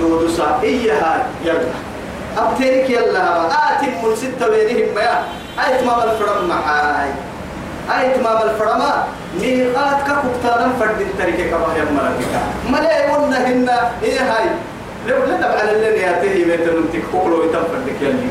دودسا 0.00 0.60
إياها 0.62 1.26
يلا. 1.44 1.72
أبتيك 2.38 2.90
يلا. 2.90 3.46
آتم 3.46 3.92
من 4.04 4.16
ستة 4.16 4.48
بينهم 4.48 4.98
يا. 4.98 5.24
أي 5.58 5.78
تمام 5.78 6.00
الفرم 6.00 6.48
معاي. 6.48 7.10
أي 7.90 8.14
تمام 8.14 8.38
الفرم 8.48 8.82
ميقات 9.40 9.98
كبتانا 10.06 10.72
فرد 10.80 11.00
التركة 11.00 11.50
كما 11.50 11.74
هي 11.74 11.82
مرتك 11.96 12.32
ملا 12.70 13.06
يقولنا 13.06 13.46
هنا 13.46 13.90
إيه 14.02 14.20
هاي 14.20 14.46
لو 15.08 15.16
لا 15.24 15.36
تبع 15.36 15.62
لنا 15.62 15.88
يا 15.88 16.12
تهي 16.12 16.44
بيتنا 16.44 16.82
تكوكلو 16.92 17.44
يتفردك 17.44 17.98
يلي. 18.00 18.28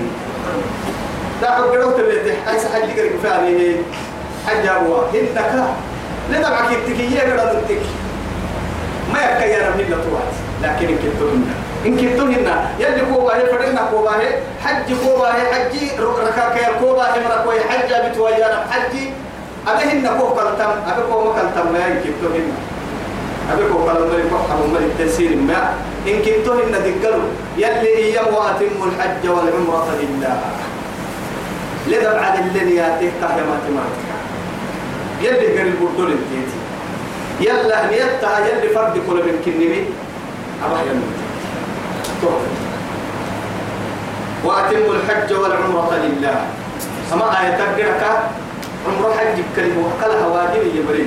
حق 1.48 1.62
قلت 1.62 2.00
اللي 2.00 2.34
حيث 2.48 2.66
حج 2.74 3.00
قريب 3.00 3.12
فاني 3.24 3.76
حج 4.48 4.68
أبوه 4.68 5.06
هنك 5.14 5.66
لا 6.32 6.38
تبع 6.42 6.60
كتكية 6.72 7.20
قرأ 7.22 7.54
نتك 7.54 7.82
ما 9.14 9.20
يبقى 9.20 9.50
يا 9.50 9.70
رب 9.70 9.80
إلا 9.80 9.96
توات 9.96 10.34
لكن 10.64 10.88
إن 10.88 10.98
كنتهن 10.98 11.46
إن 11.86 11.98
كنتهن 11.98 12.48
يلي 12.80 13.02
كوبا 13.14 13.36
هي 13.38 13.46
فرنا 13.46 13.82
كوبا 13.92 14.12
هي. 14.12 14.30
حج 14.64 14.94
كوبا 15.06 15.28
هي 15.36 15.54
حجي 15.54 15.92
ركاك 16.00 16.56
يا 16.64 16.70
كوبا 16.82 17.04
هي 17.04 17.20
مركوي 17.30 17.60
حج 17.70 18.10
بتويانا 18.12 18.66
حجي 18.72 19.12
أبيهن 19.68 20.08
كوبا 20.20 20.42
كالتم 20.44 20.72
أبي 20.92 21.02
كوبا 21.12 21.34
كالتم 21.36 21.72
ما 21.74 21.88
إن 21.88 21.96
كنتهن 22.04 22.52
أبي 23.54 23.64
كوبا 23.74 23.92
لما 23.92 24.40
حرم 24.50 24.70
من 24.70 24.92
التنسير 24.92 25.36
ما. 25.36 25.74
إن 26.08 26.18
كنتهن 26.22 26.72
دقلوا 26.72 27.28
يلي 27.58 27.96
إيام 27.98 28.26
وأتم 28.34 28.78
الحج 28.90 29.24
والعمرة 29.30 29.88
لله. 30.02 30.40
لذا 31.90 32.14
بعد 32.14 32.40
اللي 32.40 32.76
يأتيه 32.76 33.12
كهيا 33.22 33.44
ماتماتيكا 33.50 34.18
يلي 35.22 35.60
قريب 35.60 35.76
بردول 35.82 36.12
انتيتي. 36.12 36.58
يلا 37.40 37.86
نيتها 37.86 38.40
يلي 38.48 38.70
فرد 38.76 38.94
كل 39.08 39.16
من 39.16 39.42
كنمي 39.46 39.84
أبا 40.66 40.80
يموت. 40.92 41.16
وأتموا 44.44 44.94
الحج 44.96 45.34
والعمرة 45.34 45.96
لله. 46.04 46.46
أما 47.14 47.42
آية 47.42 47.58
تقرأك 47.58 48.04
عمرة 48.88 49.14
حج 49.18 49.42
كلمة 49.56 49.88
وكلها 49.88 50.28
واجب 50.28 50.76
يبري 50.76 51.06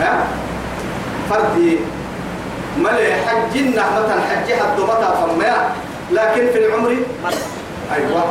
ها؟ 0.00 0.26
فردي 1.30 1.78
ملي 2.78 3.14
حجنا 3.26 3.82
مثلا 3.96 4.20
حج 4.20 4.52
حد 4.52 4.80
متى 4.80 5.08
فما 5.20 5.70
لكن 6.12 6.52
في 6.52 6.66
العمر 6.66 6.96
أيوة. 7.94 8.24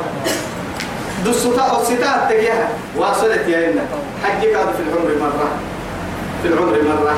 دسوتا 1.25 1.61
أو 1.61 1.83
ستا 1.83 2.27
تجيها. 2.29 2.69
واصلت 2.97 3.47
يا 3.47 3.71
إنا 3.71 3.81
حجك 4.23 4.55
هذا 4.55 4.73
في 4.77 4.83
العمر 4.83 5.09
مرة. 5.21 5.49
في 6.41 6.47
العمر 6.47 6.75
مرة. 6.83 7.15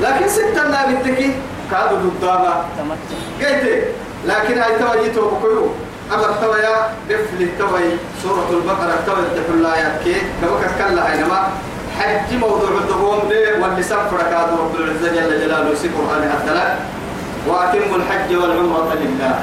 لكن 0.00 0.28
ستة 0.28 0.62
لا 0.68 0.86
بتكي 0.90 1.32
قدامها. 1.72 2.64
تمتع 2.78 3.18
قلت 3.40 3.84
لكن 4.26 4.58
هاي 4.58 4.78
توا 4.78 5.02
جيتوا 5.02 5.30
بكيو 5.30 5.66
أما 6.14 6.26
توا 6.42 6.56
يا 6.56 6.76
دفل 7.08 7.48
توا 7.58 7.78
سورة 8.22 8.48
البقرة 8.50 8.96
توا 9.06 9.14
تقول 9.36 9.62
لا 9.62 9.74
كي. 10.04 10.14
كما 10.40 10.68
كلا 10.78 11.12
هينما 11.12 11.48
حج 11.98 12.34
موضوع 12.40 12.70
الدهوم 12.80 13.28
ده 13.30 13.62
واللسان 13.62 13.98
فركاد 14.10 14.48
رب 14.58 14.74
العزة 14.76 15.08
جل 15.08 15.40
جلاله 15.40 15.74
في 15.74 15.88
قرآن 15.88 16.30
حتى 16.32 16.76
وأتم 17.46 17.94
الحج 17.94 18.36
والعمرة 18.36 18.94
لله. 19.00 19.40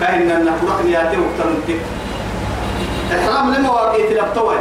فإن 0.00 0.30
النفرق 0.30 0.80
يأتي 0.86 1.16
وقت 1.16 1.40
إحرام 3.12 3.54
لمواقيت 3.54 4.12
الأبطوة 4.12 4.54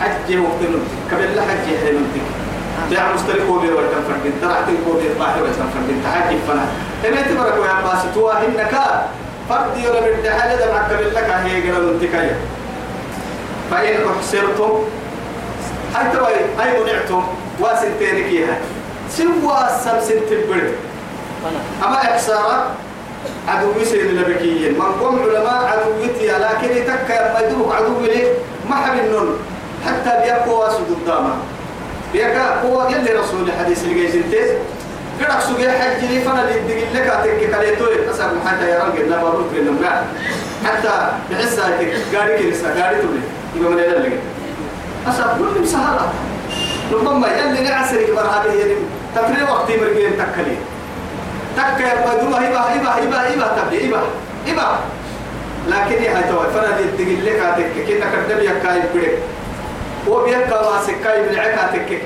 حج 0.00 0.36
وقت 0.38 0.60
قبل 1.12 1.36
لا 1.36 1.42
حج 1.42 1.72
يحرمتك 1.72 2.26
جاء 2.90 3.14
مسترك 3.14 3.46
كوبي 3.48 3.68
ولا 3.68 3.86
تنفردين 3.88 4.32
ترى 4.42 4.54
كوبي 4.86 5.08
طاحي 5.18 5.40
ولا 5.40 5.50
تنفردين 5.52 6.02
تحجي 6.04 6.36
فنا 6.48 6.64
إما 7.08 7.20
تبرك 7.22 7.66
يا 7.68 7.88
باس 7.88 8.02
توا 8.14 8.32
هنك 8.32 8.74
فردي 9.48 9.88
ولا 9.88 10.00
بدي 10.00 10.30
حاجة 10.30 10.54
ده 10.56 10.72
معك 10.72 10.90
لك. 10.90 11.24
هي 11.44 11.70
قرا 11.70 11.78
منتكية 11.78 12.36
فإن 13.70 13.96
أحسرتم 14.16 14.70
حتى 15.94 16.18
أي 16.62 16.80
منعتم. 16.82 17.22
واسنتين 17.60 18.28
كيها 18.30 18.58
سوى 19.10 19.58
السمسن 19.70 20.14
تبرد 20.30 20.72
فنا 21.44 21.88
أما 21.88 21.96
إحسارات 21.96 22.64
عدو 23.48 23.80
يسير 23.80 24.10
لبكيين 24.10 24.72
من 24.72 24.80
قوم 25.00 25.18
علماء 25.22 25.64
عدو 25.64 26.04
يتيا 26.04 26.38
لكن 26.38 26.76
يتكى 26.76 27.18
ما 27.34 27.40
يدوك 27.46 27.74
عدو 27.74 28.00
لي 28.00 28.22
ما 28.70 28.76
حب 28.76 28.98
النون. 29.04 29.38
حتى 29.86 30.22
بيقوا 30.22 30.64
واسد 30.64 30.90
الدامة 30.90 31.34
بيقى 32.12 32.64
هو 32.64 32.88
يلي 32.88 33.12
رسول 33.12 33.48
الحديث 33.48 33.84
اللي 33.84 33.94
جاي 33.94 34.12
سنتين 34.12 34.48
قرأ 35.20 35.40
سوق 35.40 35.60
حج 35.60 36.04
لي 36.04 36.20
فأنا 36.20 36.42
اللي 36.42 36.82
يدق 36.82 36.92
لك 36.94 37.06
أتك 37.06 37.38
كليتوي 37.38 38.10
أسأل 38.10 38.30
حتى 38.46 38.68
يا 38.70 38.84
رجل 38.84 39.10
لا 39.10 39.22
بروك 39.22 39.46
لنا 39.54 40.04
حتى 40.64 41.12
بحس 41.30 41.58
هيك 41.58 41.94
قاري 42.16 42.38
كنسا 42.38 42.84
قاري 42.84 42.96
تولي 42.96 43.20
يبقى 43.56 43.72
من 43.72 43.78
اللي 43.78 44.18
أسأل 45.08 45.26
كل 45.38 45.62
مسهرة. 45.62 46.12
ربما 46.92 47.28
يلي 47.28 47.60
نعسرك 47.60 48.10
برهذه 48.10 48.52
يعني 48.58 48.74
تفريق 49.16 49.52
وقتي 49.52 49.76
مرقين 49.76 50.12
تكلي. 50.18 50.56
تك 51.56 51.84
بدو 52.06 52.34
هيبة 52.36 52.60
هيبة 52.60 52.88
هيبة 52.90 53.16
هيبة 53.16 53.46
تبدي 53.56 53.80
هيبة 53.84 54.00
هيبة 54.46 54.62
لكن 55.68 56.02
هي 56.02 56.08
هاي 56.08 56.22
توي 56.22 56.46
فانا 56.54 56.76
دي 56.96 57.16
لك 57.20 57.40
هاتك. 57.40 57.70
كنا 57.88 58.06
كدب 58.12 58.42
يا 58.42 58.52
كاي 58.62 58.80
بدك 58.94 59.18
وبيبقى 60.08 60.72
واسك 60.72 60.94
كاي 61.04 61.22
بالعك 61.22 61.54
هاتك. 61.58 62.02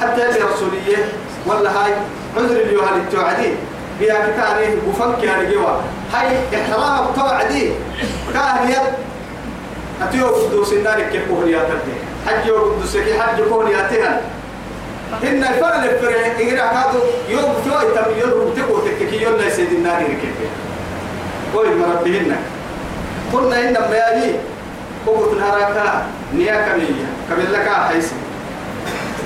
حتى 0.00 0.28
اللي 0.28 0.40
رسولية 0.54 1.04
ولا 1.46 1.70
هاي 1.70 1.92
عذر 2.36 2.60
اللي 2.60 2.72
يوهل 2.72 2.96
التوعدي 3.00 3.50
بيا 4.00 4.14
كتاني 4.14 4.74
وفنك 4.88 5.22
يا 5.24 5.32
رجوا 5.40 5.70
هاي 6.14 6.36
إحرام 6.62 7.08
التوعدي 7.08 7.70
كان 8.34 8.68
يد. 8.68 8.92
أتيو 10.02 10.26
قدوس 10.26 10.72
النار 10.72 11.00
كيف 11.00 11.22
كهني 11.28 11.56
أتدي 11.56 11.94
حج 12.26 12.46
يوم 12.46 12.60
قدوس 12.60 12.96
كي 12.96 13.20
حج 13.20 13.38
كهني 13.50 13.86
أتيها 13.86 14.20
إن 15.22 15.44
الفرق 15.44 15.82
الفرق 15.82 16.38
إذا 16.38 16.56
كادو 16.56 16.98
يوم 17.28 17.54
تو 17.64 17.88
يتم 17.88 18.10
يوم 18.20 18.54
تكو 18.56 18.78
تككي 18.78 19.22
يوم 19.22 19.36
لا 19.36 19.46
يسيد 19.46 19.72
النار 19.72 20.02
ركيب 20.02 20.34
قول 21.54 21.66
مربيهن 21.76 22.36
قلنا 23.32 23.68
إن 23.68 23.76
يجي 23.92 24.34
قوة 25.06 25.32
الهراكا 25.32 26.06
نيا 26.34 26.54
كمية 26.54 27.06
كمل 27.30 27.52
لك 27.52 27.68
حيس 27.68 28.12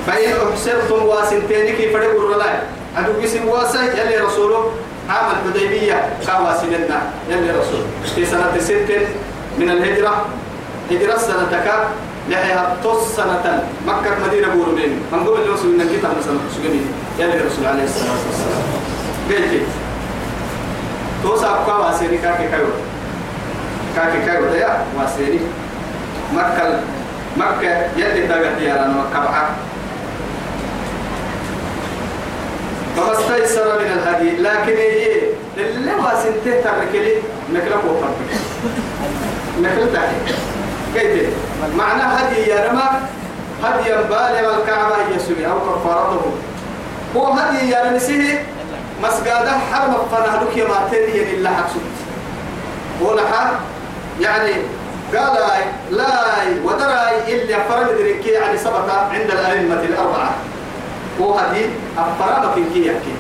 فإن 0.07 0.33
أحسرتم 0.53 1.03
واسنتين 1.03 1.77
كيف 1.77 1.93
فرقوا 1.93 2.29
الرلاي 2.29 2.57
أدو 2.97 3.13
قسم 3.23 3.49
واسع 3.49 3.83
يلي 3.83 4.19
رسوله. 4.19 4.73
عام 5.11 5.27
الحديبية 5.31 6.09
كواسلنا 6.27 7.01
يلي 7.31 7.51
رسول 7.51 7.85
في 8.15 8.27
سنة 8.27 8.59
ست 8.59 8.91
من 9.59 9.71
الهجرة. 9.71 10.27
هجرة 10.91 11.19
سنة 11.19 11.63
كا 11.65 11.89
لحيها 12.31 12.77
تص 12.85 13.17
سنة. 13.17 13.65
مكة 13.87 14.11
مدينة 14.27 14.49
بورمين 14.49 15.01
من 15.13 15.21
قبل 15.27 15.43
الرسول 15.43 15.71
من 15.75 15.81
الكتاب 15.81 16.11
مثلا 16.19 16.39
سجني 16.57 16.81
يلي 17.19 17.41
الرسول 17.41 17.67
عليه 17.67 17.85
الصلاة 17.85 18.19
والسلام. 18.27 18.63
قال 19.31 19.51
كيف 19.51 19.69
توسع 21.23 21.49
أبقى 21.49 21.81
واسيري 21.81 22.19
كاكي 22.19 22.49
كايو. 22.49 22.67
كاكي 23.97 24.27
كايو 24.27 24.53
ديا 24.53 24.85
واسيري 24.99 25.41
مكة 26.35 26.81
مكة 27.37 27.87
يلي 27.97 28.29
تاقت 28.29 28.59
ديارانا 28.59 28.95
مكة 28.95 29.25
بعا 29.25 29.49
فما 32.97 33.13
استيسر 33.13 33.79
من 33.79 33.93
الهدي. 33.93 34.31
لكن 34.37 34.77
هي 34.77 35.07
اللي 35.57 35.95
واسنته 35.95 36.61
تركلي 36.65 37.13
نكلك 37.55 37.85
وطربك 37.85 38.31
نكلك 39.63 39.93
تحت 39.95 40.37
كيف؟ 41.01 41.31
معنى 41.77 42.03
هدي 42.03 42.51
يا 42.51 42.69
رما 42.71 43.01
هديا 43.65 43.97
بالغ 44.01 44.57
الكعبة 44.63 44.97
يسوي 45.17 45.47
أو 45.47 45.59
كفارته. 45.61 46.33
هو 47.17 47.27
هدي 47.27 47.71
يا 47.71 47.85
رمسيه 47.85 48.45
مسجد 49.03 49.49
حرم 49.73 49.95
فنهلك 50.13 50.57
يا 50.57 50.69
ماتين 50.69 51.27
إلا 51.35 51.51
حقسوت 51.51 51.97
ولها 53.01 53.61
يعني 54.21 54.53
قال 55.15 55.39
لا 55.91 56.07
ودراي 56.65 57.35
إلا 57.35 57.59
فرد 57.69 57.99
دريكي 57.99 58.29
يعني 58.29 58.59
سبق 58.59 58.93
عند 59.13 59.31
الأئمة 59.31 59.75
الأربعة. 59.75 60.35
هو 61.21 61.35
هدي 61.35 61.67
أفرامك 61.99 62.55
كي 62.55 62.81
يكي. 62.81 63.15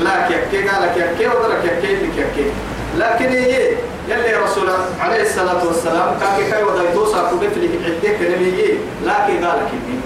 لا 0.00 0.28
كي 0.28 0.68
قال 0.68 1.14
كي 1.18 1.26
ودرك 1.28 1.64
يكي 1.64 1.94
لك 1.94 2.16
يكي 2.16 2.50
لكن 2.96 3.28
هي 3.28 3.68
يلي 4.08 4.36
رسول 4.44 4.68
عليه 5.00 5.22
الصلاة 5.22 5.66
والسلام 5.66 6.18
كان 6.20 6.50
كي 6.50 6.62
ودا 6.62 6.90
يتوسع 6.90 7.30
كبت 7.30 7.58
لك 7.58 7.70
عدك 7.84 8.18
نبي 8.20 8.78
لكن 9.04 9.44
قال 9.44 9.60
كني 9.70 9.98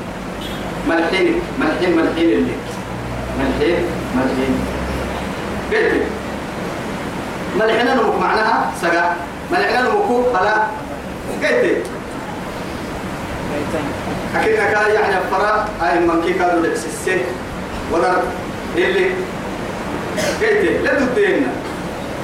ملحين 0.88 1.40
ملحين 1.58 1.96
ملحين 1.96 2.28
اللي. 2.28 2.52
ملحين 3.38 3.84
ملحين. 4.16 4.60
قلت 5.72 6.02
ملحين 7.58 7.86
نمك 7.86 8.18
معناها 8.20 8.72
سقا. 8.82 9.16
ملحين 9.52 9.82
نمكو 9.84 10.22
فلا 10.32 10.54
قلت 11.42 11.86
أكيد 14.36 14.56
كان 14.56 14.94
يعني 14.94 15.16
فرا 15.30 15.68
أي 15.82 16.00
من 16.00 16.22
كي 16.24 16.32
كانوا 16.32 16.64
السسين 16.64 17.18
ولا 17.92 18.12
اللي. 18.76 19.10
قلت 20.42 20.84
لا 20.84 20.94
تدينا 21.00 21.46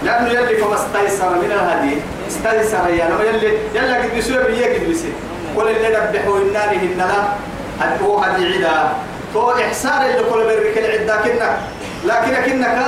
لأنه 0.04 0.28
يلي 0.28 0.56
فما 0.56 0.74
استيسر 0.74 1.30
من 1.30 1.52
الهدي 1.52 1.96
استيسر 2.28 2.88
يا 2.90 3.08
لما 3.08 3.24
يلي 3.24 3.58
يلا 3.74 4.02
قد 4.02 4.10
بيسوي 4.14 4.44
بيه 4.44 4.66
قد 4.74 4.84
بيسي 4.86 5.12
كل 5.56 5.68
اللي 5.68 5.88
نبحوا 5.88 6.38
النار 6.38 6.68
هنلا 6.68 7.96
هو 8.04 8.18
هدي 8.18 8.64
عدا 8.64 8.92
تو 9.34 9.50
إحسان 9.50 10.02
اللي 10.02 10.22
كل 10.30 10.44
برك 10.44 10.78
العدا 10.78 11.16
كنا 11.16 11.58
لكن 12.04 12.34
كنك 12.52 12.78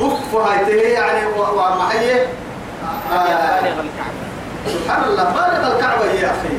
بف 0.00 0.34
هاي 0.34 0.78
يعني 0.78 1.20
بالغ 3.10 3.80
الكعبة 3.80 4.22
سبحان 4.66 5.04
الله 5.04 5.24
بالغ 5.24 5.76
الكعبة 5.76 6.04
يا 6.04 6.26
أخي. 6.26 6.54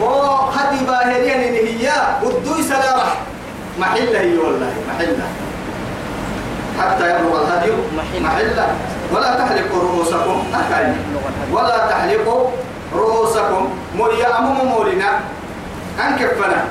وهدي 0.00 0.84
باهرين 0.86 1.40
إن 1.40 1.54
هي 1.66 1.90
ودوي 2.22 2.62
سلارح 2.62 3.16
محلة 3.78 4.20
هي 4.20 4.38
والله 4.38 4.72
محلة. 4.88 5.26
حتى 6.80 7.10
يبلغ 7.10 7.42
الهدي 7.42 7.72
محلة. 8.20 8.66
ولا 9.14 9.34
تحلقوا 9.34 9.80
رؤوسكم. 9.82 10.36
أكاين 10.54 10.96
ولا 11.52 11.78
تحلقوا 11.90 12.42
رؤوسكم. 12.94 13.68
مريا 13.98 14.38
أمم 14.38 14.64
مولنا 14.68 15.10
أنكفنا. 16.06 16.64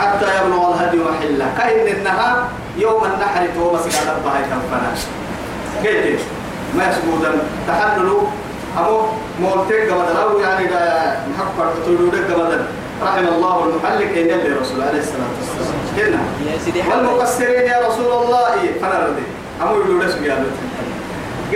حتى 0.00 0.26
يبلغ 0.36 0.74
الهدي 0.74 0.98
محلة 0.98 1.46
كأن 1.58 1.86
إنها 1.96 2.48
يوم 2.78 3.04
النحر 3.04 3.46
تو 3.54 3.74
مسجد 3.74 3.94
الله 4.18 4.36
كفنا. 4.50 4.90
كيف؟ 5.82 6.22
ما 6.76 6.84
يسبودا 6.90 7.32
تحللوا 7.68 8.22
أمو 8.78 9.00
مولتك 9.40 9.88
أو 10.22 10.40
يعني 10.40 10.66
محقق 11.30 11.72
تقولوا 11.86 12.10
قبل 12.10 12.64
رحم 13.02 13.26
الله 13.34 13.56
المحلق 13.64 14.10
إن 14.20 14.26
يلي 14.32 14.50
رسول 14.60 14.82
عليه 14.82 14.98
الصلاة 14.98 15.30
والسلام. 15.38 16.24
والمقصرين 16.90 17.66
يا 17.66 17.78
رسول 17.88 18.10
الله. 18.22 18.54
فنردي 18.82 19.26
أمو 19.62 19.74
يقولوا 19.74 20.04
لسوا 20.04 20.26
يا 20.26 20.44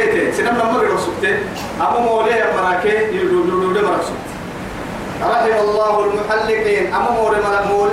قلت 0.01 0.35
سنم 0.35 0.47
لما 0.47 0.79
قلوا 0.79 0.99
سكتين 0.99 1.39
أمو 1.81 2.01
موليه 2.01 2.45
مراكي 2.57 2.89
يقولوا 2.89 3.73
لي 3.75 3.83
مرك 3.83 4.03
سكت 4.03 4.29
رحم 5.23 5.59
الله 5.61 6.05
المحلقين. 6.05 6.95
أمو 6.95 7.23
موليه 7.23 7.41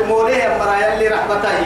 موليه 0.07 0.57
مرا 0.59 0.75
يلي 0.77 1.07
رحمته. 1.07 1.59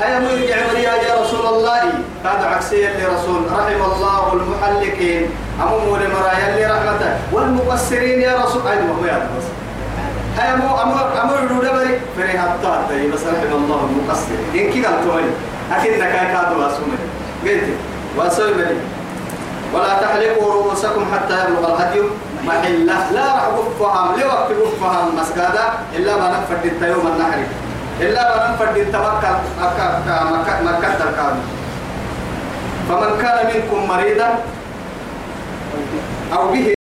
هيا 0.00 0.18
مو 0.18 0.28
يرجع 0.28 0.94
يا 0.94 1.22
رسول 1.22 1.46
الله. 1.46 1.82
هذا 2.24 2.46
عكسية 2.46 2.88
لرسول 2.88 3.42
رحم 3.52 3.92
الله 3.92 4.32
المحلقين. 4.32 5.30
أمو 5.62 5.96
لمرايا 5.96 6.46
اللي 6.48 6.66
رحمته. 6.66 7.18
والمقصرين 7.32 8.20
يا 8.20 8.34
رسول 8.44 8.66
أيضا 8.66 8.82
ما 9.02 9.08
يا 9.08 9.28
بس. 9.38 9.46
هيا 10.38 10.56
مو 10.56 10.82
أمر 10.82 11.22
أمر 11.22 11.36
دبري. 11.62 12.00
فري 12.16 12.38
حتى 12.38 13.08
بس 13.12 13.20
رحم 13.22 13.52
الله 13.54 13.88
المقصر 13.90 14.38
إن 14.54 14.72
كي 14.72 14.82
قال 14.84 15.04
توي. 15.04 15.22
أكيد 15.72 15.92
نكاي 15.92 16.26
كادو 16.32 16.66
أسمه 16.66 16.98
قلت 17.44 17.68
وأسوي 18.16 18.52
بني. 18.52 18.95
ولا 19.76 20.00
تحلقوا 20.00 20.54
رؤوسكم 20.54 21.04
حتى 21.12 21.36
يبلغ 21.44 21.76
الهدي. 21.76 22.00
محلة. 22.46 23.12
لا 23.12 23.26
راح 23.36 23.44
فهم 23.80 24.20
لوقت 24.20 24.50
فهم 24.80 25.06
مسجدا 25.18 25.66
إلا 25.96 26.12
ما 26.16 26.26
نفرد 26.32 26.80
يوم 26.82 27.06
النحر. 27.06 27.40
إلا 28.00 28.22
ما 28.36 28.36
التوكل 28.76 29.36
مكة 29.60 30.56
مكة 30.64 31.00
الكامل. 31.08 31.42
فمن 32.88 33.10
كان 33.22 33.38
منكم 33.52 33.88
مريضا 33.88 34.30
أو 36.32 36.48
به 36.52 36.75